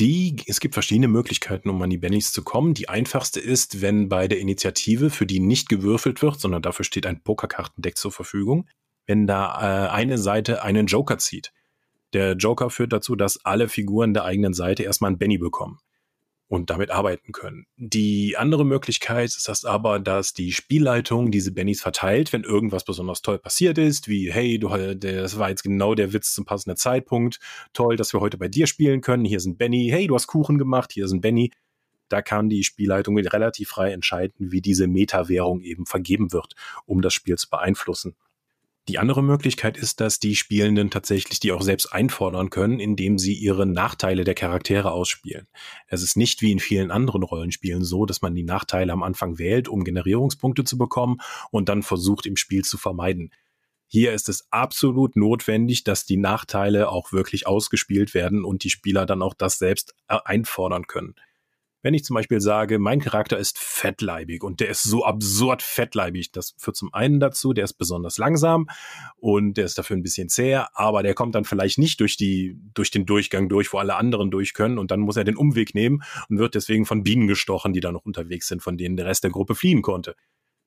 Die, 0.00 0.42
es 0.46 0.58
gibt 0.58 0.74
verschiedene 0.74 1.08
Möglichkeiten, 1.08 1.68
um 1.68 1.80
an 1.82 1.90
die 1.90 1.98
Bennies 1.98 2.32
zu 2.32 2.42
kommen. 2.42 2.74
Die 2.74 2.88
einfachste 2.88 3.40
ist, 3.40 3.82
wenn 3.82 4.08
bei 4.08 4.26
der 4.26 4.40
Initiative, 4.40 5.10
für 5.10 5.26
die 5.26 5.38
nicht 5.38 5.68
gewürfelt 5.68 6.22
wird, 6.22 6.40
sondern 6.40 6.62
dafür 6.62 6.84
steht 6.84 7.06
ein 7.06 7.22
Pokerkartendeck 7.22 7.96
zur 7.96 8.10
Verfügung, 8.10 8.68
wenn 9.06 9.26
da 9.26 9.86
äh, 9.86 9.90
eine 9.90 10.18
Seite 10.18 10.62
einen 10.62 10.86
Joker 10.86 11.18
zieht. 11.18 11.52
Der 12.14 12.32
Joker 12.32 12.70
führt 12.70 12.92
dazu, 12.92 13.16
dass 13.16 13.44
alle 13.44 13.68
Figuren 13.68 14.14
der 14.14 14.24
eigenen 14.24 14.54
Seite 14.54 14.82
erstmal 14.82 15.08
einen 15.08 15.18
Benny 15.18 15.38
bekommen 15.38 15.78
und 16.52 16.68
damit 16.68 16.90
arbeiten 16.90 17.32
können. 17.32 17.64
Die 17.78 18.36
andere 18.36 18.66
Möglichkeit 18.66 19.24
ist 19.24 19.48
das 19.48 19.64
aber, 19.64 19.98
dass 19.98 20.34
die 20.34 20.52
Spielleitung 20.52 21.30
diese 21.30 21.50
Bennys 21.50 21.80
verteilt, 21.80 22.30
wenn 22.34 22.44
irgendwas 22.44 22.84
besonders 22.84 23.22
toll 23.22 23.38
passiert 23.38 23.78
ist, 23.78 24.06
wie 24.06 24.30
hey, 24.30 24.58
du 24.58 24.68
das 24.68 25.38
war 25.38 25.48
jetzt 25.48 25.62
genau 25.62 25.94
der 25.94 26.12
Witz 26.12 26.34
zum 26.34 26.44
passenden 26.44 26.76
Zeitpunkt, 26.76 27.38
toll, 27.72 27.96
dass 27.96 28.12
wir 28.12 28.20
heute 28.20 28.36
bei 28.36 28.48
dir 28.48 28.66
spielen 28.66 29.00
können, 29.00 29.24
hier 29.24 29.40
sind 29.40 29.56
Benny, 29.56 29.88
hey, 29.90 30.06
du 30.06 30.14
hast 30.14 30.26
Kuchen 30.26 30.58
gemacht, 30.58 30.92
hier 30.92 31.08
sind 31.08 31.22
Benny. 31.22 31.52
Da 32.10 32.20
kann 32.20 32.50
die 32.50 32.64
Spielleitung 32.64 33.16
relativ 33.16 33.70
frei 33.70 33.92
entscheiden, 33.92 34.52
wie 34.52 34.60
diese 34.60 34.88
Meta-Währung 34.88 35.62
eben 35.62 35.86
vergeben 35.86 36.34
wird, 36.34 36.52
um 36.84 37.00
das 37.00 37.14
Spiel 37.14 37.36
zu 37.36 37.48
beeinflussen. 37.48 38.14
Die 38.88 38.98
andere 38.98 39.22
Möglichkeit 39.22 39.76
ist, 39.76 40.00
dass 40.00 40.18
die 40.18 40.34
Spielenden 40.34 40.90
tatsächlich 40.90 41.38
die 41.38 41.52
auch 41.52 41.62
selbst 41.62 41.92
einfordern 41.92 42.50
können, 42.50 42.80
indem 42.80 43.16
sie 43.16 43.34
ihre 43.34 43.64
Nachteile 43.64 44.24
der 44.24 44.34
Charaktere 44.34 44.90
ausspielen. 44.90 45.46
Es 45.86 46.02
ist 46.02 46.16
nicht 46.16 46.42
wie 46.42 46.50
in 46.50 46.58
vielen 46.58 46.90
anderen 46.90 47.22
Rollenspielen 47.22 47.84
so, 47.84 48.06
dass 48.06 48.22
man 48.22 48.34
die 48.34 48.42
Nachteile 48.42 48.92
am 48.92 49.04
Anfang 49.04 49.38
wählt, 49.38 49.68
um 49.68 49.84
Generierungspunkte 49.84 50.64
zu 50.64 50.78
bekommen 50.78 51.18
und 51.52 51.68
dann 51.68 51.84
versucht 51.84 52.26
im 52.26 52.36
Spiel 52.36 52.64
zu 52.64 52.76
vermeiden. 52.76 53.30
Hier 53.86 54.14
ist 54.14 54.28
es 54.28 54.48
absolut 54.50 55.14
notwendig, 55.14 55.84
dass 55.84 56.04
die 56.04 56.16
Nachteile 56.16 56.88
auch 56.88 57.12
wirklich 57.12 57.46
ausgespielt 57.46 58.14
werden 58.14 58.44
und 58.44 58.64
die 58.64 58.70
Spieler 58.70 59.06
dann 59.06 59.22
auch 59.22 59.34
das 59.34 59.58
selbst 59.58 59.94
äh, 60.08 60.18
einfordern 60.24 60.88
können. 60.88 61.14
Wenn 61.82 61.94
ich 61.94 62.04
zum 62.04 62.14
Beispiel 62.14 62.40
sage, 62.40 62.78
mein 62.78 63.00
Charakter 63.00 63.36
ist 63.36 63.58
fettleibig 63.58 64.44
und 64.44 64.60
der 64.60 64.68
ist 64.68 64.84
so 64.84 65.04
absurd 65.04 65.62
fettleibig, 65.62 66.30
das 66.30 66.54
führt 66.56 66.76
zum 66.76 66.94
einen 66.94 67.18
dazu, 67.18 67.52
der 67.52 67.64
ist 67.64 67.74
besonders 67.74 68.18
langsam 68.18 68.68
und 69.16 69.56
der 69.56 69.64
ist 69.64 69.76
dafür 69.78 69.96
ein 69.96 70.02
bisschen 70.02 70.28
zäher, 70.28 70.68
aber 70.74 71.02
der 71.02 71.14
kommt 71.14 71.34
dann 71.34 71.44
vielleicht 71.44 71.78
nicht 71.78 72.00
durch 72.00 72.16
die, 72.16 72.56
durch 72.72 72.92
den 72.92 73.04
Durchgang 73.04 73.48
durch, 73.48 73.72
wo 73.72 73.78
alle 73.78 73.96
anderen 73.96 74.30
durch 74.30 74.54
können 74.54 74.78
und 74.78 74.92
dann 74.92 75.00
muss 75.00 75.16
er 75.16 75.24
den 75.24 75.36
Umweg 75.36 75.74
nehmen 75.74 76.02
und 76.28 76.38
wird 76.38 76.54
deswegen 76.54 76.86
von 76.86 77.02
Bienen 77.02 77.26
gestochen, 77.26 77.72
die 77.72 77.80
da 77.80 77.90
noch 77.90 78.04
unterwegs 78.04 78.46
sind, 78.46 78.62
von 78.62 78.78
denen 78.78 78.96
der 78.96 79.06
Rest 79.06 79.24
der 79.24 79.32
Gruppe 79.32 79.56
fliehen 79.56 79.82
konnte. 79.82 80.14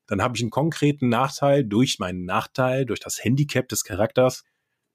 Dann 0.07 0.21
habe 0.21 0.35
ich 0.35 0.43
einen 0.43 0.51
konkreten 0.51 1.09
Nachteil 1.09 1.63
durch 1.63 1.97
meinen 1.97 2.25
Nachteil, 2.25 2.85
durch 2.85 2.99
das 2.99 3.23
Handicap 3.23 3.69
des 3.69 3.83
Charakters, 3.83 4.43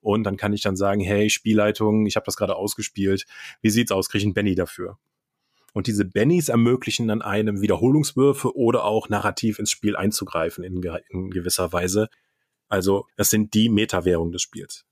und 0.01 0.25
dann 0.25 0.37
kann 0.37 0.53
ich 0.53 0.63
dann 0.63 0.77
sagen, 0.77 1.01
hey, 1.01 1.29
Spielleitung, 1.31 2.07
ich 2.07 2.17
habe 2.17 2.25
das 2.25 2.37
gerade 2.37 2.57
ausgespielt. 2.57 3.27
Wie 3.61 3.71
sieht's 3.71 3.93
aus? 3.93 4.09
Kriege 4.09 4.21
ich 4.21 4.25
einen 4.25 4.35
Benny 4.35 4.55
dafür? 4.55 4.99
Und 5.73 5.87
diese 5.87 6.05
Bennies 6.05 6.49
ermöglichen 6.49 7.09
dann 7.09 7.23
einem 7.23 7.61
Wiederholungswürfe 7.61 8.57
oder 8.57 8.85
auch 8.85 9.09
narrativ 9.09 9.59
ins 9.59 9.71
Spiel 9.71 9.97
einzugreifen 9.97 10.65
in, 10.65 10.83
in 11.09 11.31
gewisser 11.31 11.73
Weise. 11.73 12.09
Also 12.69 13.07
das 13.17 13.31
sind 13.31 13.55
die 13.55 13.69
Metawährungen 13.69 14.33
des 14.33 14.43
Spiels. 14.43 14.85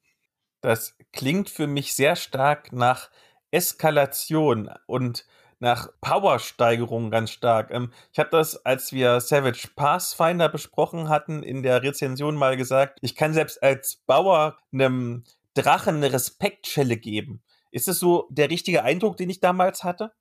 Das 0.60 0.96
klingt 1.12 1.50
für 1.50 1.66
mich 1.66 1.94
sehr 1.94 2.16
stark 2.16 2.72
nach 2.72 3.10
Eskalation 3.50 4.70
und 4.86 5.24
nach 5.60 5.88
Powersteigerung 6.00 7.10
ganz 7.10 7.30
stark. 7.30 7.70
Ähm, 7.72 7.92
ich 8.12 8.18
habe 8.18 8.30
das, 8.30 8.64
als 8.64 8.92
wir 8.92 9.20
Savage 9.20 9.68
Pathfinder 9.74 10.48
besprochen 10.48 11.08
hatten, 11.08 11.42
in 11.42 11.62
der 11.62 11.82
Rezension 11.82 12.36
mal 12.36 12.56
gesagt, 12.56 12.98
ich 13.02 13.16
kann 13.16 13.34
selbst 13.34 13.62
als 13.62 13.96
Bauer 14.06 14.58
einem 14.72 15.24
Drachen 15.54 15.96
eine 15.96 16.12
Respektschelle 16.12 16.96
geben. 16.96 17.42
Ist 17.70 17.88
es 17.88 17.98
so 17.98 18.28
der 18.30 18.50
richtige 18.50 18.84
Eindruck, 18.84 19.16
den 19.16 19.30
ich 19.30 19.40
damals 19.40 19.84
hatte? 19.84 20.12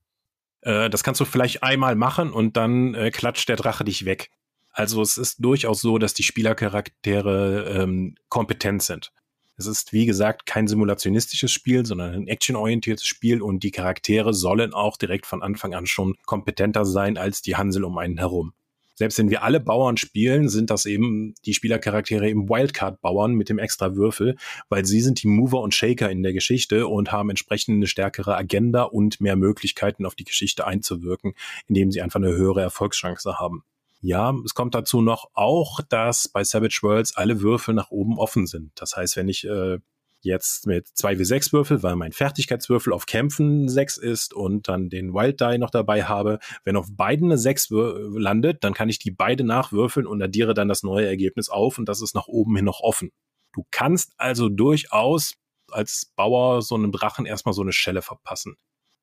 Äh, 0.67 0.89
das 0.89 1.03
kannst 1.03 1.21
du 1.21 1.25
vielleicht 1.25 1.63
einmal 1.63 1.95
machen 1.95 2.31
und 2.31 2.57
dann 2.57 2.93
äh, 2.93 3.09
klatscht 3.09 3.47
der 3.47 3.55
Drache 3.55 3.85
dich 3.85 4.05
weg. 4.05 4.29
Also 4.73 5.01
es 5.01 5.17
ist 5.17 5.37
durchaus 5.43 5.81
so, 5.81 5.97
dass 5.97 6.13
die 6.13 6.23
Spielercharaktere 6.23 7.63
ähm, 7.69 8.15
kompetent 8.29 8.83
sind. 8.83 9.11
Es 9.55 9.65
ist, 9.65 9.91
wie 9.91 10.05
gesagt, 10.05 10.45
kein 10.45 10.67
simulationistisches 10.67 11.51
Spiel, 11.51 11.85
sondern 11.85 12.13
ein 12.13 12.27
actionorientiertes 12.27 13.07
Spiel 13.07 13.41
und 13.41 13.63
die 13.63 13.71
Charaktere 13.71 14.33
sollen 14.33 14.73
auch 14.73 14.97
direkt 14.97 15.25
von 15.25 15.41
Anfang 15.41 15.73
an 15.73 15.87
schon 15.87 16.15
kompetenter 16.25 16.85
sein 16.85 17.17
als 17.17 17.41
die 17.41 17.55
Hansel 17.55 17.83
um 17.83 17.97
einen 17.97 18.19
herum. 18.19 18.53
Selbst 18.97 19.19
wenn 19.19 19.29
wir 19.29 19.43
alle 19.43 19.59
Bauern 19.59 19.95
spielen, 19.95 20.49
sind 20.49 20.71
das 20.71 20.87
eben 20.87 21.35
die 21.45 21.53
Spielercharaktere 21.53 22.27
eben 22.27 22.49
Wildcard-Bauern 22.49 23.33
mit 23.33 23.47
dem 23.47 23.59
extra 23.59 23.95
Würfel, 23.95 24.35
weil 24.69 24.85
sie 24.85 25.01
sind 25.01 25.21
die 25.21 25.27
Mover 25.27 25.61
und 25.61 25.75
Shaker 25.75 26.09
in 26.09 26.23
der 26.23 26.33
Geschichte 26.33 26.87
und 26.87 27.11
haben 27.11 27.29
entsprechend 27.29 27.75
eine 27.75 27.85
stärkere 27.85 28.35
Agenda 28.35 28.83
und 28.83 29.21
mehr 29.21 29.35
Möglichkeiten 29.35 30.03
auf 30.05 30.15
die 30.15 30.23
Geschichte 30.23 30.65
einzuwirken, 30.65 31.35
indem 31.67 31.91
sie 31.91 32.01
einfach 32.01 32.19
eine 32.19 32.33
höhere 32.33 32.61
Erfolgschance 32.61 33.37
haben. 33.37 33.63
Ja, 34.01 34.33
es 34.43 34.55
kommt 34.55 34.73
dazu 34.73 35.01
noch 35.01 35.29
auch, 35.33 35.79
dass 35.87 36.27
bei 36.27 36.43
Savage 36.43 36.79
Worlds 36.81 37.15
alle 37.15 37.41
Würfel 37.41 37.75
nach 37.75 37.91
oben 37.91 38.17
offen 38.17 38.47
sind. 38.47 38.71
Das 38.75 38.95
heißt, 38.95 39.15
wenn 39.15 39.29
ich 39.29 39.45
äh, 39.45 39.77
jetzt 40.21 40.67
mit 40.67 40.87
2W6 40.87 41.53
Würfel, 41.53 41.83
weil 41.83 41.95
mein 41.95 42.11
Fertigkeitswürfel 42.11 42.93
auf 42.93 43.05
Kämpfen 43.05 43.69
6 43.69 43.97
ist 43.97 44.33
und 44.33 44.67
dann 44.67 44.89
den 44.89 45.13
Wild 45.13 45.39
Die 45.41 45.57
noch 45.57 45.69
dabei 45.69 46.03
habe, 46.03 46.39
wenn 46.63 46.75
auf 46.75 46.87
beiden 46.91 47.27
eine 47.27 47.37
6 47.37 47.69
landet, 47.69 48.63
dann 48.63 48.73
kann 48.73 48.89
ich 48.89 48.99
die 48.99 49.11
beide 49.11 49.43
nachwürfeln 49.43 50.07
und 50.07 50.21
addiere 50.21 50.53
dann 50.53 50.67
das 50.67 50.83
neue 50.83 51.07
Ergebnis 51.07 51.49
auf 51.49 51.77
und 51.77 51.87
das 51.87 52.01
ist 52.01 52.15
nach 52.15 52.27
oben 52.27 52.55
hin 52.55 52.65
noch 52.65 52.79
offen. 52.81 53.11
Du 53.53 53.65
kannst 53.71 54.13
also 54.17 54.49
durchaus 54.49 55.35
als 55.71 56.11
Bauer 56.15 56.61
so 56.61 56.75
einem 56.75 56.91
Drachen 56.91 57.25
erstmal 57.25 57.53
so 57.53 57.61
eine 57.61 57.73
Schelle 57.73 58.01
verpassen 58.01 58.55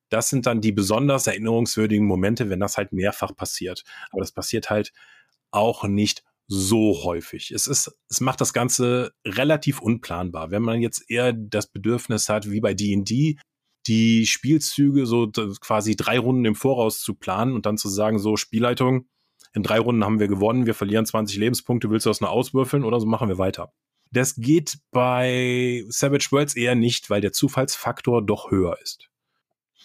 das 0.09 0.29
sind 0.29 0.45
dann 0.45 0.61
die 0.61 0.71
besonders 0.71 1.27
erinnerungswürdigen 1.27 2.05
Momente, 2.05 2.49
wenn 2.49 2.59
das 2.59 2.77
halt 2.77 2.93
mehrfach 2.93 3.35
passiert. 3.35 3.83
Aber 4.11 4.21
das 4.21 4.31
passiert 4.31 4.69
halt 4.69 4.93
auch 5.51 5.83
nicht 5.85 6.23
so 6.47 7.03
häufig. 7.03 7.51
Es 7.51 7.67
ist, 7.67 7.91
es 8.09 8.21
macht 8.21 8.41
das 8.41 8.53
Ganze 8.53 9.13
relativ 9.25 9.81
unplanbar. 9.81 10.51
Wenn 10.51 10.61
man 10.61 10.81
jetzt 10.81 11.09
eher 11.09 11.33
das 11.33 11.67
Bedürfnis 11.67 12.29
hat, 12.29 12.49
wie 12.49 12.61
bei 12.61 12.73
D&D, 12.73 13.37
die 13.87 14.25
Spielzüge 14.25 15.05
so 15.05 15.29
quasi 15.61 15.95
drei 15.95 16.19
Runden 16.19 16.45
im 16.45 16.55
Voraus 16.55 16.99
zu 16.99 17.15
planen 17.15 17.53
und 17.53 17.65
dann 17.65 17.77
zu 17.77 17.89
sagen, 17.89 18.19
so 18.19 18.35
Spielleitung, 18.35 19.07
in 19.53 19.63
drei 19.63 19.79
Runden 19.79 20.03
haben 20.03 20.19
wir 20.19 20.27
gewonnen, 20.27 20.65
wir 20.65 20.73
verlieren 20.73 21.05
20 21.05 21.37
Lebenspunkte, 21.37 21.89
willst 21.89 22.05
du 22.05 22.09
das 22.09 22.21
noch 22.21 22.29
auswürfeln 22.29 22.83
oder 22.83 22.99
so 22.99 23.05
machen 23.05 23.29
wir 23.29 23.37
weiter. 23.37 23.71
Das 24.11 24.35
geht 24.35 24.79
bei 24.91 25.83
Savage 25.89 26.27
Worlds 26.31 26.55
eher 26.55 26.75
nicht, 26.75 27.09
weil 27.09 27.21
der 27.21 27.31
Zufallsfaktor 27.31 28.25
doch 28.25 28.51
höher 28.51 28.77
ist. 28.81 29.09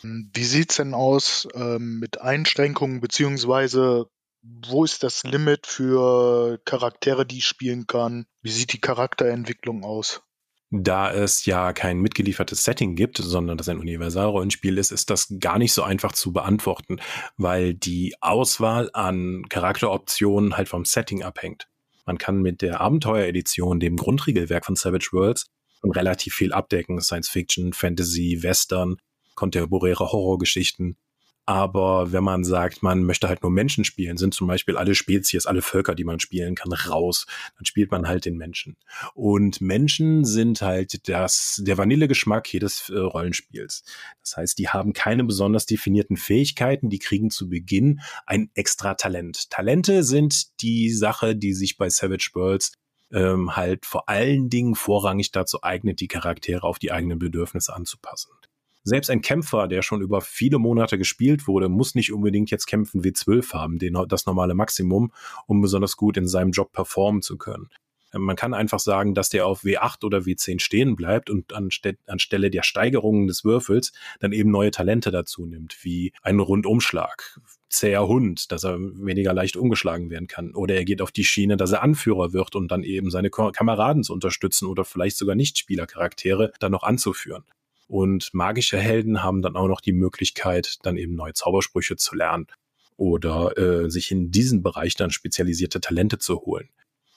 Wie 0.03 0.45
sieht's 0.45 0.77
denn 0.77 0.95
aus 0.95 1.47
ähm, 1.55 1.99
mit 1.99 2.21
Einschränkungen, 2.21 3.01
beziehungsweise 3.01 4.07
wo 4.43 4.85
ist 4.85 5.03
das 5.03 5.23
Limit 5.25 5.67
für 5.67 6.59
Charaktere, 6.65 7.27
die 7.27 7.39
ich 7.39 7.47
spielen 7.47 7.87
kann? 7.87 8.27
Wie 8.43 8.51
sieht 8.51 8.73
die 8.73 8.81
Charakterentwicklung 8.81 9.85
aus? 9.85 10.23
Da 10.73 11.13
es 11.13 11.47
ja 11.47 11.73
kein 11.73 11.99
mitgeliefertes 11.99 12.63
Setting 12.63 12.95
gibt, 12.95 13.19
sondern 13.19 13.59
das 13.59 13.69
ein 13.69 13.81
Universalrollenspiel 13.81 14.79
ist, 14.79 14.93
ist 14.93 15.11
das 15.11 15.35
gar 15.41 15.59
nicht 15.59 15.73
so 15.73 15.83
einfach 15.83 16.13
zu 16.13 16.33
beantworten, 16.33 17.01
weil 17.37 17.75
die 17.75 18.15
Auswahl 18.21 18.89
an 18.93 19.45
Charakteroptionen 19.49 20.57
halt 20.57 20.69
vom 20.69 20.85
Setting 20.85 21.25
abhängt. 21.25 21.69
Man 22.07 22.19
kann 22.19 22.41
mit 22.41 22.63
der 22.63 22.81
Abenteueredition, 22.81 23.81
dem 23.81 23.97
Grundregelwerk 23.97 24.65
von 24.65 24.77
Savage 24.77 25.09
Worlds, 25.13 25.47
relativ 25.83 26.35
viel 26.35 26.53
abdecken. 26.53 27.01
Science 27.01 27.29
Fiction, 27.29 27.73
Fantasy, 27.73 28.39
Western, 28.43 28.97
kontemporäre 29.35 30.13
Horrorgeschichten. 30.13 30.97
Aber 31.51 32.13
wenn 32.13 32.23
man 32.23 32.45
sagt, 32.45 32.85
man 32.85 33.03
möchte 33.03 33.29
halt 33.29 33.43
nur 33.43 33.51
Menschen 33.51 33.83
spielen, 33.83 34.17
sind 34.17 34.33
zum 34.35 34.47
Beispiel 34.47 34.77
alle 34.77 34.95
Spezies, 34.95 35.47
alle 35.47 35.63
Völker, 35.63 35.97
die 35.97 36.05
man 36.05 36.21
spielen 36.21 36.55
kann, 36.55 36.73
raus. 36.73 37.27
Dann 37.57 37.65
spielt 37.65 37.91
man 37.91 38.07
halt 38.07 38.25
den 38.25 38.37
Menschen. 38.37 38.77
Und 39.15 39.61
Menschen 39.61 40.25
sind 40.25 40.63
halt 40.63 41.09
das, 41.09 41.61
der 41.67 41.77
Vanillegeschmack 41.77 42.53
jedes 42.53 42.89
äh, 42.89 42.97
Rollenspiels. 42.97 43.83
Das 44.23 44.37
heißt, 44.37 44.59
die 44.61 44.69
haben 44.69 44.93
keine 44.93 45.25
besonders 45.25 45.67
definierten 45.67 46.17
Fähigkeiten, 46.17 46.89
die 46.89 47.01
kriegen 47.01 47.31
zu 47.31 47.49
Beginn 47.49 47.99
ein 48.27 48.53
extra 48.55 48.95
Talent. 48.95 49.51
Talente 49.51 50.05
sind 50.05 50.63
die 50.63 50.93
Sache, 50.93 51.35
die 51.35 51.53
sich 51.53 51.77
bei 51.77 51.91
Savage 51.91 52.31
Worlds 52.35 52.75
ähm, 53.13 53.57
halt 53.57 53.87
vor 53.87 54.09
allen 54.09 54.51
Dingen 54.51 54.77
vorrangig 54.77 55.33
dazu 55.33 55.65
eignet, 55.65 55.99
die 55.99 56.07
Charaktere 56.07 56.63
auf 56.63 56.79
die 56.79 56.93
eigenen 56.93 57.19
Bedürfnisse 57.19 57.75
anzupassen. 57.75 58.31
Selbst 58.83 59.11
ein 59.11 59.21
Kämpfer, 59.21 59.69
der 59.69 59.83
schon 59.83 60.01
über 60.01 60.21
viele 60.23 60.59
Monate 60.59 60.97
gespielt 60.97 61.47
wurde, 61.47 61.69
muss 61.69 61.95
nicht 61.95 62.13
unbedingt 62.13 62.51
jetzt 62.51 62.67
kämpfen 62.67 63.03
W12 63.03 63.53
haben, 63.53 63.79
den, 63.79 63.99
das 64.09 64.25
normale 64.25 64.55
Maximum, 64.55 65.13
um 65.47 65.61
besonders 65.61 65.97
gut 65.97 66.17
in 66.17 66.27
seinem 66.27 66.53
Job 66.53 66.73
performen 66.73 67.21
zu 67.21 67.37
können. 67.37 67.69
Man 68.13 68.35
kann 68.35 68.55
einfach 68.55 68.81
sagen, 68.81 69.15
dass 69.15 69.29
der 69.29 69.47
auf 69.47 69.63
W8 69.63 70.05
oder 70.05 70.19
W10 70.21 70.59
stehen 70.59 70.97
bleibt 70.97 71.31
und 71.31 71.53
anste 71.53 71.97
anstelle 72.07 72.51
der 72.51 72.65
Steigerungen 72.65 73.29
des 73.29 73.45
Würfels 73.45 73.93
dann 74.19 74.33
eben 74.33 74.51
neue 74.51 74.73
Talente 74.73 75.13
dazu 75.13 75.47
nimmt, 75.47 75.77
wie 75.85 76.13
einen 76.23 76.41
Rundumschlag, 76.41 77.39
zäher 77.69 78.09
Hund, 78.09 78.51
dass 78.51 78.65
er 78.65 78.81
weniger 78.81 79.33
leicht 79.33 79.57
umgeschlagen 79.57 80.11
werden 80.11 80.27
kann. 80.27 80.55
Oder 80.55 80.75
er 80.75 80.85
geht 80.85 81.03
auf 81.03 81.13
die 81.13 81.25
Schiene, 81.25 81.57
dass 81.57 81.71
er 81.71 81.85
Anführer 81.85 82.33
wird 82.33 82.57
und 82.57 82.69
dann 82.73 82.83
eben 82.83 83.11
seine 83.11 83.31
Kameraden 83.31 84.03
zu 84.03 84.13
unterstützen 84.13 84.67
oder 84.67 84.85
vielleicht 84.85 85.17
sogar 85.17 85.37
Nichtspielercharaktere 85.37 86.53
dann 86.59 86.73
noch 86.73 86.83
anzuführen. 86.83 87.45
Und 87.91 88.33
magische 88.33 88.79
Helden 88.79 89.25
haben 89.25 89.43
dann 89.43 89.57
auch 89.57 89.67
noch 89.67 89.81
die 89.81 89.93
Möglichkeit, 89.93 90.79
dann 90.85 90.97
eben 90.97 91.17
neue 91.17 91.35
Zaubersprüche 91.35 91.97
zu 91.97 92.15
lernen 92.15 92.47
oder 92.97 93.59
äh, 93.59 93.91
sich 93.91 94.13
in 94.13 94.31
diesen 94.31 94.63
Bereich 94.63 94.95
dann 94.95 95.11
spezialisierte 95.11 95.81
Talente 95.81 96.19
zu 96.19 96.41
holen. 96.43 96.69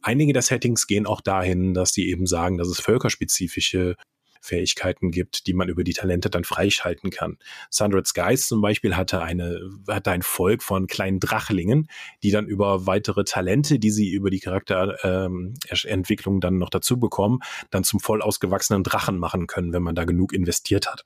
Einige 0.01 0.34
der 0.34 0.41
Settings 0.41 0.88
gehen 0.88 1.05
auch 1.05 1.21
dahin, 1.21 1.76
dass 1.76 1.93
sie 1.93 2.09
eben 2.09 2.26
sagen, 2.26 2.57
dass 2.57 2.69
es 2.69 2.80
völkerspezifische 2.80 3.97
Fähigkeiten 4.43 5.11
gibt, 5.11 5.47
die 5.47 5.53
man 5.53 5.69
über 5.69 5.83
die 5.83 5.93
Talente 5.93 6.29
dann 6.29 6.43
freischalten 6.43 7.09
kann. 7.09 7.37
Sundred 7.69 8.05
Skies 8.07 8.47
zum 8.47 8.61
Beispiel 8.61 8.97
hatte 8.97 9.21
eine, 9.21 9.61
hatte 9.87 10.11
ein 10.11 10.21
Volk 10.21 10.61
von 10.61 10.87
kleinen 10.87 11.19
Drachlingen, 11.19 11.87
die 12.21 12.31
dann 12.31 12.45
über 12.45 12.85
weitere 12.85 13.23
Talente, 13.23 13.79
die 13.79 13.91
sie 13.91 14.11
über 14.11 14.29
die 14.29 14.39
Charakterentwicklung 14.39 16.35
ähm, 16.35 16.41
dann 16.41 16.57
noch 16.57 16.69
dazu 16.69 16.99
bekommen, 16.99 17.39
dann 17.71 17.83
zum 17.83 17.99
voll 17.99 18.21
ausgewachsenen 18.21 18.83
Drachen 18.83 19.17
machen 19.17 19.47
können, 19.47 19.71
wenn 19.73 19.83
man 19.83 19.95
da 19.95 20.03
genug 20.03 20.33
investiert 20.33 20.87
hat. 20.87 21.05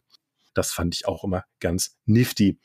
Das 0.53 0.71
fand 0.71 0.95
ich 0.95 1.07
auch 1.07 1.23
immer 1.23 1.43
ganz 1.59 1.97
nifty. 2.05 2.57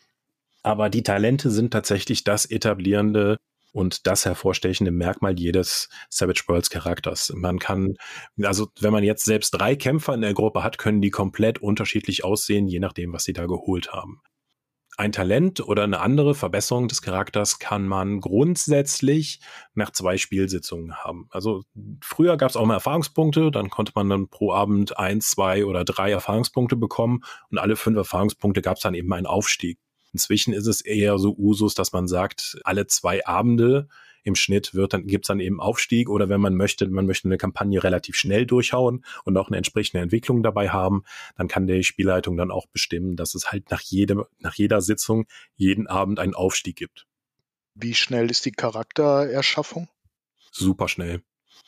Aber 0.62 0.88
die 0.88 1.02
Talente 1.02 1.50
sind 1.50 1.72
tatsächlich 1.72 2.24
das 2.24 2.46
etablierende 2.46 3.38
und 3.72 4.06
das 4.06 4.24
hervorstechende 4.24 4.92
Merkmal 4.92 5.38
jedes 5.38 5.88
Savage 6.10 6.44
Worlds 6.46 6.70
Charakters. 6.70 7.32
Man 7.34 7.58
kann, 7.58 7.94
also 8.42 8.68
wenn 8.80 8.92
man 8.92 9.04
jetzt 9.04 9.24
selbst 9.24 9.50
drei 9.50 9.76
Kämpfer 9.76 10.14
in 10.14 10.20
der 10.20 10.34
Gruppe 10.34 10.62
hat, 10.62 10.78
können 10.78 11.00
die 11.00 11.10
komplett 11.10 11.58
unterschiedlich 11.58 12.24
aussehen, 12.24 12.68
je 12.68 12.78
nachdem, 12.78 13.12
was 13.12 13.24
sie 13.24 13.32
da 13.32 13.46
geholt 13.46 13.92
haben. 13.92 14.20
Ein 14.98 15.12
Talent 15.12 15.60
oder 15.66 15.84
eine 15.84 16.00
andere 16.00 16.34
Verbesserung 16.34 16.86
des 16.86 17.00
Charakters 17.00 17.58
kann 17.58 17.88
man 17.88 18.20
grundsätzlich 18.20 19.40
nach 19.72 19.90
zwei 19.90 20.18
Spielsitzungen 20.18 20.96
haben. 20.96 21.28
Also 21.30 21.62
früher 22.02 22.36
gab 22.36 22.50
es 22.50 22.56
auch 22.56 22.66
mal 22.66 22.74
Erfahrungspunkte, 22.74 23.50
dann 23.50 23.70
konnte 23.70 23.92
man 23.94 24.10
dann 24.10 24.28
pro 24.28 24.52
Abend 24.52 24.98
ein, 24.98 25.22
zwei 25.22 25.64
oder 25.64 25.84
drei 25.84 26.10
Erfahrungspunkte 26.10 26.76
bekommen 26.76 27.22
und 27.48 27.56
alle 27.56 27.76
fünf 27.76 27.96
Erfahrungspunkte 27.96 28.60
gab 28.60 28.76
es 28.76 28.82
dann 28.82 28.92
eben 28.92 29.10
einen 29.14 29.26
Aufstieg. 29.26 29.78
Inzwischen 30.12 30.52
ist 30.52 30.66
es 30.66 30.80
eher 30.80 31.18
so 31.18 31.34
Usus, 31.36 31.74
dass 31.74 31.92
man 31.92 32.06
sagt, 32.06 32.58
alle 32.64 32.86
zwei 32.86 33.26
Abende 33.26 33.88
im 34.24 34.34
Schnitt 34.34 34.74
wird 34.74 34.92
dann, 34.92 35.06
gibt's 35.06 35.28
dann 35.28 35.40
eben 35.40 35.60
Aufstieg 35.60 36.08
oder 36.08 36.28
wenn 36.28 36.40
man 36.40 36.54
möchte, 36.54 36.86
man 36.88 37.06
möchte 37.06 37.28
eine 37.28 37.38
Kampagne 37.38 37.82
relativ 37.82 38.16
schnell 38.16 38.46
durchhauen 38.46 39.04
und 39.24 39.36
auch 39.36 39.48
eine 39.48 39.56
entsprechende 39.56 40.02
Entwicklung 40.02 40.42
dabei 40.42 40.68
haben, 40.68 41.02
dann 41.36 41.48
kann 41.48 41.66
die 41.66 41.82
Spielleitung 41.82 42.36
dann 42.36 42.50
auch 42.50 42.66
bestimmen, 42.66 43.16
dass 43.16 43.34
es 43.34 43.50
halt 43.50 43.70
nach 43.70 43.80
jedem, 43.80 44.24
nach 44.38 44.54
jeder 44.54 44.80
Sitzung 44.80 45.26
jeden 45.56 45.86
Abend 45.86 46.18
einen 46.18 46.34
Aufstieg 46.34 46.76
gibt. 46.76 47.06
Wie 47.74 47.94
schnell 47.94 48.30
ist 48.30 48.44
die 48.44 48.52
Charaktererschaffung? 48.52 49.88
Super 50.50 50.88
schnell. 50.88 51.22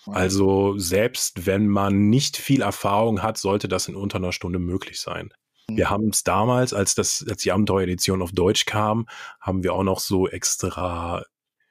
Also 0.07 0.77
selbst 0.77 1.47
wenn 1.47 1.67
man 1.67 2.11
nicht 2.11 2.37
viel 2.37 2.61
Erfahrung 2.61 3.23
hat, 3.23 3.39
sollte 3.39 3.69
das 3.69 3.89
in 3.89 3.95
unter 3.95 4.19
einer 4.19 4.33
Stunde 4.33 4.59
möglich 4.59 5.01
sein. 5.01 5.33
Wir 5.71 5.91
haben 5.91 6.09
es 6.09 6.23
damals, 6.23 6.75
als 6.75 6.95
das, 6.95 7.25
als 7.29 7.43
die 7.43 7.53
Abenteueredition 7.53 8.23
auf 8.23 8.33
Deutsch 8.33 8.67
kam, 8.67 9.07
haben 9.41 9.63
wir 9.65 9.73
auch 9.73 9.83
noch 9.83 9.99
so 9.99 10.29
extra 10.29 11.25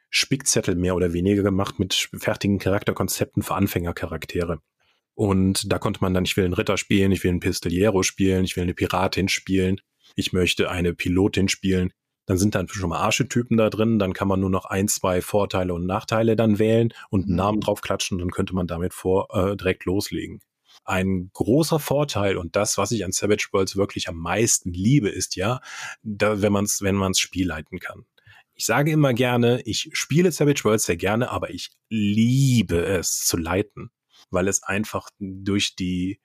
Spickzettel 0.10 0.76
mehr 0.76 0.96
oder 0.96 1.14
weniger 1.14 1.44
gemacht 1.44 1.80
mit 1.80 2.10
fertigen 2.18 2.60
Charakterkonzepten 2.60 3.44
für 3.44 3.56
Anfängercharaktere. 3.56 4.60
Und 5.16 5.72
da 5.72 5.80
konnte 5.80 6.02
man 6.02 6.14
dann, 6.14 6.26
ich 6.26 6.38
will 6.38 6.46
einen 6.46 6.54
Ritter 6.54 6.78
spielen, 6.78 7.12
ich 7.12 7.24
will 7.24 7.32
einen 7.32 7.40
Pistoliero 7.40 8.04
spielen, 8.04 8.46
ich 8.46 8.56
will 8.56 8.64
eine 8.64 8.74
Piratin 8.74 9.28
spielen, 9.28 9.80
ich 10.16 10.34
möchte 10.34 10.70
eine 10.70 10.94
Pilotin 10.94 11.50
spielen. 11.50 11.94
Dann 12.26 12.38
sind 12.38 12.56
dann 12.56 12.68
schon 12.70 12.90
mal 12.90 13.00
Archetypen 13.00 13.58
da 13.58 13.70
drin, 13.70 14.00
dann 14.00 14.14
kann 14.14 14.28
man 14.28 14.40
nur 14.40 14.50
noch 14.50 14.66
ein, 14.66 14.88
zwei 14.88 15.22
Vorteile 15.22 15.74
und 15.74 15.86
Nachteile 15.86 16.36
dann 16.36 16.58
wählen 16.58 16.94
und 17.10 17.26
einen 17.26 17.36
Namen 17.36 17.60
draufklatschen, 17.60 18.18
dann 18.18 18.32
könnte 18.32 18.56
man 18.56 18.66
damit 18.66 18.94
vor, 18.94 19.28
äh, 19.36 19.58
direkt 19.58 19.86
loslegen. 19.86 20.40
Ein 20.86 21.30
großer 21.34 21.80
Vorteil 21.80 22.38
und 22.38 22.56
das, 22.56 22.78
was 22.78 22.92
ich 22.92 23.06
an 23.06 23.12
Savage 23.12 23.48
Worlds 23.52 23.76
wirklich 23.76 24.10
am 24.10 24.18
meisten 24.18 24.74
liebe, 24.74 25.10
ist 25.10 25.36
ja, 25.36 25.62
da, 26.02 26.42
wenn 26.42 26.52
man 26.52 26.66
es 26.66 26.82
wenn 26.82 26.96
man's 26.96 27.20
Spiel 27.20 27.48
leiten 27.48 27.80
kann. 27.80 28.06
Ich 28.56 28.66
sage 28.66 28.92
immer 28.92 29.14
gerne, 29.14 29.62
ich 29.62 29.90
spiele 29.94 30.32
Savage 30.32 30.64
Worlds 30.64 30.86
sehr 30.86 30.98
gerne, 30.98 31.32
aber 31.32 31.50
ich 31.50 31.72
liebe 31.90 32.86
es 32.86 33.26
zu 33.26 33.38
leiten, 33.38 33.92
weil 34.30 34.48
es 34.48 34.62
einfach 34.62 35.10
durch 35.20 35.76
die 35.76 36.20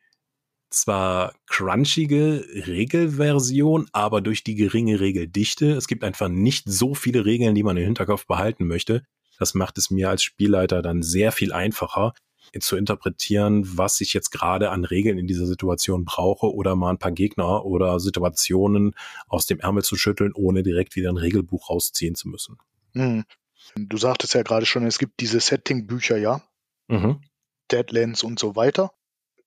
zwar 0.70 1.34
crunchige 1.46 2.44
Regelversion, 2.66 3.88
aber 3.92 4.20
durch 4.20 4.44
die 4.44 4.54
geringe 4.54 5.00
Regeldichte. 5.00 5.72
Es 5.72 5.88
gibt 5.88 6.04
einfach 6.04 6.28
nicht 6.28 6.64
so 6.66 6.94
viele 6.94 7.24
Regeln, 7.24 7.54
die 7.54 7.62
man 7.62 7.76
im 7.76 7.84
Hinterkopf 7.84 8.26
behalten 8.26 8.66
möchte. 8.66 9.04
Das 9.38 9.54
macht 9.54 9.78
es 9.78 9.90
mir 9.90 10.11
als 10.11 10.22
Spielleiter 10.22 10.82
dann 10.82 11.02
sehr 11.02 11.32
viel 11.32 11.52
einfacher 11.52 12.12
zu 12.61 12.76
interpretieren, 12.76 13.64
was 13.76 14.01
ich 14.01 14.12
jetzt 14.14 14.30
gerade 14.30 14.70
an 14.70 14.84
Regeln 14.84 15.18
in 15.18 15.26
dieser 15.26 15.46
Situation 15.46 16.05
brauche 16.05 16.53
oder 16.53 16.76
mal 16.76 16.90
ein 16.90 16.99
paar 16.99 17.12
Gegner 17.12 17.64
oder 17.64 18.01
Situationen 18.01 18.94
aus 19.26 19.46
dem 19.46 19.61
Ärmel 19.61 19.82
zu 19.82 19.96
schütteln, 19.96 20.32
ohne 20.34 20.62
direkt 20.62 20.96
wieder 20.96 21.11
ein 21.11 21.16
Regelbuch 21.16 21.70
rausziehen 21.70 22.14
zu 22.14 22.28
müssen. 22.28 22.59
Hm. 22.94 23.24
Du 23.76 23.96
sagtest 23.96 24.34
ja 24.34 24.42
gerade 24.42 24.66
schon, 24.66 24.86
es 24.86 24.99
gibt 24.99 25.20
diese 25.20 25.40
Setting-Bücher, 25.40 26.16
ja? 26.16 26.42
Mhm. 26.88 27.20
Deadlands 27.70 28.22
und 28.22 28.38
so 28.38 28.57
weiter. 28.57 28.92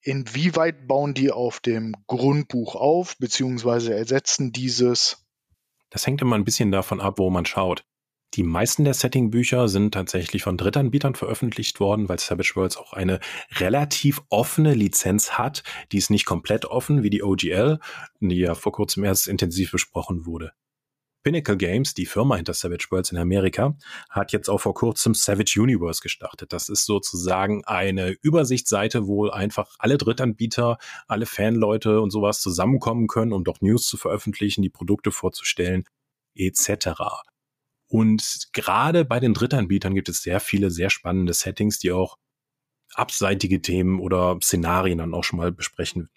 Inwieweit 0.03 0.87
bauen 0.87 1.13
die 1.13 1.31
auf 1.31 1.59
dem 1.59 1.93
Grundbuch 2.07 2.75
auf, 2.75 3.17
beziehungsweise 3.17 3.93
ersetzen 3.93 4.51
dieses? 4.51 5.25
Das 5.89 6.07
hängt 6.07 6.21
immer 6.21 6.35
ein 6.35 6.45
bisschen 6.45 6.71
davon 6.71 7.01
ab, 7.01 7.19
wo 7.19 7.29
man 7.29 7.45
schaut. 7.45 7.83
Die 8.33 8.43
meisten 8.43 8.85
der 8.85 8.93
Setting-Bücher 8.93 9.67
sind 9.67 9.93
tatsächlich 9.93 10.43
von 10.43 10.55
Drittanbietern 10.55 11.15
veröffentlicht 11.15 11.81
worden, 11.81 12.07
weil 12.07 12.17
Savage 12.17 12.53
Worlds 12.55 12.77
auch 12.77 12.93
eine 12.93 13.19
relativ 13.59 14.21
offene 14.29 14.73
Lizenz 14.73 15.31
hat. 15.33 15.63
Die 15.91 15.97
ist 15.97 16.09
nicht 16.09 16.25
komplett 16.25 16.63
offen 16.63 17.03
wie 17.03 17.09
die 17.09 17.23
OGL, 17.23 17.79
die 18.21 18.37
ja 18.37 18.55
vor 18.55 18.71
kurzem 18.71 19.03
erst 19.03 19.27
intensiv 19.27 19.71
besprochen 19.71 20.25
wurde. 20.25 20.53
Pinnacle 21.23 21.57
Games, 21.57 21.93
die 21.93 22.05
Firma 22.05 22.37
hinter 22.37 22.53
Savage 22.53 22.87
Worlds 22.89 23.11
in 23.11 23.17
Amerika, 23.17 23.75
hat 24.09 24.31
jetzt 24.31 24.49
auch 24.49 24.59
vor 24.59 24.73
kurzem 24.73 25.13
Savage 25.13 25.59
Universe 25.61 26.01
gestartet. 26.01 26.53
Das 26.53 26.69
ist 26.69 26.85
sozusagen 26.85 27.63
eine 27.65 28.15
Übersichtsseite, 28.21 29.07
wo 29.07 29.27
einfach 29.27 29.75
alle 29.77 29.97
Drittanbieter, 29.97 30.77
alle 31.07 31.25
Fanleute 31.25 32.01
und 32.01 32.11
sowas 32.11 32.39
zusammenkommen 32.39 33.07
können, 33.07 33.33
um 33.33 33.43
dort 33.43 33.61
News 33.61 33.87
zu 33.87 33.97
veröffentlichen, 33.97 34.61
die 34.61 34.69
Produkte 34.69 35.11
vorzustellen, 35.11 35.83
etc. 36.33 36.89
Und 37.91 38.47
gerade 38.53 39.03
bei 39.03 39.19
den 39.19 39.33
Drittanbietern 39.33 39.93
gibt 39.93 40.07
es 40.09 40.23
sehr 40.23 40.39
viele 40.39 40.71
sehr 40.71 40.89
spannende 40.89 41.33
Settings, 41.33 41.77
die 41.77 41.91
auch 41.91 42.17
abseitige 42.93 43.61
Themen 43.61 43.99
oder 43.99 44.37
Szenarien 44.41 44.99
dann 44.99 45.13
auch 45.13 45.23
schon 45.23 45.37
mal 45.37 45.51
besprechen 45.51 46.09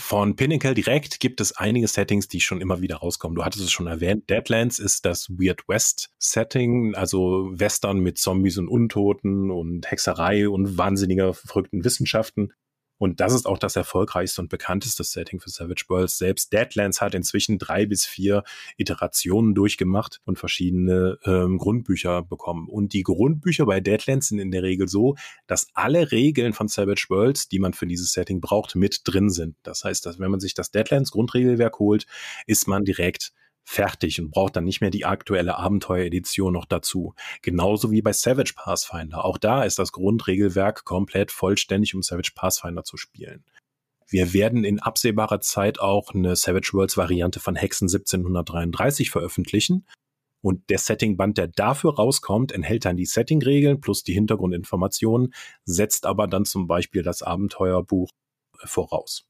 von 0.00 0.36
Pinnacle 0.36 0.74
direkt 0.74 1.20
gibt 1.20 1.40
es 1.40 1.56
einige 1.56 1.88
Settings, 1.88 2.28
die 2.28 2.40
schon 2.40 2.60
immer 2.60 2.80
wieder 2.80 2.96
rauskommen. 2.96 3.34
Du 3.36 3.44
hattest 3.44 3.64
es 3.64 3.70
schon 3.70 3.86
erwähnt. 3.86 4.28
Deadlands 4.30 4.78
ist 4.78 5.04
das 5.04 5.28
Weird 5.30 5.68
West 5.68 6.10
Setting, 6.18 6.94
also 6.94 7.50
Western 7.52 7.98
mit 7.98 8.18
Zombies 8.18 8.58
und 8.58 8.68
Untoten 8.68 9.50
und 9.50 9.90
Hexerei 9.90 10.48
und 10.48 10.78
wahnsinniger 10.78 11.34
verrückten 11.34 11.84
Wissenschaften. 11.84 12.52
Und 12.98 13.20
das 13.20 13.32
ist 13.32 13.46
auch 13.46 13.58
das 13.58 13.76
erfolgreichste 13.76 14.42
und 14.42 14.48
bekannteste 14.48 15.04
Setting 15.04 15.40
für 15.40 15.50
Savage 15.50 15.84
Worlds. 15.88 16.18
Selbst 16.18 16.52
Deadlands 16.52 17.00
hat 17.00 17.14
inzwischen 17.14 17.58
drei 17.58 17.86
bis 17.86 18.04
vier 18.04 18.42
Iterationen 18.76 19.54
durchgemacht 19.54 20.20
und 20.24 20.38
verschiedene 20.38 21.18
ähm, 21.24 21.58
Grundbücher 21.58 22.22
bekommen. 22.22 22.68
Und 22.68 22.92
die 22.92 23.02
Grundbücher 23.02 23.66
bei 23.66 23.80
Deadlands 23.80 24.28
sind 24.28 24.40
in 24.40 24.50
der 24.50 24.62
Regel 24.62 24.88
so, 24.88 25.16
dass 25.46 25.68
alle 25.74 26.12
Regeln 26.12 26.52
von 26.52 26.68
Savage 26.68 27.06
Worlds, 27.08 27.48
die 27.48 27.60
man 27.60 27.72
für 27.72 27.86
dieses 27.86 28.12
Setting 28.12 28.40
braucht, 28.40 28.74
mit 28.74 29.02
drin 29.04 29.30
sind. 29.30 29.56
Das 29.62 29.84
heißt, 29.84 30.04
dass 30.04 30.18
wenn 30.18 30.30
man 30.30 30.40
sich 30.40 30.54
das 30.54 30.70
Deadlands 30.70 31.12
Grundregelwerk 31.12 31.78
holt, 31.78 32.06
ist 32.46 32.66
man 32.66 32.84
direkt 32.84 33.32
fertig 33.68 34.18
und 34.18 34.30
braucht 34.30 34.56
dann 34.56 34.64
nicht 34.64 34.80
mehr 34.80 34.88
die 34.88 35.04
aktuelle 35.04 35.58
Abenteueredition 35.58 36.54
noch 36.54 36.64
dazu. 36.64 37.14
Genauso 37.42 37.90
wie 37.90 38.00
bei 38.00 38.14
Savage 38.14 38.54
Pathfinder. 38.56 39.26
Auch 39.26 39.36
da 39.36 39.62
ist 39.62 39.78
das 39.78 39.92
Grundregelwerk 39.92 40.86
komplett 40.86 41.30
vollständig, 41.30 41.94
um 41.94 42.02
Savage 42.02 42.32
Pathfinder 42.34 42.82
zu 42.82 42.96
spielen. 42.96 43.44
Wir 44.08 44.32
werden 44.32 44.64
in 44.64 44.80
absehbarer 44.80 45.40
Zeit 45.40 45.80
auch 45.80 46.14
eine 46.14 46.34
Savage 46.34 46.70
Worlds 46.72 46.96
Variante 46.96 47.40
von 47.40 47.56
Hexen 47.56 47.88
1733 47.88 49.10
veröffentlichen. 49.10 49.86
Und 50.40 50.70
der 50.70 50.78
Settingband, 50.78 51.36
der 51.36 51.48
dafür 51.48 51.96
rauskommt, 51.96 52.52
enthält 52.52 52.86
dann 52.86 52.96
die 52.96 53.04
Settingregeln 53.04 53.82
plus 53.82 54.02
die 54.02 54.14
Hintergrundinformationen, 54.14 55.34
setzt 55.66 56.06
aber 56.06 56.26
dann 56.26 56.46
zum 56.46 56.66
Beispiel 56.68 57.02
das 57.02 57.20
Abenteuerbuch 57.20 58.10
voraus. 58.64 59.27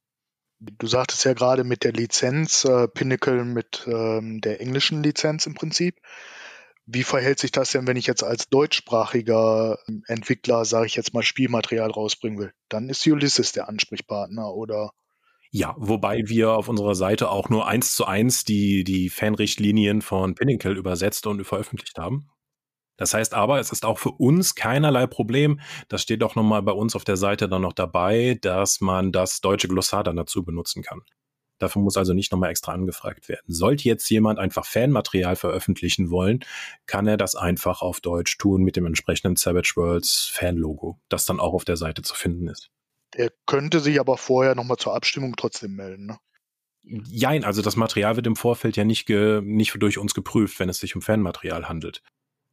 Du 0.61 0.86
sagtest 0.86 1.24
ja 1.24 1.34
gerade 1.34 1.62
mit 1.62 1.84
der 1.84 1.92
Lizenz, 1.92 2.64
äh, 2.64 2.88
Pinnacle 2.88 3.44
mit 3.44 3.86
ähm, 3.86 4.40
der 4.40 4.61
englischen 4.61 5.02
Lizenz 5.02 5.46
im 5.46 5.54
Prinzip. 5.54 6.00
Wie 6.86 7.04
verhält 7.04 7.38
sich 7.38 7.52
das 7.52 7.70
denn, 7.70 7.86
wenn 7.86 7.98
ich 7.98 8.06
jetzt 8.06 8.24
als 8.24 8.48
deutschsprachiger 8.48 9.78
Entwickler, 10.06 10.64
sage 10.64 10.86
ich 10.86 10.96
jetzt 10.96 11.12
mal, 11.12 11.22
Spielmaterial 11.22 11.90
rausbringen 11.90 12.38
will? 12.38 12.52
Dann 12.68 12.88
ist 12.88 13.06
Ulysses 13.06 13.52
der 13.52 13.68
Ansprechpartner 13.68 14.52
oder? 14.54 14.92
Ja, 15.50 15.74
wobei 15.78 16.22
wir 16.26 16.52
auf 16.52 16.68
unserer 16.68 16.94
Seite 16.94 17.30
auch 17.30 17.50
nur 17.50 17.68
eins 17.68 17.94
zu 17.94 18.06
eins 18.06 18.44
die, 18.44 18.84
die 18.84 19.11
Fanrichtlinien 19.11 20.02
von 20.02 20.34
Pinnacle 20.34 20.76
übersetzt 20.76 21.26
und 21.26 21.44
veröffentlicht 21.44 21.98
haben. 21.98 22.30
Das 22.99 23.14
heißt 23.14 23.32
aber, 23.32 23.61
es 23.61 23.72
ist 23.72 23.86
auch 23.86 23.99
für 23.99 24.11
uns 24.11 24.55
keinerlei 24.55 25.07
Problem. 25.07 25.61
Das 25.88 26.03
steht 26.03 26.22
auch 26.22 26.34
nochmal 26.34 26.62
bei 26.62 26.72
uns 26.72 26.94
auf 26.94 27.05
der 27.05 27.16
Seite 27.16 27.49
dann 27.49 27.62
noch 27.62 27.72
dabei, 27.72 28.36
dass 28.42 28.82
man 28.82 29.12
das 29.12 29.40
deutsche 29.40 29.68
Glossar 29.68 30.05
dann 30.05 30.16
dazu 30.16 30.44
benutzen 30.44 30.82
kann. 30.82 31.03
Dafür 31.59 31.82
muss 31.82 31.96
also 31.96 32.12
nicht 32.12 32.30
nochmal 32.30 32.51
extra 32.51 32.72
angefragt 32.72 33.28
werden. 33.28 33.44
Sollte 33.46 33.84
jetzt 33.84 34.09
jemand 34.11 34.38
einfach 34.38 34.64
Fanmaterial 34.64 35.36
veröffentlichen 35.36 36.11
wollen, 36.11 36.44
kann 36.86 37.07
er 37.07 37.16
das 37.16 37.34
einfach 37.34 37.82
auf 37.82 38.01
Deutsch 38.01 38.36
tun 38.38 38.62
mit 38.62 38.76
dem 38.76 38.86
entsprechenden 38.86 39.36
Savage 39.36 39.72
Worlds 39.76 40.30
Fanlogo, 40.32 40.99
das 41.09 41.24
dann 41.24 41.40
auch 41.40 41.55
auf 41.55 41.64
der 41.64 41.76
Seite 41.76 42.03
zu 42.03 42.14
finden 42.14 42.49
ist. 42.49 42.70
Er 43.14 43.32
könnte 43.46 43.80
sich 43.80 43.99
aber 43.99 44.18
vorher 44.18 44.55
nochmal 44.55 44.76
zur 44.76 44.94
Abstimmung 44.94 45.34
trotzdem 45.36 45.74
melden, 45.74 46.07
ne? 46.07 46.18
Jein, 46.82 47.44
also 47.44 47.61
das 47.61 47.76
Material 47.76 48.16
wird 48.16 48.26
im 48.26 48.36
Vorfeld 48.36 48.76
ja 48.76 48.84
nicht, 48.84 49.05
ge, 49.05 49.42
nicht 49.42 49.74
durch 49.78 49.99
uns 49.99 50.14
geprüft, 50.14 50.59
wenn 50.59 50.70
es 50.70 50.78
sich 50.78 50.96
um 50.96 51.03
Fanmaterial 51.03 51.68
handelt. 51.68 52.03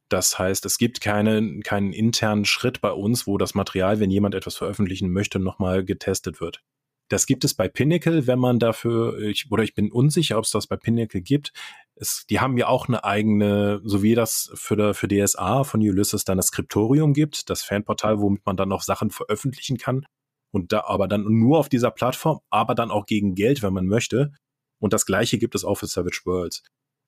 Das 0.08 0.38
heißt, 0.38 0.64
es 0.66 0.78
gibt 0.78 1.00
keine, 1.00 1.60
keinen 1.60 1.92
internen 1.92 2.44
Schritt 2.44 2.80
bei 2.80 2.92
uns, 2.92 3.26
wo 3.26 3.38
das 3.38 3.54
Material, 3.54 3.98
wenn 3.98 4.10
jemand 4.10 4.34
etwas 4.34 4.56
veröffentlichen 4.56 5.10
möchte, 5.10 5.38
nochmal 5.38 5.84
getestet 5.84 6.40
wird. 6.40 6.62
Das 7.08 7.26
gibt 7.26 7.44
es 7.44 7.54
bei 7.54 7.68
Pinnacle, 7.68 8.26
wenn 8.26 8.38
man 8.38 8.58
dafür, 8.58 9.18
ich, 9.20 9.50
oder 9.50 9.62
ich 9.62 9.74
bin 9.74 9.92
unsicher, 9.92 10.38
ob 10.38 10.44
es 10.44 10.50
das 10.50 10.66
bei 10.66 10.76
Pinnacle 10.76 11.20
gibt. 11.20 11.52
Es, 11.94 12.24
die 12.28 12.40
haben 12.40 12.58
ja 12.58 12.66
auch 12.66 12.88
eine 12.88 13.04
eigene, 13.04 13.80
so 13.84 14.02
wie 14.02 14.14
das 14.14 14.50
für, 14.54 14.76
der, 14.76 14.94
für 14.94 15.06
DSA 15.06 15.64
von 15.64 15.80
Ulysses 15.80 16.24
dann 16.24 16.36
das 16.36 16.48
Skriptorium 16.48 17.12
gibt, 17.12 17.48
das 17.48 17.62
Fanportal, 17.62 18.20
womit 18.20 18.44
man 18.44 18.56
dann 18.56 18.72
auch 18.72 18.82
Sachen 18.82 19.10
veröffentlichen 19.10 19.76
kann. 19.76 20.04
Und 20.52 20.72
da 20.72 20.84
aber 20.84 21.06
dann 21.06 21.24
nur 21.24 21.58
auf 21.58 21.68
dieser 21.68 21.90
Plattform, 21.90 22.40
aber 22.50 22.74
dann 22.74 22.90
auch 22.90 23.06
gegen 23.06 23.34
Geld, 23.34 23.62
wenn 23.62 23.72
man 23.72 23.86
möchte. 23.86 24.32
Und 24.80 24.92
das 24.92 25.06
gleiche 25.06 25.38
gibt 25.38 25.54
es 25.54 25.64
auch 25.64 25.76
für 25.76 25.86
Savage 25.86 26.22
Worlds. 26.24 26.62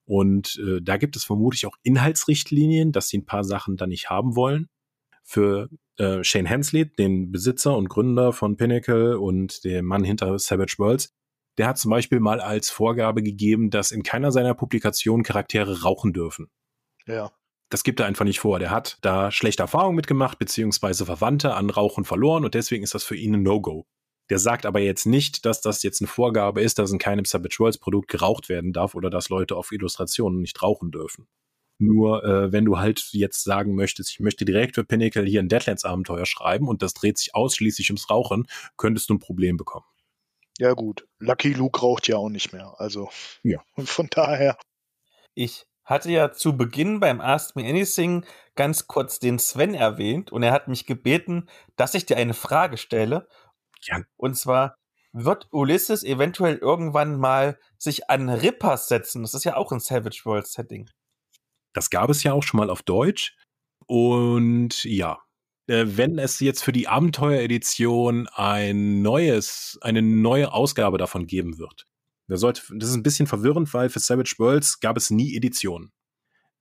Und 0.08 0.58
äh, 0.66 0.80
da 0.80 0.96
gibt 0.96 1.16
es 1.16 1.24
vermutlich 1.24 1.66
auch 1.66 1.76
Inhaltsrichtlinien, 1.82 2.92
dass 2.92 3.08
sie 3.08 3.18
ein 3.18 3.26
paar 3.26 3.44
Sachen 3.44 3.76
da 3.76 3.86
nicht 3.86 4.08
haben 4.08 4.36
wollen. 4.36 4.70
Für 5.22 5.68
äh, 5.98 6.24
Shane 6.24 6.46
Hensley, 6.46 6.90
den 6.90 7.30
Besitzer 7.30 7.76
und 7.76 7.90
Gründer 7.90 8.32
von 8.32 8.56
Pinnacle 8.56 9.18
und 9.18 9.64
der 9.64 9.82
Mann 9.82 10.04
hinter 10.04 10.38
Savage 10.38 10.76
Worlds, 10.78 11.14
der 11.58 11.66
hat 11.66 11.76
zum 11.76 11.90
Beispiel 11.90 12.20
mal 12.20 12.40
als 12.40 12.70
Vorgabe 12.70 13.22
gegeben, 13.22 13.68
dass 13.68 13.90
in 13.90 14.02
keiner 14.02 14.32
seiner 14.32 14.54
Publikationen 14.54 15.24
Charaktere 15.24 15.82
rauchen 15.82 16.14
dürfen. 16.14 16.48
Ja. 17.06 17.30
Das 17.68 17.84
gibt 17.84 18.00
er 18.00 18.06
einfach 18.06 18.24
nicht 18.24 18.40
vor. 18.40 18.58
Der 18.58 18.70
hat 18.70 18.96
da 19.02 19.30
schlechte 19.30 19.62
Erfahrungen 19.62 19.96
mitgemacht, 19.96 20.38
beziehungsweise 20.38 21.04
Verwandte 21.04 21.52
an 21.52 21.68
Rauchen 21.68 22.06
verloren 22.06 22.46
und 22.46 22.54
deswegen 22.54 22.82
ist 22.82 22.94
das 22.94 23.04
für 23.04 23.16
ihn 23.16 23.34
ein 23.34 23.42
No-Go. 23.42 23.86
Der 24.30 24.38
sagt 24.38 24.66
aber 24.66 24.80
jetzt 24.80 25.06
nicht, 25.06 25.46
dass 25.46 25.60
das 25.60 25.82
jetzt 25.82 26.00
eine 26.00 26.08
Vorgabe 26.08 26.60
ist, 26.60 26.78
dass 26.78 26.92
in 26.92 26.98
keinem 26.98 27.24
Savage 27.24 27.56
Worlds 27.58 27.78
Produkt 27.78 28.08
geraucht 28.08 28.48
werden 28.48 28.72
darf 28.72 28.94
oder 28.94 29.10
dass 29.10 29.28
Leute 29.28 29.56
auf 29.56 29.72
Illustrationen 29.72 30.40
nicht 30.40 30.62
rauchen 30.62 30.90
dürfen. 30.90 31.28
Nur 31.78 32.24
äh, 32.24 32.52
wenn 32.52 32.64
du 32.64 32.78
halt 32.78 33.08
jetzt 33.12 33.44
sagen 33.44 33.74
möchtest, 33.74 34.10
ich 34.10 34.20
möchte 34.20 34.44
direkt 34.44 34.74
für 34.74 34.84
Pinnacle 34.84 35.24
hier 35.24 35.40
ein 35.40 35.48
Deadlands-Abenteuer 35.48 36.26
schreiben 36.26 36.66
und 36.66 36.82
das 36.82 36.92
dreht 36.92 37.18
sich 37.18 37.34
ausschließlich 37.34 37.90
ums 37.90 38.10
Rauchen, 38.10 38.46
könntest 38.76 39.08
du 39.08 39.14
ein 39.14 39.20
Problem 39.20 39.56
bekommen. 39.56 39.86
Ja 40.58 40.72
gut, 40.72 41.06
Lucky 41.20 41.52
Luke 41.52 41.80
raucht 41.80 42.08
ja 42.08 42.16
auch 42.16 42.30
nicht 42.30 42.52
mehr, 42.52 42.74
also 42.78 43.08
ja. 43.44 43.62
Und 43.76 43.88
von 43.88 44.08
daher. 44.10 44.58
Ich 45.34 45.66
hatte 45.84 46.10
ja 46.10 46.32
zu 46.32 46.56
Beginn 46.56 46.98
beim 46.98 47.20
Ask 47.20 47.54
Me 47.54 47.64
Anything 47.66 48.26
ganz 48.56 48.88
kurz 48.88 49.20
den 49.20 49.38
Sven 49.38 49.72
erwähnt 49.72 50.32
und 50.32 50.42
er 50.42 50.52
hat 50.52 50.66
mich 50.66 50.84
gebeten, 50.84 51.48
dass 51.76 51.94
ich 51.94 52.06
dir 52.06 52.16
eine 52.16 52.34
Frage 52.34 52.76
stelle 52.76 53.28
ja. 53.82 54.02
Und 54.16 54.36
zwar 54.36 54.76
wird 55.12 55.48
Ulysses 55.50 56.04
eventuell 56.04 56.56
irgendwann 56.56 57.18
mal 57.18 57.58
sich 57.78 58.10
an 58.10 58.28
Rippers 58.28 58.88
setzen. 58.88 59.22
Das 59.22 59.34
ist 59.34 59.44
ja 59.44 59.56
auch 59.56 59.72
ein 59.72 59.80
Savage 59.80 60.20
World 60.24 60.46
Setting. 60.46 60.88
Das 61.72 61.90
gab 61.90 62.10
es 62.10 62.22
ja 62.22 62.32
auch 62.32 62.42
schon 62.42 62.58
mal 62.58 62.70
auf 62.70 62.82
Deutsch. 62.82 63.36
Und 63.86 64.84
ja, 64.84 65.18
äh, 65.66 65.84
wenn 65.86 66.18
es 66.18 66.40
jetzt 66.40 66.62
für 66.62 66.72
die 66.72 66.88
Abenteueredition 66.88 68.28
ein 68.28 69.02
neues, 69.02 69.78
eine 69.82 70.02
neue 70.02 70.52
Ausgabe 70.52 70.98
davon 70.98 71.26
geben 71.26 71.58
wird. 71.58 71.86
Das, 72.26 72.40
sollte, 72.40 72.62
das 72.74 72.90
ist 72.90 72.94
ein 72.94 73.02
bisschen 73.02 73.26
verwirrend, 73.26 73.72
weil 73.72 73.88
für 73.88 74.00
Savage 74.00 74.34
Worlds 74.38 74.80
gab 74.80 74.96
es 74.96 75.10
nie 75.10 75.34
Editionen. 75.34 75.92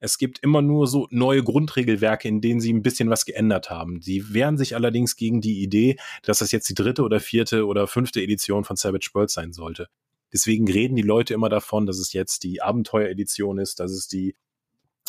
Es 0.00 0.18
gibt 0.18 0.38
immer 0.40 0.62
nur 0.62 0.86
so 0.86 1.08
neue 1.10 1.42
Grundregelwerke, 1.42 2.28
in 2.28 2.40
denen 2.40 2.60
sie 2.60 2.72
ein 2.72 2.82
bisschen 2.82 3.10
was 3.10 3.24
geändert 3.24 3.68
haben. 3.70 4.00
Sie 4.00 4.32
wehren 4.32 4.56
sich 4.56 4.74
allerdings 4.74 5.16
gegen 5.16 5.40
die 5.40 5.62
Idee, 5.62 5.96
dass 6.22 6.38
das 6.38 6.52
jetzt 6.52 6.68
die 6.68 6.74
dritte 6.74 7.02
oder 7.02 7.18
vierte 7.20 7.66
oder 7.66 7.86
fünfte 7.86 8.22
Edition 8.22 8.64
von 8.64 8.76
Savage 8.76 9.10
Worlds 9.12 9.34
sein 9.34 9.52
sollte. 9.52 9.88
Deswegen 10.32 10.70
reden 10.70 10.94
die 10.94 11.02
Leute 11.02 11.34
immer 11.34 11.48
davon, 11.48 11.86
dass 11.86 11.98
es 11.98 12.12
jetzt 12.12 12.44
die 12.44 12.62
Abenteuer-Edition 12.62 13.58
ist, 13.58 13.80
dass 13.80 13.92
es 13.92 14.08
die, 14.08 14.36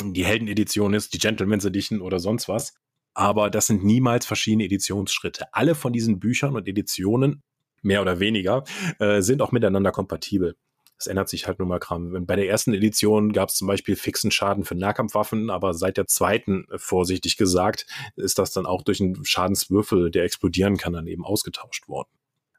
die 0.02 0.26
Helden-Edition 0.26 0.94
ist, 0.94 1.14
die 1.14 1.20
Gentleman's 1.20 1.66
Edition 1.66 2.02
oder 2.02 2.20
sonst 2.20 2.48
was. 2.48 2.74
Aber 3.14 3.50
das 3.50 3.68
sind 3.68 3.84
niemals 3.84 4.26
verschiedene 4.26 4.64
Editionsschritte. 4.64 5.54
Alle 5.54 5.76
von 5.76 5.94
diesen 5.94 6.20
Büchern 6.20 6.56
und 6.56 6.68
Editionen, 6.68 7.44
mehr 7.82 8.02
oder 8.02 8.20
weniger, 8.20 8.64
äh, 9.00 9.22
sind 9.22 9.42
auch 9.42 9.52
miteinander 9.52 9.92
kompatibel. 9.92 10.56
Das 11.00 11.08
ändert 11.08 11.30
sich 11.30 11.48
halt 11.48 11.60
nur 11.60 11.68
mal 11.68 11.80
Kram. 11.80 12.26
Bei 12.26 12.36
der 12.36 12.50
ersten 12.50 12.74
Edition 12.74 13.32
gab 13.32 13.50
es 13.50 13.56
zum 13.56 13.68
Beispiel 13.68 13.96
fixen 13.96 14.32
Schaden 14.32 14.66
für 14.66 14.76
Nahkampfwaffen, 14.76 15.50
aber 15.50 15.74
seit 15.74 15.96
der 15.96 16.08
zweiten, 16.08 16.66
äh, 16.70 16.78
vorsichtig 16.78 17.38
gesagt, 17.38 17.88
ist 18.18 18.38
das 18.38 18.52
dann 18.52 18.66
auch 18.66 18.84
durch 18.84 19.00
einen 19.00 19.24
Schadenswürfel, 19.24 20.12
der 20.12 20.26
explodieren 20.26 20.76
kann, 20.76 20.94
dann 20.94 21.08
eben 21.08 21.24
ausgetauscht 21.24 21.88
worden. 21.88 22.10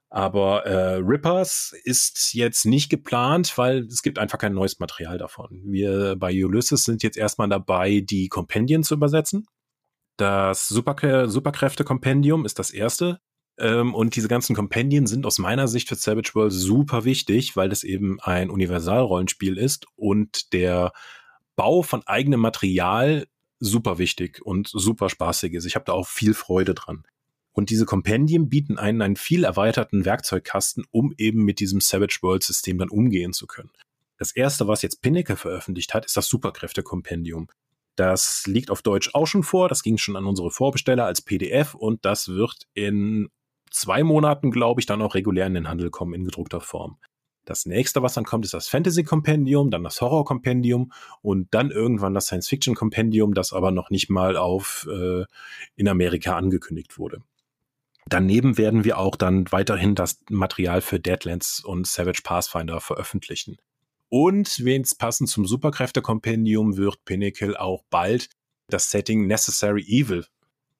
Aber 0.08 0.66
äh, 0.66 0.96
Rippers 0.96 1.72
ist 1.84 2.32
jetzt 2.32 2.64
nicht 2.64 2.88
geplant, 2.88 3.56
weil 3.56 3.84
es 3.84 4.02
gibt 4.02 4.18
einfach 4.18 4.38
kein 4.38 4.54
neues 4.54 4.80
Material 4.80 5.18
davon. 5.18 5.60
Wir 5.66 6.16
bei 6.16 6.32
Ulysses 6.32 6.84
sind 6.84 7.02
jetzt 7.02 7.18
erstmal 7.18 7.48
dabei, 7.48 8.00
die 8.00 8.28
Kompendien 8.28 8.82
zu 8.82 8.94
übersetzen. 8.94 9.46
Das 10.16 10.66
Superkrä 10.66 11.28
Superkräfte-Kompendium 11.28 12.44
ist 12.44 12.58
das 12.58 12.70
erste. 12.70 13.20
Ähm, 13.60 13.94
und 13.94 14.16
diese 14.16 14.28
ganzen 14.28 14.56
Kompendien 14.56 15.06
sind 15.06 15.26
aus 15.26 15.38
meiner 15.38 15.68
Sicht 15.68 15.88
für 15.88 15.94
Savage 15.94 16.30
World 16.34 16.52
super 16.52 17.04
wichtig, 17.04 17.56
weil 17.56 17.70
es 17.70 17.84
eben 17.84 18.18
ein 18.20 18.50
Universalrollenspiel 18.50 19.58
ist 19.58 19.86
und 19.96 20.52
der 20.52 20.92
Bau 21.56 21.82
von 21.82 22.02
eigenem 22.06 22.40
Material 22.40 23.26
super 23.58 23.98
wichtig 23.98 24.40
und 24.42 24.68
super 24.68 25.10
spaßig 25.10 25.52
ist. 25.52 25.66
Ich 25.66 25.74
habe 25.74 25.84
da 25.84 25.92
auch 25.92 26.08
viel 26.08 26.32
Freude 26.32 26.74
dran. 26.74 27.04
Und 27.52 27.68
diese 27.68 27.84
Kompendien 27.84 28.48
bieten 28.48 28.78
einen 28.78 29.02
einen 29.02 29.16
viel 29.16 29.44
erweiterten 29.44 30.06
Werkzeugkasten, 30.06 30.86
um 30.90 31.12
eben 31.18 31.44
mit 31.44 31.60
diesem 31.60 31.80
Savage 31.80 32.20
World 32.22 32.42
System 32.42 32.78
dann 32.78 32.88
umgehen 32.88 33.34
zu 33.34 33.46
können. 33.46 33.70
Das 34.16 34.32
erste, 34.32 34.68
was 34.68 34.82
jetzt 34.82 35.02
Pinnacle 35.02 35.36
veröffentlicht 35.36 35.92
hat, 35.92 36.06
ist 36.06 36.16
das 36.16 36.28
Superkräfte-Kompendium. 36.28 37.48
Das 37.96 38.44
liegt 38.46 38.70
auf 38.70 38.80
Deutsch 38.80 39.10
auch 39.12 39.26
schon 39.26 39.42
vor. 39.42 39.68
Das 39.68 39.82
ging 39.82 39.98
schon 39.98 40.16
an 40.16 40.24
unsere 40.24 40.50
Vorbesteller 40.50 41.04
als 41.04 41.20
PDF 41.20 41.74
und 41.74 42.04
das 42.06 42.28
wird 42.28 42.66
in 42.72 43.28
zwei 43.70 44.02
Monaten, 44.02 44.50
glaube 44.50 44.80
ich, 44.80 44.86
dann 44.86 45.02
auch 45.02 45.14
regulär 45.14 45.46
in 45.46 45.54
den 45.54 45.68
Handel 45.68 45.90
kommen 45.90 46.14
in 46.14 46.24
gedruckter 46.24 46.60
Form. 46.60 46.98
Das 47.44 47.66
nächste, 47.66 48.02
was 48.02 48.14
dann 48.14 48.24
kommt, 48.24 48.44
ist 48.44 48.54
das 48.54 48.68
Fantasy-Kompendium, 48.68 49.70
dann 49.70 49.82
das 49.82 50.00
Horror-Kompendium 50.00 50.92
und 51.22 51.48
dann 51.52 51.70
irgendwann 51.70 52.14
das 52.14 52.26
Science-Fiction-Kompendium, 52.26 53.34
das 53.34 53.52
aber 53.52 53.70
noch 53.70 53.90
nicht 53.90 54.10
mal 54.10 54.36
auf 54.36 54.86
äh, 54.90 55.24
in 55.74 55.88
Amerika 55.88 56.36
angekündigt 56.36 56.98
wurde. 56.98 57.22
Daneben 58.06 58.58
werden 58.58 58.84
wir 58.84 58.98
auch 58.98 59.16
dann 59.16 59.50
weiterhin 59.50 59.94
das 59.94 60.20
Material 60.28 60.80
für 60.80 61.00
Deadlands 61.00 61.64
und 61.64 61.86
Savage 61.86 62.22
Pathfinder 62.22 62.80
veröffentlichen. 62.80 63.56
Und 64.08 64.64
wenigstens 64.64 64.98
passend 64.98 65.28
zum 65.28 65.46
Superkräfte-Kompendium 65.46 66.76
wird 66.76 67.04
Pinnacle 67.04 67.56
auch 67.56 67.84
bald 67.90 68.28
das 68.68 68.90
Setting 68.90 69.26
Necessary 69.26 69.82
Evil 69.82 70.26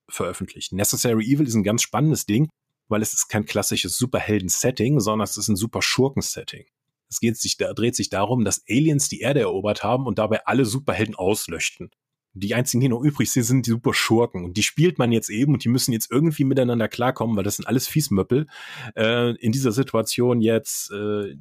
veröffentlichen. 0.09 0.77
Necessary 0.77 1.25
Evil 1.25 1.47
ist 1.47 1.55
ein 1.55 1.63
ganz 1.63 1.83
spannendes 1.83 2.27
Ding, 2.27 2.49
weil 2.91 3.03
es 3.03 3.15
ist 3.15 3.29
kein 3.29 3.47
klassisches 3.47 3.97
Superhelden-Setting, 3.97 5.01
sondern 5.01 5.25
es 5.25 5.37
ist 5.37 5.49
ein 5.49 5.57
Super-Schurken-Setting. 5.57 6.67
Es 7.09 7.21
geht 7.21 7.37
sich, 7.37 7.57
da, 7.57 7.73
dreht 7.73 7.97
sich 7.97 8.09
darum, 8.09 8.45
dass 8.45 8.63
Aliens 8.69 9.09
die 9.09 9.21
Erde 9.21 9.41
erobert 9.41 9.83
haben 9.83 10.07
und 10.07 10.19
dabei 10.19 10.47
alle 10.47 10.65
Superhelden 10.65 11.15
auslöschten. 11.15 11.91
Die 12.35 12.55
einzigen, 12.55 12.81
die 12.81 12.89
noch 12.89 13.03
übrig 13.03 13.31
sind, 13.31 13.43
sind 13.43 13.67
die 13.67 13.71
Super-Schurken. 13.71 14.45
Und 14.45 14.57
die 14.57 14.63
spielt 14.63 14.99
man 14.99 15.11
jetzt 15.11 15.31
eben 15.31 15.55
und 15.55 15.65
die 15.65 15.69
müssen 15.69 15.93
jetzt 15.93 16.11
irgendwie 16.11 16.45
miteinander 16.45 16.89
klarkommen, 16.89 17.37
weil 17.37 17.43
das 17.43 17.57
sind 17.57 17.67
alles 17.67 17.89
Fiesmöppel. 17.89 18.47
Äh, 18.97 19.35
in 19.37 19.51
dieser 19.51 19.73
Situation 19.73 20.41
jetzt 20.41 20.93
äh, 20.93 21.35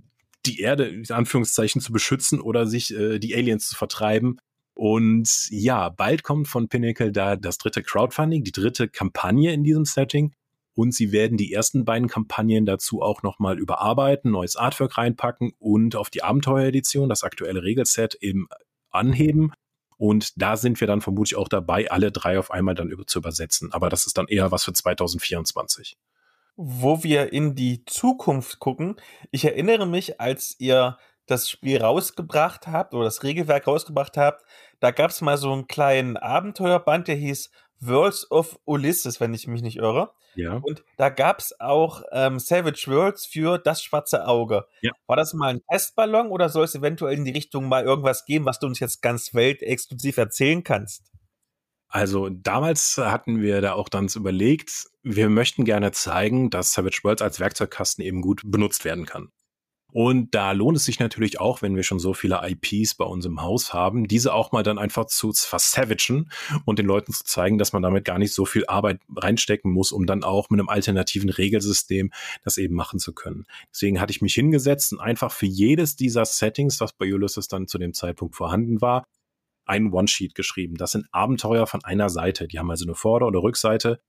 die 0.46 0.60
Erde, 0.60 0.88
in 0.88 1.12
Anführungszeichen, 1.12 1.82
zu 1.82 1.92
beschützen 1.92 2.40
oder 2.40 2.66
sich 2.66 2.96
äh, 2.96 3.20
die 3.20 3.36
Aliens 3.36 3.68
zu 3.68 3.76
vertreiben. 3.76 4.40
Und 4.74 5.48
ja, 5.50 5.90
bald 5.90 6.24
kommt 6.24 6.48
von 6.48 6.70
Pinnacle 6.70 7.12
da 7.12 7.36
das 7.36 7.58
dritte 7.58 7.84
Crowdfunding, 7.84 8.44
die 8.44 8.52
dritte 8.52 8.88
Kampagne 8.88 9.54
in 9.54 9.64
diesem 9.64 9.86
Setting 9.86 10.34
und 10.80 10.94
sie 10.94 11.12
werden 11.12 11.36
die 11.38 11.52
ersten 11.52 11.84
beiden 11.84 12.08
Kampagnen 12.08 12.66
dazu 12.66 13.02
auch 13.02 13.22
nochmal 13.22 13.60
überarbeiten, 13.60 14.32
neues 14.32 14.56
Artwork 14.56 14.98
reinpacken 14.98 15.52
und 15.60 15.98
auf 15.98 16.10
die 16.10 16.24
Abenteueredition, 16.24 17.10
das 17.10 17.24
aktuelle 17.24 17.64
Regelset 17.64 18.16
eben 18.22 18.48
anheben. 18.90 19.52
Und 19.98 20.42
da 20.42 20.56
sind 20.56 20.80
wir 20.80 20.88
dann 20.88 21.02
vermutlich 21.02 21.36
auch 21.36 21.50
dabei, 21.50 21.92
alle 21.92 22.14
drei 22.14 22.40
auf 22.40 22.50
einmal 22.50 22.76
dann 22.76 22.92
über 22.92 23.06
zu 23.06 23.20
übersetzen. 23.20 23.74
Aber 23.74 23.90
das 23.90 24.06
ist 24.06 24.18
dann 24.18 24.30
eher 24.30 24.54
was 24.54 24.64
für 24.64 24.72
2024. 24.72 25.98
Wo 26.56 27.04
wir 27.04 27.34
in 27.34 27.56
die 27.56 27.84
Zukunft 27.84 28.60
gucken, 28.60 28.96
ich 29.32 29.44
erinnere 29.44 29.86
mich, 29.86 30.22
als 30.22 30.56
ihr 30.60 30.98
das 31.26 31.50
Spiel 31.50 31.82
rausgebracht 31.82 32.68
habt 32.68 32.94
oder 32.94 33.04
das 33.04 33.24
Regelwerk 33.24 33.68
rausgebracht 33.68 34.16
habt, 34.16 34.46
da 34.80 34.92
gab 34.92 35.12
es 35.12 35.20
mal 35.20 35.38
so 35.38 35.52
einen 35.52 35.68
kleinen 35.68 36.16
Abenteuerband, 36.16 37.10
der 37.10 37.16
hieß 37.16 37.52
Worlds 37.82 38.30
of 38.32 38.60
Ulysses, 38.66 39.20
wenn 39.20 39.34
ich 39.34 39.48
mich 39.48 39.62
nicht 39.62 39.78
irre. 39.78 40.12
Ja. 40.36 40.60
Und 40.64 40.84
da 40.98 41.10
gab 41.10 41.40
es 41.40 41.60
auch 41.60 42.04
ähm, 42.12 42.40
Savage 42.40 42.86
Worlds 42.88 43.26
für 43.26 43.58
das 43.58 43.84
schwarze 43.84 44.28
Auge. 44.28 44.66
Ja. 44.82 44.92
War 45.08 45.16
das 45.16 45.34
mal 45.34 45.50
ein 45.50 45.62
Testballon 45.70 46.30
oder 46.30 46.50
soll 46.50 46.66
es 46.66 46.76
eventuell 46.76 47.18
in 47.18 47.26
die 47.26 47.32
Richtung 47.32 47.68
mal 47.68 47.84
irgendwas 47.84 48.26
geben, 48.26 48.46
was 48.46 48.60
du 48.60 48.68
uns 48.68 48.80
jetzt 48.80 49.02
ganz 49.02 49.34
weltexklusiv 49.34 50.18
erzählen 50.18 50.64
kannst? 50.64 51.12
Also 51.88 52.30
damals 52.30 52.98
hatten 52.98 53.42
wir 53.42 53.62
da 53.62 53.74
auch 53.74 53.90
dann 53.90 54.08
überlegt, 54.14 54.86
wir 55.02 55.28
möchten 55.28 55.66
gerne 55.66 55.92
zeigen, 55.92 56.52
dass 56.52 56.72
Savage 56.72 57.00
Worlds 57.04 57.24
als 57.24 57.40
Werkzeugkasten 57.40 58.04
eben 58.04 58.22
gut 58.22 58.44
benutzt 58.46 58.86
werden 58.86 59.08
kann. 59.08 59.32
Und 59.92 60.36
da 60.36 60.52
lohnt 60.52 60.78
es 60.78 60.86
sich 60.86 61.00
natürlich 61.00 61.40
auch, 61.40 61.62
wenn 61.62 61.76
wir 61.76 61.84
schon 61.84 62.00
so 62.00 62.14
viele 62.14 62.42
IPs 62.44 62.94
bei 62.96 63.06
uns 63.06 63.26
im 63.26 63.42
Haus 63.42 63.74
haben, 63.74 64.08
diese 64.08 64.34
auch 64.34 64.52
mal 64.52 64.62
dann 64.62 64.78
einfach 64.78 65.06
zu 65.06 65.34
versavagen 65.34 66.32
und 66.66 66.78
den 66.78 66.86
Leuten 66.86 67.12
zu 67.12 67.24
zeigen, 67.24 67.58
dass 67.58 67.74
man 67.74 67.82
damit 67.82 68.06
gar 68.06 68.20
nicht 68.20 68.34
so 68.34 68.46
viel 68.46 68.66
Arbeit 68.68 69.00
reinstecken 69.16 69.72
muss, 69.72 69.92
um 69.92 70.06
dann 70.06 70.24
auch 70.24 70.50
mit 70.50 70.60
einem 70.60 70.70
alternativen 70.70 71.30
Regelsystem 71.30 72.12
das 72.44 72.58
eben 72.58 72.76
machen 72.76 73.00
zu 73.00 73.14
können. 73.14 73.46
Deswegen 73.74 74.00
hatte 74.00 74.12
ich 74.12 74.22
mich 74.22 74.36
hingesetzt 74.36 74.94
und 74.94 75.00
einfach 75.00 75.32
für 75.32 75.48
jedes 75.48 75.96
dieser 75.96 76.26
Settings, 76.26 76.80
was 76.80 76.94
bei 76.94 77.12
Ulysses 77.12 77.48
dann 77.48 77.68
zu 77.68 77.80
dem 77.80 77.94
Zeitpunkt 77.94 78.36
vorhanden 78.36 78.82
war, 78.82 79.08
ein 79.66 79.92
One-Sheet 79.92 80.36
geschrieben. 80.36 80.76
Das 80.76 80.92
sind 80.92 81.08
Abenteuer 81.12 81.66
von 81.68 81.84
einer 81.84 82.10
Seite. 82.10 82.48
Die 82.48 82.60
haben 82.60 82.70
also 82.70 82.86
eine 82.86 82.96
Vorder- 82.96 83.28
oder 83.28 83.42
Rückseite. 83.42 84.00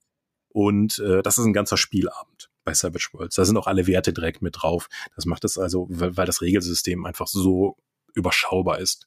Und 0.49 0.99
äh, 0.99 1.23
das 1.23 1.39
ist 1.39 1.45
ein 1.45 1.53
ganzer 1.53 1.77
Spielabend 1.77 2.50
bei 2.65 2.75
Savage 2.75 3.09
Worlds. 3.13 3.37
Da 3.37 3.45
sind 3.45 3.57
auch 3.57 3.67
alle 3.67 3.87
Werte 3.87 4.13
direkt 4.13 4.43
mit 4.43 4.57
drauf. 4.61 4.89
Das 5.15 5.27
macht 5.27 5.45
es 5.45 5.59
also, 5.59 5.87
weil, 5.89 6.27
das 6.27 6.43
Regelsystem 6.43 7.05
einfach 7.05 7.27
so 7.27 7.77
überschaubar 8.15 8.79
ist, 8.79 9.07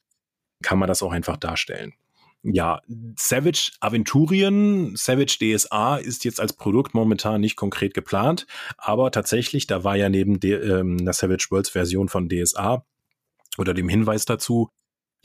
kann 0.61 0.79
man 0.79 0.87
das 0.87 1.03
auch 1.03 1.11
einfach 1.11 1.37
darstellen. 1.37 1.93
Ja, 2.45 2.81
Savage 3.17 3.71
Aventurien, 3.79 4.95
Savage 4.97 5.37
DSA 5.39 5.97
ist 5.97 6.25
jetzt 6.25 6.41
als 6.41 6.53
Produkt 6.53 6.93
momentan 6.93 7.39
nicht 7.39 7.55
konkret 7.55 7.93
geplant, 7.93 8.47
aber 8.77 9.11
tatsächlich, 9.11 9.65
da 9.65 9.85
war 9.85 9.95
ja 9.95 10.09
neben 10.09 10.41
der, 10.41 10.61
ähm, 10.61 10.97
der 11.05 11.13
Savage 11.13 11.47
Worlds 11.51 11.69
Version 11.69 12.09
von 12.09 12.27
DSA 12.27 12.85
oder 13.57 13.73
dem 13.73 13.87
Hinweis 13.87 14.25
dazu 14.25 14.69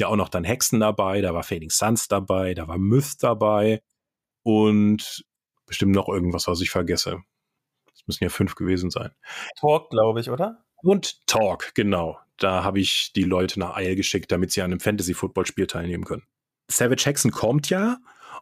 ja 0.01 0.07
auch 0.07 0.17
noch 0.17 0.29
dann 0.29 0.45
Hexen 0.45 0.79
dabei, 0.79 1.21
da 1.21 1.35
war 1.35 1.43
Fading 1.43 1.71
Suns 1.71 2.07
dabei, 2.07 2.55
da 2.55 2.69
war 2.69 2.79
Myth 2.79 3.17
dabei 3.21 3.83
und 4.45 5.25
bestimmt 5.67 5.93
noch 5.93 6.09
irgendwas, 6.09 6.47
was 6.47 6.61
ich 6.61 6.71
vergesse 6.71 7.23
müssen 8.07 8.25
ja 8.25 8.31
fünf 8.31 8.55
gewesen 8.55 8.91
sein. 8.91 9.11
Talk, 9.61 9.91
glaube 9.91 10.21
ich, 10.21 10.31
oder? 10.31 10.65
Und 10.83 11.27
Talk, 11.27 11.75
genau. 11.75 12.19
Da 12.37 12.63
habe 12.63 12.79
ich 12.79 13.13
die 13.13 13.25
Leute 13.25 13.59
nach 13.59 13.77
Eil 13.77 13.97
geschickt, 13.97 14.31
damit 14.31 14.53
sie 14.53 14.63
an 14.63 14.71
einem 14.71 14.81
Fantasy-Football-Spiel 14.81 15.67
teilnehmen 15.67 16.05
können. 16.05 16.23
Savage 16.71 17.05
Hexen 17.07 17.33
kommt 17.33 17.71
ja. 17.71 17.99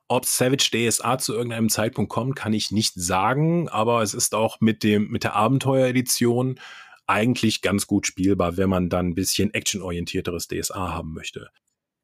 Ob 0.08 0.24
Savage 0.24 0.70
DSA 0.72 1.18
zu 1.18 1.32
irgendeinem 1.32 1.68
Zeitpunkt 1.68 2.10
kommt, 2.10 2.36
kann 2.36 2.52
ich 2.52 2.70
nicht 2.70 2.94
sagen, 2.94 3.68
aber 3.68 4.02
es 4.02 4.14
ist 4.14 4.34
auch 4.34 4.60
mit 4.60 4.82
dem, 4.82 5.08
mit 5.08 5.24
der 5.24 5.34
Abenteueredition 5.34 6.60
eigentlich 7.06 7.62
ganz 7.62 7.86
gut 7.86 8.06
spielbar, 8.06 8.56
wenn 8.56 8.68
man 8.68 8.88
dann 8.88 9.08
ein 9.08 9.14
bisschen 9.14 9.54
actionorientierteres 9.54 10.48
DSA 10.48 10.92
haben 10.92 11.12
möchte. 11.12 11.50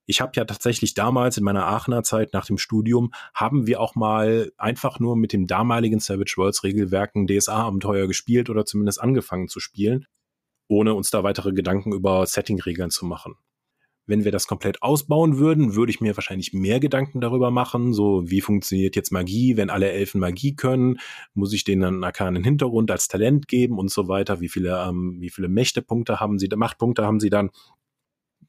Ich 0.07 0.21
habe 0.21 0.33
ja 0.35 0.45
tatsächlich 0.45 0.95
damals 0.95 1.37
in 1.39 1.45
meiner 1.45 1.67
Aachener 1.67 2.03
Zeit 2.03 2.33
nach 2.33 2.47
dem 2.47 2.59
Studium 2.59 3.13
haben 3.35 3.67
wir 3.67 3.81
auch 3.81 3.95
mal 3.95 4.51
einfach 4.57 4.99
nur 4.99 5.17
mit 5.17 5.33
dem 5.33 5.47
damaligen 5.47 6.01
Savage 6.01 6.35
Worlds 6.37 6.65
Regelwerken 6.65 7.27
DSA-Abenteuer 7.27 8.09
gespielt 8.09 8.51
oder 8.51 8.65
zumindest 8.65 9.01
angefangen 9.01 9.49
zu 9.49 9.61
spielen, 9.61 10.07
ohne 10.69 10.95
uns 10.95 11.11
da 11.11 11.23
weitere 11.23 11.53
Gedanken 11.53 11.93
über 11.93 12.27
Setting-Regeln 12.27 12.91
zu 12.91 13.07
machen. 13.07 13.37
Wenn 14.05 14.25
wir 14.25 14.33
das 14.33 14.49
komplett 14.49 14.83
ausbauen 14.83 15.39
würden, 15.39 15.77
würde 15.77 15.93
ich 15.93 16.01
mir 16.01 16.17
wahrscheinlich 16.17 16.53
mehr 16.53 16.81
Gedanken 16.81 17.21
darüber 17.21 17.53
machen, 17.53 17.93
so 17.93 18.29
wie 18.29 18.41
funktioniert 18.41 18.97
jetzt 18.97 19.13
Magie, 19.13 19.57
wenn 19.57 19.71
alle 19.71 19.93
Elfen 19.93 20.21
Magie 20.21 20.57
können, 20.57 20.99
muss 21.35 21.53
ich 21.53 21.63
denen 21.63 21.85
einen 21.85 22.05
arkanen 22.05 22.43
Hintergrund 22.43 22.91
als 22.91 23.07
Talent 23.07 23.47
geben 23.47 23.79
und 23.79 23.93
so 23.93 24.09
weiter, 24.09 24.41
wie 24.41 24.49
viele, 24.49 24.85
ähm, 24.89 25.19
wie 25.21 25.31
viele 25.31 25.47
Mächtepunkte 25.47 26.19
haben 26.19 26.41
sie, 26.41 26.49
Machtpunkte 26.49 27.05
haben 27.05 27.21
sie 27.21 27.31
dann, 27.31 27.51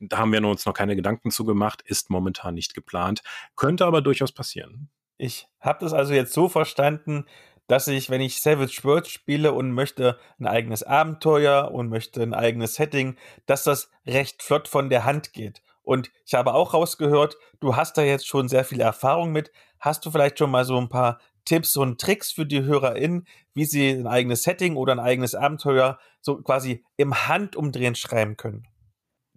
Da 0.09 0.17
haben 0.17 0.31
wir 0.31 0.45
uns 0.45 0.65
noch 0.65 0.73
keine 0.73 0.95
Gedanken 0.95 1.31
zu 1.31 1.45
gemacht, 1.45 1.81
ist 1.85 2.09
momentan 2.09 2.53
nicht 2.53 2.73
geplant, 2.73 3.21
könnte 3.55 3.85
aber 3.85 4.01
durchaus 4.01 4.31
passieren. 4.31 4.89
Ich 5.17 5.47
habe 5.59 5.79
das 5.81 5.93
also 5.93 6.13
jetzt 6.13 6.33
so 6.33 6.49
verstanden, 6.49 7.25
dass 7.67 7.87
ich, 7.87 8.09
wenn 8.09 8.21
ich 8.21 8.41
Savage 8.41 8.81
Worlds 8.83 9.09
spiele 9.09 9.53
und 9.53 9.71
möchte 9.71 10.19
ein 10.39 10.47
eigenes 10.47 10.83
Abenteuer 10.83 11.71
und 11.71 11.89
möchte 11.89 12.21
ein 12.21 12.33
eigenes 12.33 12.75
Setting, 12.75 13.15
dass 13.45 13.63
das 13.63 13.89
recht 14.05 14.43
flott 14.43 14.67
von 14.67 14.89
der 14.89 15.05
Hand 15.05 15.33
geht. 15.33 15.61
Und 15.81 16.11
ich 16.25 16.33
habe 16.33 16.53
auch 16.53 16.73
rausgehört, 16.73 17.37
du 17.59 17.75
hast 17.75 17.97
da 17.97 18.01
jetzt 18.01 18.27
schon 18.27 18.47
sehr 18.47 18.65
viel 18.65 18.81
Erfahrung 18.81 19.31
mit. 19.31 19.51
Hast 19.79 20.05
du 20.05 20.11
vielleicht 20.11 20.39
schon 20.39 20.51
mal 20.51 20.65
so 20.65 20.77
ein 20.77 20.89
paar 20.89 21.19
Tipps 21.45 21.75
und 21.75 21.99
Tricks 21.99 22.31
für 22.31 22.45
die 22.45 22.63
HörerInnen, 22.63 23.27
wie 23.53 23.65
sie 23.65 23.91
ein 23.91 24.07
eigenes 24.07 24.43
Setting 24.43 24.77
oder 24.77 24.93
ein 24.93 24.99
eigenes 24.99 25.35
Abenteuer 25.35 25.99
so 26.21 26.41
quasi 26.41 26.85
im 26.95 27.27
Handumdrehen 27.27 27.95
schreiben 27.95 28.37
können? 28.37 28.67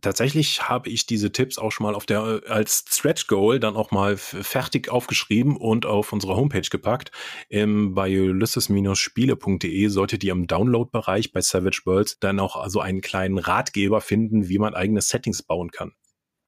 Tatsächlich 0.07 0.69
habe 0.69 0.89
ich 0.89 1.07
diese 1.07 1.33
Tipps 1.33 1.59
auch 1.59 1.73
schon 1.73 1.85
mal 1.85 1.97
auf 1.97 2.07
der 2.07 2.43
als 2.47 2.85
Stretch 2.89 3.27
Goal 3.27 3.59
dann 3.59 3.75
auch 3.75 3.91
mal 3.91 4.17
fertig 4.17 4.89
aufgeschrieben 4.89 5.57
und 5.57 5.85
auf 5.85 6.13
unsere 6.13 6.37
Homepage 6.37 6.69
gepackt. 6.71 7.11
Im, 7.49 7.93
bei 7.93 8.09
ulysses-spiele.de 8.09 9.89
solltet 9.89 10.23
ihr 10.23 10.31
im 10.31 10.47
Download-Bereich 10.47 11.33
bei 11.33 11.41
Savage 11.41 11.81
Worlds 11.87 12.21
dann 12.21 12.39
auch 12.39 12.55
also 12.55 12.79
einen 12.79 13.01
kleinen 13.01 13.39
Ratgeber 13.39 14.01
finden, 14.01 14.49
wie 14.49 14.59
man 14.59 14.75
eigene 14.75 15.01
Settings 15.01 15.43
bauen 15.43 15.71
kann 15.73 15.93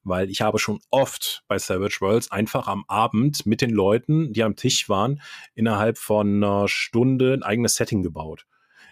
weil 0.05 0.31
ich 0.31 0.41
habe 0.41 0.59
schon 0.59 0.81
oft 0.91 1.43
bei 1.49 1.59
Savage 1.59 1.99
Worlds 2.01 2.31
einfach 2.31 2.67
am 2.67 2.85
Abend 2.89 3.45
mit 3.45 3.61
den 3.61 3.69
Leuten, 3.69 4.33
die 4.33 4.43
am 4.43 4.57
Tisch 4.57 4.89
waren, 4.89 5.21
innerhalb 5.55 5.99
von 5.99 6.43
einer 6.43 6.67
Stunde 6.67 7.35
ein 7.35 7.43
eigenes 7.43 7.75
Setting 7.75 8.03
gebaut 8.03 8.47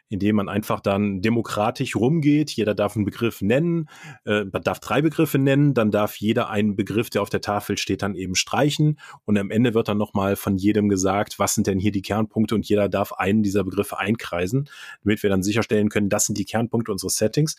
indem 0.09 0.37
man 0.37 0.49
einfach 0.49 0.81
dann 0.81 1.21
demokratisch 1.21 1.97
rumgeht. 1.97 2.51
Jeder 2.51 2.75
darf 2.75 2.97
einen 2.97 3.05
Begriff 3.05 3.43
nennen, 3.43 3.89
äh, 4.25 4.45
darf 4.63 4.81
drei 4.81 5.03
Begriffe 5.03 5.39
nennen, 5.39 5.75
dann 5.75 5.91
darf 5.91 6.17
jeder 6.17 6.49
einen 6.49 6.77
Begriff, 6.77 7.11
der 7.11 7.23
auf 7.23 7.31
der 7.31 7.41
Tafel 7.41 7.77
steht, 7.79 8.03
dann 8.03 8.15
eben 8.15 8.35
streichen. 8.35 8.99
Und 9.25 9.39
am 9.39 9.51
Ende 9.51 9.75
wird 9.75 9.89
dann 9.89 9.99
nochmal 9.99 10.37
von 10.37 10.57
jedem 10.57 10.89
gesagt, 10.89 11.39
was 11.39 11.55
sind 11.55 11.67
denn 11.67 11.79
hier 11.79 11.93
die 11.93 12.03
Kernpunkte? 12.03 12.55
Und 12.55 12.69
jeder 12.69 12.89
darf 12.89 13.13
einen 13.13 13.43
dieser 13.43 13.65
Begriffe 13.65 13.99
einkreisen, 13.99 14.69
damit 15.03 15.23
wir 15.23 15.31
dann 15.31 15.43
sicherstellen 15.43 15.89
können, 15.89 16.09
das 16.09 16.27
sind 16.27 16.39
die 16.39 16.45
Kernpunkte 16.45 16.93
unseres 16.93 17.17
Settings. 17.17 17.57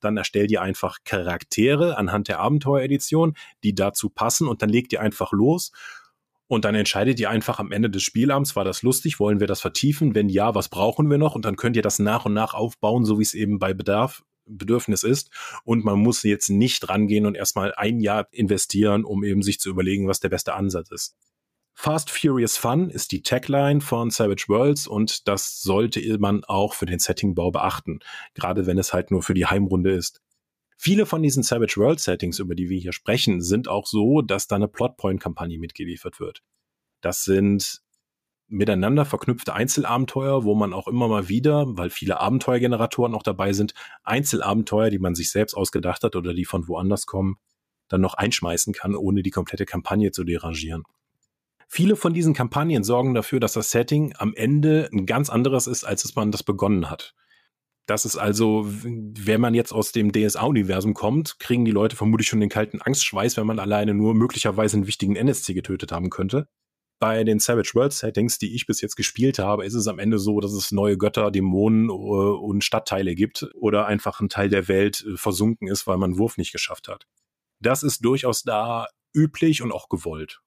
Dann 0.00 0.16
erstellt 0.16 0.50
ihr 0.50 0.60
einfach 0.60 0.98
Charaktere 1.04 1.96
anhand 1.96 2.28
der 2.28 2.40
Abenteueredition, 2.40 3.34
die 3.62 3.74
dazu 3.74 4.10
passen. 4.10 4.48
Und 4.48 4.60
dann 4.60 4.68
legt 4.68 4.92
ihr 4.92 5.00
einfach 5.00 5.32
los 5.32 5.72
und 6.46 6.64
dann 6.64 6.74
entscheidet 6.74 7.18
ihr 7.20 7.30
einfach 7.30 7.58
am 7.58 7.72
Ende 7.72 7.90
des 7.90 8.02
Spielabends, 8.02 8.54
war 8.54 8.64
das 8.64 8.82
lustig, 8.82 9.18
wollen 9.18 9.40
wir 9.40 9.46
das 9.46 9.60
vertiefen? 9.60 10.14
Wenn 10.14 10.28
ja, 10.28 10.54
was 10.54 10.68
brauchen 10.68 11.10
wir 11.10 11.18
noch? 11.18 11.34
Und 11.34 11.44
dann 11.44 11.56
könnt 11.56 11.76
ihr 11.76 11.82
das 11.82 11.98
nach 11.98 12.26
und 12.26 12.34
nach 12.34 12.54
aufbauen, 12.54 13.04
so 13.04 13.18
wie 13.18 13.22
es 13.22 13.34
eben 13.34 13.58
bei 13.58 13.72
Bedarf 13.72 14.22
Bedürfnis 14.46 15.02
ist. 15.02 15.30
Und 15.64 15.84
man 15.84 15.98
muss 15.98 16.22
jetzt 16.22 16.50
nicht 16.50 16.88
rangehen 16.88 17.26
und 17.26 17.34
erstmal 17.34 17.74
ein 17.74 18.00
Jahr 18.00 18.28
investieren, 18.30 19.04
um 19.04 19.24
eben 19.24 19.42
sich 19.42 19.58
zu 19.58 19.70
überlegen, 19.70 20.06
was 20.06 20.20
der 20.20 20.28
beste 20.28 20.54
Ansatz 20.54 20.90
ist. 20.90 21.16
Fast 21.76 22.10
Furious 22.10 22.56
Fun 22.56 22.88
ist 22.88 23.10
die 23.10 23.22
Tagline 23.22 23.80
von 23.80 24.10
Savage 24.10 24.44
Worlds 24.48 24.86
und 24.86 25.26
das 25.26 25.60
sollte 25.60 26.00
man 26.18 26.44
auch 26.44 26.72
für 26.72 26.86
den 26.86 27.00
Settingbau 27.00 27.50
beachten, 27.50 27.98
gerade 28.34 28.66
wenn 28.66 28.78
es 28.78 28.92
halt 28.92 29.10
nur 29.10 29.22
für 29.22 29.34
die 29.34 29.46
Heimrunde 29.46 29.90
ist. 29.90 30.22
Viele 30.76 31.06
von 31.06 31.22
diesen 31.22 31.42
Savage 31.42 31.76
World 31.76 32.00
Settings, 32.00 32.38
über 32.38 32.54
die 32.54 32.68
wir 32.68 32.78
hier 32.78 32.92
sprechen, 32.92 33.40
sind 33.40 33.68
auch 33.68 33.86
so, 33.86 34.22
dass 34.22 34.48
da 34.48 34.56
eine 34.56 34.68
Plotpoint-Kampagne 34.68 35.58
mitgeliefert 35.58 36.20
wird. 36.20 36.42
Das 37.00 37.24
sind 37.24 37.82
miteinander 38.48 39.04
verknüpfte 39.04 39.54
Einzelabenteuer, 39.54 40.44
wo 40.44 40.54
man 40.54 40.72
auch 40.72 40.86
immer 40.88 41.08
mal 41.08 41.28
wieder, 41.28 41.64
weil 41.68 41.90
viele 41.90 42.20
Abenteuergeneratoren 42.20 43.14
auch 43.14 43.22
dabei 43.22 43.52
sind, 43.52 43.74
Einzelabenteuer, 44.02 44.90
die 44.90 44.98
man 44.98 45.14
sich 45.14 45.30
selbst 45.30 45.54
ausgedacht 45.54 46.02
hat 46.04 46.16
oder 46.16 46.34
die 46.34 46.44
von 46.44 46.68
woanders 46.68 47.06
kommen, 47.06 47.36
dann 47.88 48.00
noch 48.00 48.14
einschmeißen 48.14 48.72
kann, 48.72 48.94
ohne 48.94 49.22
die 49.22 49.30
komplette 49.30 49.66
Kampagne 49.66 50.12
zu 50.12 50.24
derangieren. 50.24 50.84
Viele 51.68 51.96
von 51.96 52.14
diesen 52.14 52.34
Kampagnen 52.34 52.84
sorgen 52.84 53.14
dafür, 53.14 53.40
dass 53.40 53.54
das 53.54 53.70
Setting 53.70 54.14
am 54.18 54.34
Ende 54.34 54.88
ein 54.92 55.06
ganz 55.06 55.30
anderes 55.30 55.66
ist, 55.66 55.84
als 55.84 56.04
es 56.04 56.14
man 56.14 56.30
das 56.30 56.42
begonnen 56.42 56.90
hat. 56.90 57.14
Das 57.86 58.06
ist 58.06 58.16
also, 58.16 58.64
wenn 58.66 59.40
man 59.42 59.52
jetzt 59.52 59.72
aus 59.72 59.92
dem 59.92 60.10
DSA-Universum 60.10 60.94
kommt, 60.94 61.38
kriegen 61.38 61.66
die 61.66 61.70
Leute 61.70 61.96
vermutlich 61.96 62.28
schon 62.28 62.40
den 62.40 62.48
kalten 62.48 62.80
Angstschweiß, 62.80 63.36
wenn 63.36 63.46
man 63.46 63.58
alleine 63.58 63.92
nur 63.92 64.14
möglicherweise 64.14 64.76
einen 64.76 64.86
wichtigen 64.86 65.16
NSC 65.16 65.52
getötet 65.52 65.92
haben 65.92 66.08
könnte. 66.08 66.48
Bei 66.98 67.24
den 67.24 67.40
Savage 67.40 67.72
World 67.74 67.92
Settings, 67.92 68.38
die 68.38 68.54
ich 68.54 68.66
bis 68.66 68.80
jetzt 68.80 68.96
gespielt 68.96 69.38
habe, 69.38 69.66
ist 69.66 69.74
es 69.74 69.86
am 69.86 69.98
Ende 69.98 70.18
so, 70.18 70.40
dass 70.40 70.52
es 70.52 70.72
neue 70.72 70.96
Götter, 70.96 71.30
Dämonen 71.30 71.90
äh, 71.90 71.92
und 71.92 72.64
Stadtteile 72.64 73.14
gibt 73.14 73.46
oder 73.54 73.86
einfach 73.86 74.20
ein 74.20 74.30
Teil 74.30 74.48
der 74.48 74.68
Welt 74.68 75.04
äh, 75.06 75.18
versunken 75.18 75.68
ist, 75.68 75.86
weil 75.86 75.98
man 75.98 76.12
einen 76.12 76.18
Wurf 76.18 76.38
nicht 76.38 76.52
geschafft 76.52 76.88
hat. 76.88 77.04
Das 77.60 77.82
ist 77.82 78.02
durchaus 78.02 78.44
da 78.44 78.86
üblich 79.14 79.60
und 79.60 79.72
auch 79.72 79.90
gewollt. 79.90 80.40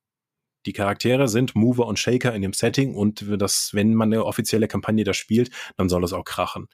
Die 0.66 0.74
Charaktere 0.74 1.28
sind 1.28 1.54
Mover 1.54 1.86
und 1.86 2.00
Shaker 2.00 2.34
in 2.34 2.42
dem 2.42 2.54
Setting 2.54 2.96
und 2.96 3.24
das, 3.40 3.74
wenn 3.74 3.94
man 3.94 4.12
eine 4.12 4.26
offizielle 4.26 4.68
Kampagne 4.68 5.04
da 5.04 5.14
spielt, 5.14 5.52
dann 5.78 5.90
soll 5.90 6.04
es 6.04 6.14
auch 6.14 6.26
krachen 6.26 6.68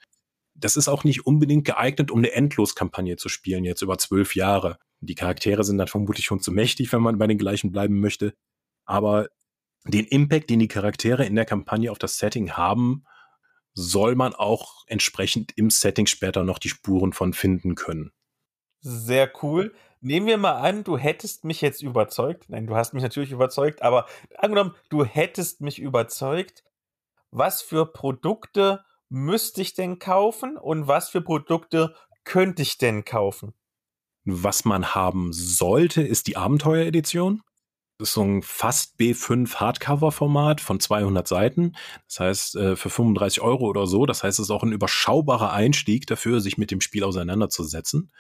das 0.56 0.76
ist 0.76 0.88
auch 0.88 1.04
nicht 1.04 1.26
unbedingt 1.26 1.66
geeignet, 1.66 2.12
um 2.12 2.20
eine 2.20 2.32
Endloskampagne 2.32 3.16
zu 3.16 3.30
spielen, 3.30 3.66
jetzt 3.66 3.82
über 3.82 3.98
zwölf 3.98 4.36
Jahre. 4.36 4.78
Die 5.00 5.16
Charaktere 5.16 5.64
sind 5.64 5.78
dann 5.78 5.88
vermutlich 5.88 6.26
schon 6.26 6.40
zu 6.40 6.52
mächtig, 6.52 6.94
wenn 6.94 7.02
man 7.02 7.18
bei 7.18 7.28
den 7.28 7.38
gleichen 7.38 7.72
bleiben 7.72 8.00
möchte. 8.00 8.34
Aber 8.86 9.28
den 9.86 10.06
Impact, 10.06 10.50
den 10.50 10.60
die 10.60 10.68
Charaktere 10.68 11.26
in 11.26 11.36
der 11.36 11.46
Kampagne 11.46 11.92
auf 11.92 11.98
das 11.98 12.18
Setting 12.18 12.52
haben, 12.52 13.04
soll 13.74 14.16
man 14.16 14.34
auch 14.34 14.84
entsprechend 14.88 15.52
im 15.58 15.70
Setting 15.70 16.06
später 16.06 16.44
noch 16.44 16.60
die 16.60 16.70
Spuren 16.70 17.12
von 17.12 17.34
finden 17.34 17.76
können. 17.76 18.12
Sehr 18.80 19.32
cool. 19.42 19.74
Nehmen 20.00 20.28
wir 20.28 20.38
mal 20.38 20.58
an, 20.58 20.84
du 20.84 20.98
hättest 20.98 21.46
mich 21.46 21.62
jetzt 21.62 21.82
überzeugt. 21.82 22.50
Nein, 22.50 22.68
du 22.68 22.76
hast 22.76 22.94
mich 22.94 23.04
natürlich 23.04 23.32
überzeugt, 23.32 23.82
aber 23.82 24.06
angenommen, 24.38 24.76
du 24.90 25.06
hättest 25.06 25.62
mich 25.62 25.80
überzeugt. 25.80 26.64
Was 27.32 27.62
für 27.62 27.92
Produkte 27.92 28.84
müsste 29.14 29.62
ich 29.62 29.76
denn 29.76 30.00
kaufen 30.00 30.58
und 30.58 30.88
was 30.88 31.10
für 31.10 31.22
Produkte 31.22 31.96
könnte 32.24 32.64
ich 32.64 32.80
denn 32.80 33.06
kaufen? 33.06 33.54
Was 34.26 34.66
man 34.66 34.96
haben 34.96 35.32
sollte, 35.34 36.02
ist 36.02 36.26
die 36.28 36.36
Abenteueredition. 36.36 37.44
Das 38.00 38.10
ist 38.10 38.14
so 38.16 38.24
ein 38.24 38.42
fast 38.42 39.00
B5 39.00 39.56
Hardcover-Format 39.56 40.62
von 40.62 40.80
200 40.80 41.28
Seiten. 41.28 41.76
Das 42.08 42.20
heißt, 42.22 42.56
äh, 42.56 42.76
für 42.76 42.90
35 42.90 43.42
Euro 43.42 43.68
oder 43.68 43.86
so. 43.86 44.08
Das 44.08 44.24
heißt, 44.24 44.40
es 44.40 44.48
ist 44.48 44.52
auch 44.52 44.64
ein 44.64 44.72
überschaubarer 44.72 45.54
Einstieg 45.54 46.08
dafür, 46.08 46.42
sich 46.42 46.58
mit 46.58 46.72
dem 46.72 46.82
Spiel 46.82 47.04
auseinanderzusetzen. 47.04 48.12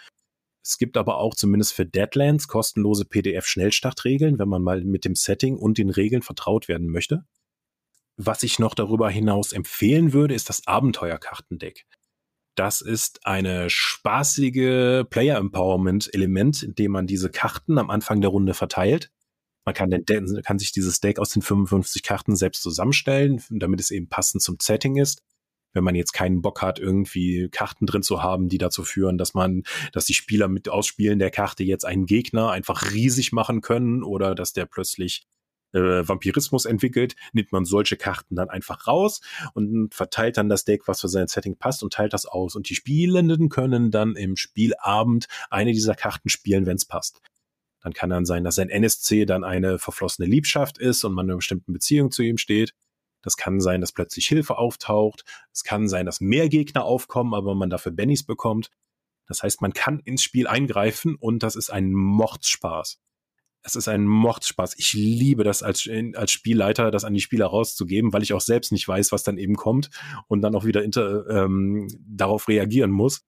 Es 0.63 0.77
gibt 0.77 0.95
aber 0.95 1.17
auch 1.17 1.33
zumindest 1.33 1.73
für 1.73 1.87
Deadlands 1.87 2.47
kostenlose 2.47 3.05
PDF-Schnellstartregeln, 3.05 4.37
wenn 4.37 4.47
man 4.47 4.61
mal 4.61 4.83
mit 4.83 5.05
dem 5.05 5.15
Setting 5.15 5.57
und 5.57 5.79
den 5.79 5.89
Regeln 5.89 6.21
vertraut 6.21 6.67
werden 6.67 6.87
möchte. 6.87 7.25
Was 8.17 8.43
ich 8.43 8.59
noch 8.59 8.75
darüber 8.75 9.09
hinaus 9.09 9.53
empfehlen 9.53 10.13
würde, 10.13 10.35
ist 10.35 10.49
das 10.49 10.67
Abenteuerkartendeck. 10.67 11.85
Das 12.55 12.81
ist 12.81 13.25
eine 13.25 13.69
spaßige 13.69 15.05
Player 15.09 15.37
Empowerment 15.37 16.13
Element, 16.13 16.61
in 16.61 16.75
dem 16.75 16.91
man 16.91 17.07
diese 17.07 17.31
Karten 17.31 17.79
am 17.79 17.89
Anfang 17.89 18.21
der 18.21 18.29
Runde 18.29 18.53
verteilt. 18.53 19.11
Man 19.65 19.73
kann, 19.73 19.89
den, 19.89 20.41
kann 20.43 20.59
sich 20.59 20.71
dieses 20.71 20.99
Deck 20.99 21.17
aus 21.17 21.29
den 21.29 21.41
55 21.41 22.03
Karten 22.03 22.35
selbst 22.35 22.61
zusammenstellen, 22.61 23.41
damit 23.49 23.79
es 23.79 23.89
eben 23.89 24.09
passend 24.09 24.43
zum 24.43 24.57
Setting 24.61 24.97
ist. 24.97 25.23
Wenn 25.71 25.83
man 25.83 25.95
jetzt 25.95 26.11
keinen 26.11 26.43
Bock 26.43 26.61
hat, 26.61 26.77
irgendwie 26.77 27.49
Karten 27.49 27.87
drin 27.87 28.03
zu 28.03 28.21
haben, 28.21 28.49
die 28.49 28.59
dazu 28.59 28.83
führen, 28.83 29.17
dass 29.17 29.33
man, 29.33 29.63
dass 29.91 30.05
die 30.05 30.13
Spieler 30.13 30.47
mit 30.47 30.69
Ausspielen 30.69 31.17
der 31.17 31.31
Karte 31.31 31.63
jetzt 31.63 31.85
einen 31.85 32.05
Gegner 32.05 32.51
einfach 32.51 32.91
riesig 32.91 33.31
machen 33.31 33.61
können 33.61 34.03
oder 34.03 34.35
dass 34.35 34.53
der 34.53 34.67
plötzlich 34.67 35.25
äh, 35.73 36.07
Vampirismus 36.07 36.65
entwickelt, 36.65 37.15
nimmt 37.33 37.51
man 37.51 37.65
solche 37.65 37.97
Karten 37.97 38.35
dann 38.35 38.49
einfach 38.49 38.87
raus 38.87 39.21
und 39.53 39.93
verteilt 39.93 40.37
dann 40.37 40.49
das 40.49 40.65
Deck, 40.65 40.87
was 40.87 41.01
für 41.01 41.09
sein 41.09 41.27
Setting 41.27 41.57
passt 41.57 41.83
und 41.83 41.93
teilt 41.93 42.13
das 42.13 42.25
aus. 42.25 42.55
Und 42.55 42.69
die 42.69 42.75
Spielenden 42.75 43.49
können 43.49 43.91
dann 43.91 44.15
im 44.15 44.35
Spielabend 44.35 45.27
eine 45.49 45.73
dieser 45.73 45.95
Karten 45.95 46.29
spielen, 46.29 46.65
wenn 46.65 46.77
es 46.77 46.85
passt. 46.85 47.21
Dann 47.81 47.93
kann 47.93 48.09
dann 48.09 48.25
sein, 48.25 48.43
dass 48.43 48.59
ein 48.59 48.69
NSC 48.69 49.25
dann 49.25 49.43
eine 49.43 49.77
verflossene 49.77 50.27
Liebschaft 50.27 50.77
ist 50.77 51.03
und 51.03 51.13
man 51.13 51.25
in 51.25 51.31
einer 51.31 51.37
bestimmten 51.37 51.73
Beziehung 51.73 52.11
zu 52.11 52.23
ihm 52.23 52.37
steht. 52.37 52.73
Das 53.21 53.35
kann 53.35 53.59
sein, 53.59 53.81
dass 53.81 53.91
plötzlich 53.91 54.27
Hilfe 54.27 54.57
auftaucht. 54.57 55.23
Es 55.51 55.63
kann 55.63 55.87
sein, 55.87 56.05
dass 56.05 56.21
mehr 56.21 56.49
Gegner 56.49 56.83
aufkommen, 56.85 57.33
aber 57.33 57.55
man 57.55 57.69
dafür 57.69 57.91
Bennys 57.91 58.23
bekommt. 58.25 58.69
Das 59.27 59.43
heißt, 59.43 59.61
man 59.61 59.73
kann 59.73 59.99
ins 59.99 60.23
Spiel 60.23 60.47
eingreifen 60.47 61.15
und 61.15 61.43
das 61.43 61.55
ist 61.55 61.71
ein 61.71 61.93
Mordsspaß 61.93 62.99
es 63.63 63.75
ist 63.75 63.87
ein 63.87 64.05
Mordspaß. 64.05 64.75
Ich 64.77 64.93
liebe 64.93 65.43
das 65.43 65.63
als, 65.63 65.89
als 66.15 66.31
Spielleiter, 66.31 66.91
das 66.91 67.05
an 67.05 67.13
die 67.13 67.21
Spieler 67.21 67.47
rauszugeben, 67.47 68.11
weil 68.11 68.23
ich 68.23 68.33
auch 68.33 68.41
selbst 68.41 68.71
nicht 68.71 68.87
weiß, 68.87 69.11
was 69.11 69.23
dann 69.23 69.37
eben 69.37 69.55
kommt 69.55 69.89
und 70.27 70.41
dann 70.41 70.55
auch 70.55 70.65
wieder 70.65 70.83
inter, 70.83 71.27
ähm, 71.29 71.87
darauf 72.05 72.47
reagieren 72.47 72.91
muss. 72.91 73.21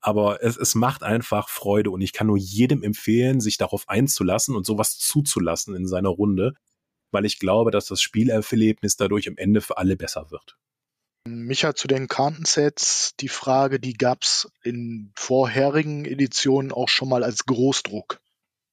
Aber 0.00 0.42
es, 0.42 0.56
es 0.56 0.74
macht 0.74 1.02
einfach 1.02 1.48
Freude 1.48 1.90
und 1.90 2.00
ich 2.00 2.12
kann 2.12 2.28
nur 2.28 2.38
jedem 2.38 2.82
empfehlen, 2.82 3.40
sich 3.40 3.58
darauf 3.58 3.88
einzulassen 3.88 4.56
und 4.56 4.64
sowas 4.64 4.96
zuzulassen 4.98 5.74
in 5.74 5.86
seiner 5.86 6.08
Runde, 6.08 6.54
weil 7.10 7.26
ich 7.26 7.38
glaube, 7.38 7.70
dass 7.70 7.86
das 7.86 8.00
Spielerlebnis 8.00 8.96
dadurch 8.96 9.28
am 9.28 9.36
Ende 9.36 9.60
für 9.60 9.76
alle 9.76 9.96
besser 9.96 10.30
wird. 10.30 10.56
Micha, 11.28 11.74
zu 11.74 11.86
den 11.86 12.08
Kartensets, 12.08 13.14
die 13.20 13.28
Frage, 13.28 13.78
die 13.78 13.92
gab 13.92 14.22
es 14.22 14.50
in 14.62 15.12
vorherigen 15.16 16.06
Editionen 16.06 16.72
auch 16.72 16.88
schon 16.88 17.10
mal 17.10 17.22
als 17.22 17.44
Großdruck. 17.44 18.20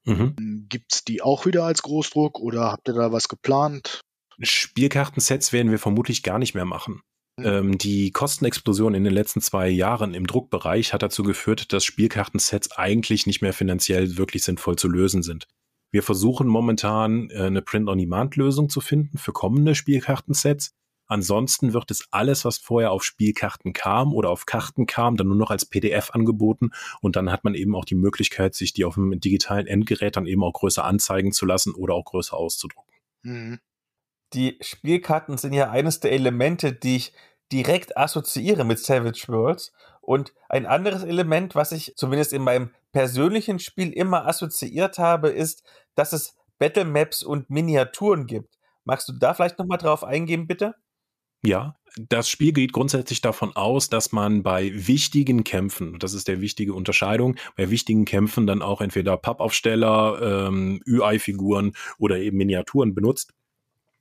Mhm. 0.07 0.65
Gibt 0.69 0.93
es 0.93 1.03
die 1.03 1.21
auch 1.21 1.45
wieder 1.45 1.63
als 1.63 1.81
Großdruck 1.81 2.39
oder 2.39 2.71
habt 2.71 2.87
ihr 2.87 2.93
da 2.93 3.11
was 3.11 3.27
geplant? 3.27 4.01
Spielkartensets 4.39 5.51
werden 5.51 5.71
wir 5.71 5.79
vermutlich 5.79 6.23
gar 6.23 6.39
nicht 6.39 6.53
mehr 6.53 6.65
machen. 6.65 7.01
Mhm. 7.37 7.45
Ähm, 7.45 7.77
die 7.77 8.11
Kostenexplosion 8.11 8.95
in 8.95 9.03
den 9.03 9.13
letzten 9.13 9.41
zwei 9.41 9.67
Jahren 9.69 10.13
im 10.13 10.27
Druckbereich 10.27 10.93
hat 10.93 11.03
dazu 11.03 11.23
geführt, 11.23 11.73
dass 11.73 11.85
Spielkartensets 11.85 12.71
eigentlich 12.71 13.27
nicht 13.27 13.41
mehr 13.41 13.53
finanziell 13.53 14.17
wirklich 14.17 14.43
sinnvoll 14.43 14.77
zu 14.77 14.87
lösen 14.87 15.23
sind. 15.23 15.47
Wir 15.91 16.03
versuchen 16.03 16.47
momentan 16.47 17.29
äh, 17.29 17.43
eine 17.43 17.61
Print-on-Demand-Lösung 17.61 18.69
zu 18.69 18.81
finden 18.81 19.17
für 19.17 19.33
kommende 19.33 19.75
Spielkartensets. 19.75 20.71
Ansonsten 21.07 21.73
wird 21.73 21.89
es 21.91 22.07
alles, 22.11 22.45
was 22.45 22.57
vorher 22.57 22.91
auf 22.91 23.03
Spielkarten 23.03 23.73
kam 23.73 24.13
oder 24.13 24.29
auf 24.29 24.45
Karten 24.45 24.85
kam, 24.85 25.17
dann 25.17 25.27
nur 25.27 25.37
noch 25.37 25.51
als 25.51 25.65
PDF 25.65 26.11
angeboten 26.11 26.71
und 27.01 27.15
dann 27.15 27.31
hat 27.31 27.43
man 27.43 27.55
eben 27.55 27.75
auch 27.75 27.85
die 27.85 27.95
Möglichkeit, 27.95 28.55
sich 28.55 28.73
die 28.73 28.85
auf 28.85 28.95
dem 28.95 29.19
digitalen 29.19 29.67
Endgerät 29.67 30.17
dann 30.17 30.25
eben 30.25 30.43
auch 30.43 30.53
größer 30.53 30.83
anzeigen 30.83 31.31
zu 31.31 31.45
lassen 31.45 31.73
oder 31.73 31.93
auch 31.93 32.05
größer 32.05 32.35
auszudrucken. 32.35 32.93
Mhm. 33.23 33.59
Die 34.33 34.57
Spielkarten 34.61 35.37
sind 35.37 35.53
ja 35.53 35.69
eines 35.69 35.99
der 36.01 36.11
Elemente, 36.11 36.73
die 36.73 36.97
ich 36.97 37.13
direkt 37.51 37.97
assoziiere 37.97 38.65
mit 38.65 38.79
Savage 38.79 39.25
Worlds. 39.27 39.71
Und 40.01 40.33
ein 40.49 40.65
anderes 40.65 41.03
Element, 41.03 41.55
was 41.55 41.71
ich 41.71 41.93
zumindest 41.95 42.33
in 42.33 42.41
meinem 42.41 42.71
persönlichen 42.91 43.59
Spiel 43.59 43.91
immer 43.91 44.27
assoziiert 44.27 44.97
habe, 44.97 45.29
ist, 45.29 45.63
dass 45.95 46.13
es 46.13 46.35
Battle 46.59 46.85
Maps 46.85 47.23
und 47.23 47.49
Miniaturen 47.49 48.25
gibt. 48.25 48.57
Magst 48.83 49.07
du 49.07 49.13
da 49.13 49.33
vielleicht 49.33 49.59
nochmal 49.59 49.77
drauf 49.77 50.03
eingehen, 50.03 50.47
bitte? 50.47 50.75
Ja, 51.43 51.75
das 51.97 52.29
Spiel 52.29 52.51
geht 52.53 52.73
grundsätzlich 52.73 53.21
davon 53.21 53.55
aus, 53.55 53.89
dass 53.89 54.11
man 54.11 54.43
bei 54.43 54.71
wichtigen 54.73 55.43
Kämpfen, 55.43 55.97
das 55.99 56.13
ist 56.13 56.27
der 56.27 56.41
wichtige 56.41 56.73
Unterscheidung, 56.73 57.35
bei 57.55 57.69
wichtigen 57.69 58.05
Kämpfen 58.05 58.45
dann 58.45 58.61
auch 58.61 58.81
entweder 58.81 59.17
Pappaufsteller, 59.17 60.47
ähm, 60.47 60.81
UI-Figuren 60.87 61.73
oder 61.97 62.19
eben 62.19 62.37
Miniaturen 62.37 62.93
benutzt 62.93 63.33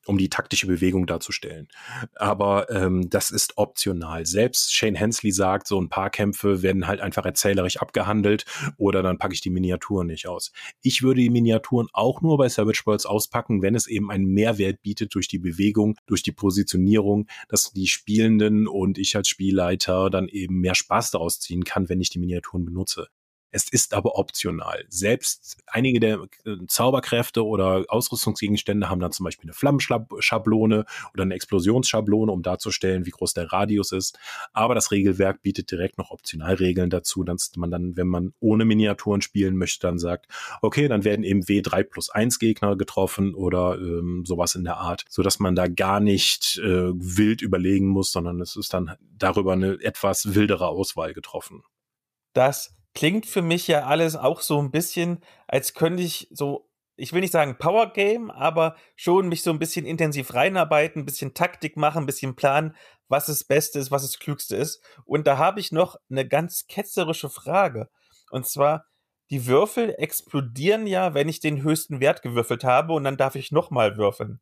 um 0.06 0.18
die 0.18 0.28
taktische 0.28 0.66
Bewegung 0.66 1.06
darzustellen. 1.06 1.68
Aber 2.14 2.70
ähm, 2.70 3.08
das 3.10 3.30
ist 3.30 3.56
optional. 3.56 4.26
Selbst 4.26 4.74
Shane 4.74 4.94
Hensley 4.94 5.32
sagt, 5.32 5.66
so 5.66 5.80
ein 5.80 5.88
paar 5.88 6.10
Kämpfe 6.10 6.62
werden 6.62 6.86
halt 6.86 7.00
einfach 7.00 7.24
erzählerisch 7.24 7.78
abgehandelt 7.78 8.44
oder 8.76 9.02
dann 9.02 9.18
packe 9.18 9.34
ich 9.34 9.40
die 9.40 9.50
Miniaturen 9.50 10.06
nicht 10.06 10.26
aus. 10.26 10.52
Ich 10.82 11.02
würde 11.02 11.20
die 11.20 11.30
Miniaturen 11.30 11.88
auch 11.92 12.22
nur 12.22 12.38
bei 12.38 12.48
Savage 12.48 12.82
Worlds 12.84 13.06
auspacken, 13.06 13.62
wenn 13.62 13.74
es 13.74 13.86
eben 13.86 14.10
einen 14.10 14.26
Mehrwert 14.26 14.82
bietet 14.82 15.14
durch 15.14 15.28
die 15.28 15.38
Bewegung, 15.38 15.96
durch 16.06 16.22
die 16.22 16.32
Positionierung, 16.32 17.26
dass 17.48 17.72
die 17.72 17.86
Spielenden 17.86 18.68
und 18.68 18.98
ich 18.98 19.16
als 19.16 19.28
Spielleiter 19.28 20.10
dann 20.10 20.28
eben 20.28 20.60
mehr 20.60 20.74
Spaß 20.74 21.10
daraus 21.10 21.40
ziehen 21.40 21.64
kann, 21.64 21.88
wenn 21.88 22.00
ich 22.00 22.10
die 22.10 22.18
Miniaturen 22.18 22.64
benutze. 22.64 23.08
Es 23.50 23.68
ist 23.68 23.94
aber 23.94 24.18
optional. 24.18 24.84
Selbst 24.88 25.56
einige 25.66 26.00
der 26.00 26.26
äh, 26.44 26.56
Zauberkräfte 26.68 27.44
oder 27.44 27.84
Ausrüstungsgegenstände 27.88 28.90
haben 28.90 29.00
dann 29.00 29.12
zum 29.12 29.24
Beispiel 29.24 29.48
eine 29.48 29.54
Flammenschablone 29.54 30.84
oder 31.14 31.22
eine 31.22 31.34
Explosionsschablone, 31.34 32.30
um 32.30 32.42
darzustellen, 32.42 33.06
wie 33.06 33.10
groß 33.10 33.34
der 33.34 33.52
Radius 33.52 33.92
ist. 33.92 34.18
Aber 34.52 34.74
das 34.74 34.90
Regelwerk 34.90 35.42
bietet 35.42 35.70
direkt 35.70 35.98
noch 35.98 36.10
Optionalregeln 36.10 36.90
dazu, 36.90 37.24
dass 37.24 37.52
man 37.56 37.70
dann, 37.70 37.96
wenn 37.96 38.08
man 38.08 38.34
ohne 38.40 38.64
Miniaturen 38.64 39.22
spielen 39.22 39.56
möchte, 39.56 39.86
dann 39.86 39.98
sagt, 39.98 40.26
okay, 40.60 40.88
dann 40.88 41.04
werden 41.04 41.24
eben 41.24 41.42
W3 41.42 41.84
plus 41.84 42.10
1 42.10 42.38
Gegner 42.38 42.76
getroffen 42.76 43.34
oder 43.34 43.78
ähm, 43.78 44.24
sowas 44.26 44.54
in 44.54 44.64
der 44.64 44.76
Art, 44.78 45.04
so 45.08 45.22
dass 45.22 45.38
man 45.38 45.54
da 45.54 45.66
gar 45.68 46.00
nicht 46.00 46.58
äh, 46.58 46.92
wild 46.92 47.42
überlegen 47.42 47.88
muss, 47.88 48.12
sondern 48.12 48.40
es 48.40 48.56
ist 48.56 48.74
dann 48.74 48.96
darüber 49.16 49.52
eine 49.52 49.78
etwas 49.80 50.34
wildere 50.34 50.68
Auswahl 50.68 51.14
getroffen. 51.14 51.62
Das 52.32 52.75
klingt 52.96 53.26
für 53.26 53.42
mich 53.42 53.68
ja 53.68 53.84
alles 53.84 54.16
auch 54.16 54.40
so 54.40 54.58
ein 54.60 54.70
bisschen, 54.72 55.20
als 55.46 55.74
könnte 55.74 56.02
ich 56.02 56.28
so, 56.32 56.70
ich 56.96 57.12
will 57.12 57.20
nicht 57.20 57.32
sagen 57.32 57.58
Power 57.58 57.92
Game, 57.92 58.30
aber 58.30 58.74
schon 58.96 59.28
mich 59.28 59.42
so 59.42 59.50
ein 59.50 59.58
bisschen 59.58 59.84
intensiv 59.84 60.32
reinarbeiten, 60.32 61.02
ein 61.02 61.04
bisschen 61.04 61.34
Taktik 61.34 61.76
machen, 61.76 62.04
ein 62.04 62.06
bisschen 62.06 62.36
planen, 62.36 62.74
was 63.08 63.26
das 63.26 63.44
Beste 63.44 63.78
ist, 63.78 63.90
was 63.90 64.02
das 64.02 64.18
Klügste 64.18 64.56
ist. 64.56 64.82
Und 65.04 65.26
da 65.26 65.36
habe 65.36 65.60
ich 65.60 65.72
noch 65.72 65.96
eine 66.10 66.26
ganz 66.26 66.66
ketzerische 66.68 67.28
Frage. 67.28 67.90
Und 68.30 68.46
zwar, 68.46 68.86
die 69.28 69.46
Würfel 69.46 69.94
explodieren 69.98 70.86
ja, 70.86 71.12
wenn 71.12 71.28
ich 71.28 71.40
den 71.40 71.62
höchsten 71.62 72.00
Wert 72.00 72.22
gewürfelt 72.22 72.64
habe 72.64 72.94
und 72.94 73.04
dann 73.04 73.18
darf 73.18 73.34
ich 73.34 73.52
nochmal 73.52 73.98
würfeln 73.98 74.40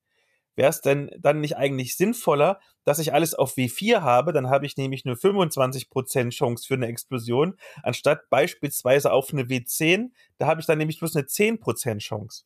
wäre 0.56 0.70
es 0.70 0.80
denn 0.80 1.10
dann 1.18 1.40
nicht 1.40 1.56
eigentlich 1.56 1.96
sinnvoller, 1.96 2.60
dass 2.84 2.98
ich 2.98 3.12
alles 3.12 3.34
auf 3.34 3.56
W4 3.56 4.02
habe? 4.02 4.32
Dann 4.32 4.50
habe 4.50 4.66
ich 4.66 4.76
nämlich 4.76 5.04
nur 5.04 5.16
25% 5.16 6.30
Chance 6.30 6.66
für 6.66 6.74
eine 6.74 6.86
Explosion, 6.86 7.56
anstatt 7.82 8.28
beispielsweise 8.30 9.12
auf 9.12 9.32
eine 9.32 9.44
W10. 9.44 10.10
Da 10.38 10.46
habe 10.46 10.60
ich 10.60 10.66
dann 10.66 10.78
nämlich 10.78 10.98
bloß 10.98 11.16
eine 11.16 11.26
10% 11.26 11.98
Chance 11.98 12.44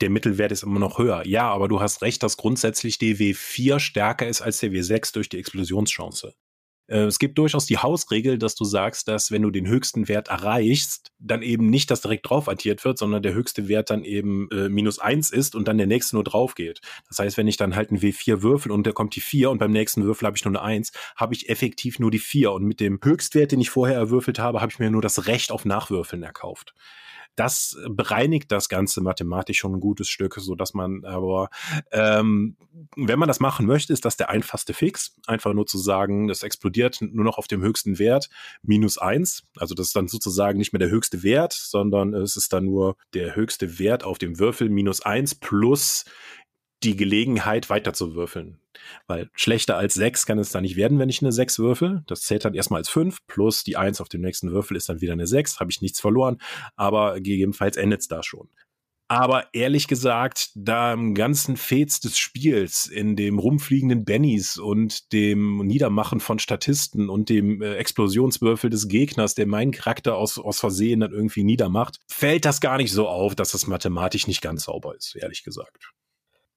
der 0.00 0.10
Mittelwert 0.10 0.52
ist 0.52 0.62
immer 0.62 0.80
noch 0.80 0.98
höher. 0.98 1.26
Ja, 1.26 1.50
aber 1.50 1.68
du 1.68 1.80
hast 1.80 2.02
recht, 2.02 2.22
dass 2.22 2.36
grundsätzlich 2.36 2.98
die 2.98 3.16
W4 3.16 3.78
stärker 3.80 4.26
ist 4.26 4.40
als 4.40 4.58
der 4.60 4.70
W6 4.70 5.12
durch 5.12 5.28
die 5.28 5.38
Explosionschance. 5.38 6.34
Äh, 6.90 7.04
es 7.04 7.18
gibt 7.18 7.38
durchaus 7.38 7.66
die 7.66 7.78
Hausregel, 7.78 8.36
dass 8.36 8.54
du 8.54 8.64
sagst, 8.64 9.08
dass 9.08 9.30
wenn 9.30 9.42
du 9.42 9.50
den 9.50 9.66
höchsten 9.66 10.08
Wert 10.08 10.28
erreichst, 10.28 11.12
dann 11.18 11.42
eben 11.42 11.70
nicht 11.70 11.90
das 11.90 12.00
direkt 12.00 12.28
drauf 12.28 12.48
addiert 12.48 12.84
wird, 12.84 12.98
sondern 12.98 13.22
der 13.22 13.32
höchste 13.32 13.68
Wert 13.68 13.90
dann 13.90 14.04
eben 14.04 14.48
äh, 14.50 14.68
minus 14.68 14.98
eins 14.98 15.30
ist 15.30 15.54
und 15.54 15.68
dann 15.68 15.78
der 15.78 15.86
nächste 15.86 16.16
nur 16.16 16.24
drauf 16.24 16.54
geht. 16.54 16.80
Das 17.08 17.18
heißt, 17.18 17.36
wenn 17.36 17.48
ich 17.48 17.56
dann 17.56 17.76
halt 17.76 17.92
ein 17.92 18.00
W4 18.00 18.42
würfel 18.42 18.72
und 18.72 18.86
da 18.86 18.92
kommt 18.92 19.16
die 19.16 19.20
vier 19.20 19.50
und 19.50 19.58
beim 19.58 19.72
nächsten 19.72 20.04
Würfel 20.04 20.26
habe 20.26 20.36
ich 20.36 20.44
nur 20.44 20.52
eine 20.52 20.62
eins, 20.62 20.92
habe 21.16 21.34
ich 21.34 21.48
effektiv 21.48 21.98
nur 21.98 22.10
die 22.10 22.18
vier 22.18 22.52
und 22.52 22.64
mit 22.64 22.80
dem 22.80 22.98
Höchstwert, 23.02 23.52
den 23.52 23.60
ich 23.60 23.70
vorher 23.70 23.96
erwürfelt 23.96 24.38
habe, 24.38 24.60
habe 24.60 24.72
ich 24.72 24.78
mir 24.78 24.90
nur 24.90 25.02
das 25.02 25.26
Recht 25.26 25.52
auf 25.52 25.64
Nachwürfeln 25.64 26.22
erkauft 26.22 26.74
das 27.36 27.76
bereinigt 27.88 28.52
das 28.52 28.68
Ganze 28.68 29.00
mathematisch 29.00 29.58
schon 29.58 29.74
ein 29.74 29.80
gutes 29.80 30.08
Stück, 30.08 30.34
so 30.38 30.54
dass 30.54 30.74
man 30.74 31.04
aber, 31.04 31.48
ähm, 31.92 32.56
wenn 32.96 33.18
man 33.18 33.28
das 33.28 33.40
machen 33.40 33.66
möchte, 33.66 33.92
ist 33.92 34.04
das 34.04 34.16
der 34.16 34.30
einfachste 34.30 34.74
Fix. 34.74 35.16
Einfach 35.26 35.54
nur 35.54 35.66
zu 35.66 35.78
sagen, 35.78 36.28
das 36.28 36.42
explodiert 36.42 36.98
nur 37.00 37.24
noch 37.24 37.38
auf 37.38 37.46
dem 37.46 37.62
höchsten 37.62 37.98
Wert 37.98 38.28
minus 38.62 38.98
eins. 38.98 39.42
Also 39.56 39.74
das 39.74 39.88
ist 39.88 39.96
dann 39.96 40.08
sozusagen 40.08 40.58
nicht 40.58 40.72
mehr 40.72 40.80
der 40.80 40.90
höchste 40.90 41.22
Wert, 41.22 41.52
sondern 41.52 42.14
es 42.14 42.36
ist 42.36 42.52
dann 42.52 42.64
nur 42.64 42.96
der 43.14 43.36
höchste 43.36 43.78
Wert 43.78 44.04
auf 44.04 44.18
dem 44.18 44.38
Würfel 44.38 44.68
minus 44.68 45.00
eins 45.02 45.34
plus 45.34 46.04
die 46.82 46.96
Gelegenheit 46.96 47.70
weiter 47.70 47.92
zu 47.92 48.14
würfeln. 48.14 48.58
Weil 49.06 49.30
schlechter 49.34 49.76
als 49.76 49.94
sechs 49.94 50.26
kann 50.26 50.38
es 50.38 50.50
da 50.50 50.60
nicht 50.60 50.76
werden, 50.76 50.98
wenn 50.98 51.08
ich 51.08 51.22
eine 51.22 51.32
sechs 51.32 51.58
würfel. 51.58 52.02
Das 52.06 52.22
zählt 52.22 52.44
dann 52.44 52.54
erstmal 52.54 52.78
als 52.80 52.88
fünf, 52.88 53.18
plus 53.26 53.64
die 53.64 53.76
eins 53.76 54.00
auf 54.00 54.08
dem 54.08 54.22
nächsten 54.22 54.52
Würfel 54.52 54.76
ist 54.76 54.88
dann 54.88 55.00
wieder 55.00 55.12
eine 55.12 55.26
sechs, 55.26 55.60
habe 55.60 55.70
ich 55.70 55.82
nichts 55.82 56.00
verloren, 56.00 56.38
aber 56.76 57.16
gegebenenfalls 57.16 57.76
endet 57.76 58.00
es 58.00 58.08
da 58.08 58.22
schon. 58.22 58.48
Aber 59.10 59.52
ehrlich 59.52 59.88
gesagt, 59.88 60.52
da 60.54 60.92
im 60.92 61.16
ganzen 61.16 61.56
Fets 61.56 61.98
des 61.98 62.16
Spiels, 62.16 62.86
in 62.86 63.16
dem 63.16 63.40
rumfliegenden 63.40 64.04
Bennys 64.04 64.56
und 64.56 65.12
dem 65.12 65.66
Niedermachen 65.66 66.20
von 66.20 66.38
Statisten 66.38 67.08
und 67.08 67.28
dem 67.28 67.60
äh, 67.60 67.74
Explosionswürfel 67.74 68.70
des 68.70 68.86
Gegners, 68.86 69.34
der 69.34 69.48
meinen 69.48 69.72
Charakter 69.72 70.14
aus, 70.14 70.38
aus 70.38 70.60
Versehen 70.60 71.00
dann 71.00 71.10
irgendwie 71.10 71.42
niedermacht, 71.42 71.98
fällt 72.06 72.44
das 72.44 72.60
gar 72.60 72.76
nicht 72.76 72.92
so 72.92 73.08
auf, 73.08 73.34
dass 73.34 73.50
das 73.50 73.66
mathematisch 73.66 74.28
nicht 74.28 74.42
ganz 74.42 74.62
sauber 74.66 74.94
ist, 74.94 75.16
ehrlich 75.16 75.42
gesagt. 75.42 75.90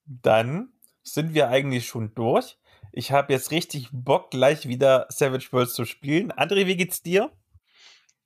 Dann 0.06 0.74
sind 1.04 1.34
wir 1.34 1.50
eigentlich 1.50 1.88
schon 1.88 2.14
durch. 2.14 2.58
Ich 2.92 3.12
habe 3.12 3.34
jetzt 3.34 3.52
richtig 3.52 3.90
Bock, 3.92 4.32
gleich 4.32 4.68
wieder 4.68 5.08
Savage 5.10 5.48
Worlds 5.52 5.74
zu 5.74 5.86
spielen. 5.86 6.32
André, 6.32 6.68
wie 6.68 6.78
geht's 6.78 7.02
dir? 7.02 7.32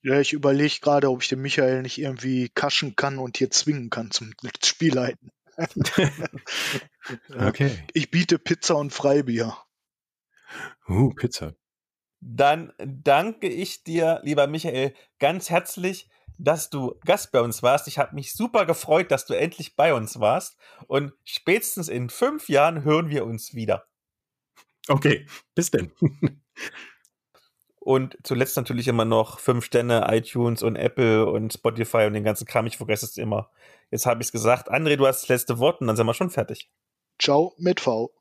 Ja, 0.02 0.20
ich 0.20 0.34
überlege 0.34 0.80
gerade, 0.82 1.10
ob 1.10 1.22
ich 1.22 1.30
den 1.30 1.42
Michael 1.42 1.82
nicht 1.82 1.98
irgendwie 1.98 2.50
kaschen 2.50 2.96
kann 2.96 3.18
und 3.18 3.38
hier 3.38 3.50
zwingen 3.50 3.90
kann 3.90 4.12
zum 4.12 4.34
Spielleiten. 4.64 5.32
okay. 7.40 7.72
Ich 7.94 8.12
biete 8.12 8.38
Pizza 8.38 8.76
und 8.76 8.94
Freibier. 8.94 9.58
Uh, 10.88 11.10
Pizza. 11.10 11.56
Dann 12.20 12.74
danke 12.78 13.48
ich 13.48 13.84
dir, 13.84 14.22
lieber 14.24 14.48
Michael, 14.48 14.94
ganz 15.20 15.50
herzlich 15.50 16.10
dass 16.38 16.70
du 16.70 16.96
Gast 17.06 17.32
bei 17.32 17.42
uns 17.42 17.64
warst. 17.64 17.88
Ich 17.88 17.98
habe 17.98 18.16
mich 18.16 18.34
super 18.34 18.66
gefreut, 18.66 19.12
dass 19.12 19.26
du 19.26 19.34
endlich 19.34 19.76
bei 19.76 19.94
uns 19.94 20.20
warst. 20.20 20.58
Und 20.88 21.14
spätestens 21.24 21.88
in 21.90 22.10
fünf 22.10 22.50
Jahren 22.50 22.84
hören 22.84 23.10
wir 23.10 23.26
uns 23.26 23.54
wieder. 23.54 23.88
Okay, 24.88 25.26
bis 25.56 25.72
denn. 25.72 25.92
und 27.80 28.18
zuletzt 28.24 28.56
natürlich 28.56 28.88
immer 28.88 29.06
noch 29.06 29.40
fünf 29.40 29.66
Sterne, 29.66 30.08
iTunes 30.10 30.64
und 30.64 30.76
Apple 30.76 31.26
und 31.26 31.54
Spotify 31.54 32.06
und 32.06 32.14
den 32.14 32.24
ganzen 32.24 32.48
Kram. 32.48 32.68
Ich 32.68 32.78
vergesse 32.78 33.06
es 33.06 33.18
immer. 33.18 33.50
Jetzt 33.92 34.06
habe 34.06 34.22
ich 34.22 34.28
es 34.28 34.32
gesagt. 34.32 34.72
André, 34.72 34.96
du 34.96 35.08
hast 35.08 35.24
das 35.24 35.30
letzte 35.30 35.60
Wort 35.60 35.82
und 35.82 35.88
dann 35.88 35.96
sind 35.96 36.06
wir 36.06 36.14
schon 36.14 36.30
fertig. 36.30 36.70
Ciao 37.20 37.54
mit 37.58 37.80
V. 37.80 38.14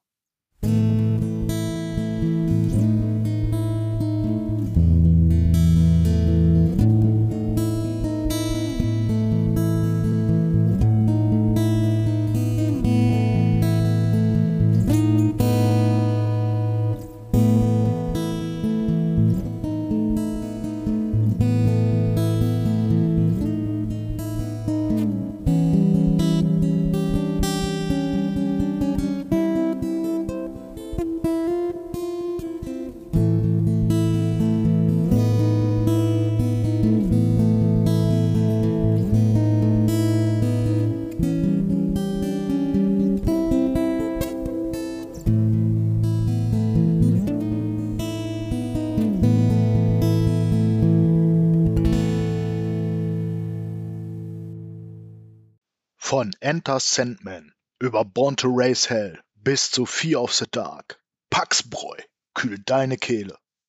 Enter 56.66 56.80
Sandman 56.80 57.54
über 57.78 58.04
Born 58.04 58.34
to 58.34 58.48
Race 58.50 58.90
Hell 58.90 59.22
bis 59.36 59.70
zu 59.70 59.86
Fear 59.86 60.20
of 60.20 60.34
the 60.34 60.46
Dark. 60.50 61.00
Paxbräu 61.30 61.96
kühlt 62.34 62.68
deine 62.68 62.98
Kehle. 62.98 63.38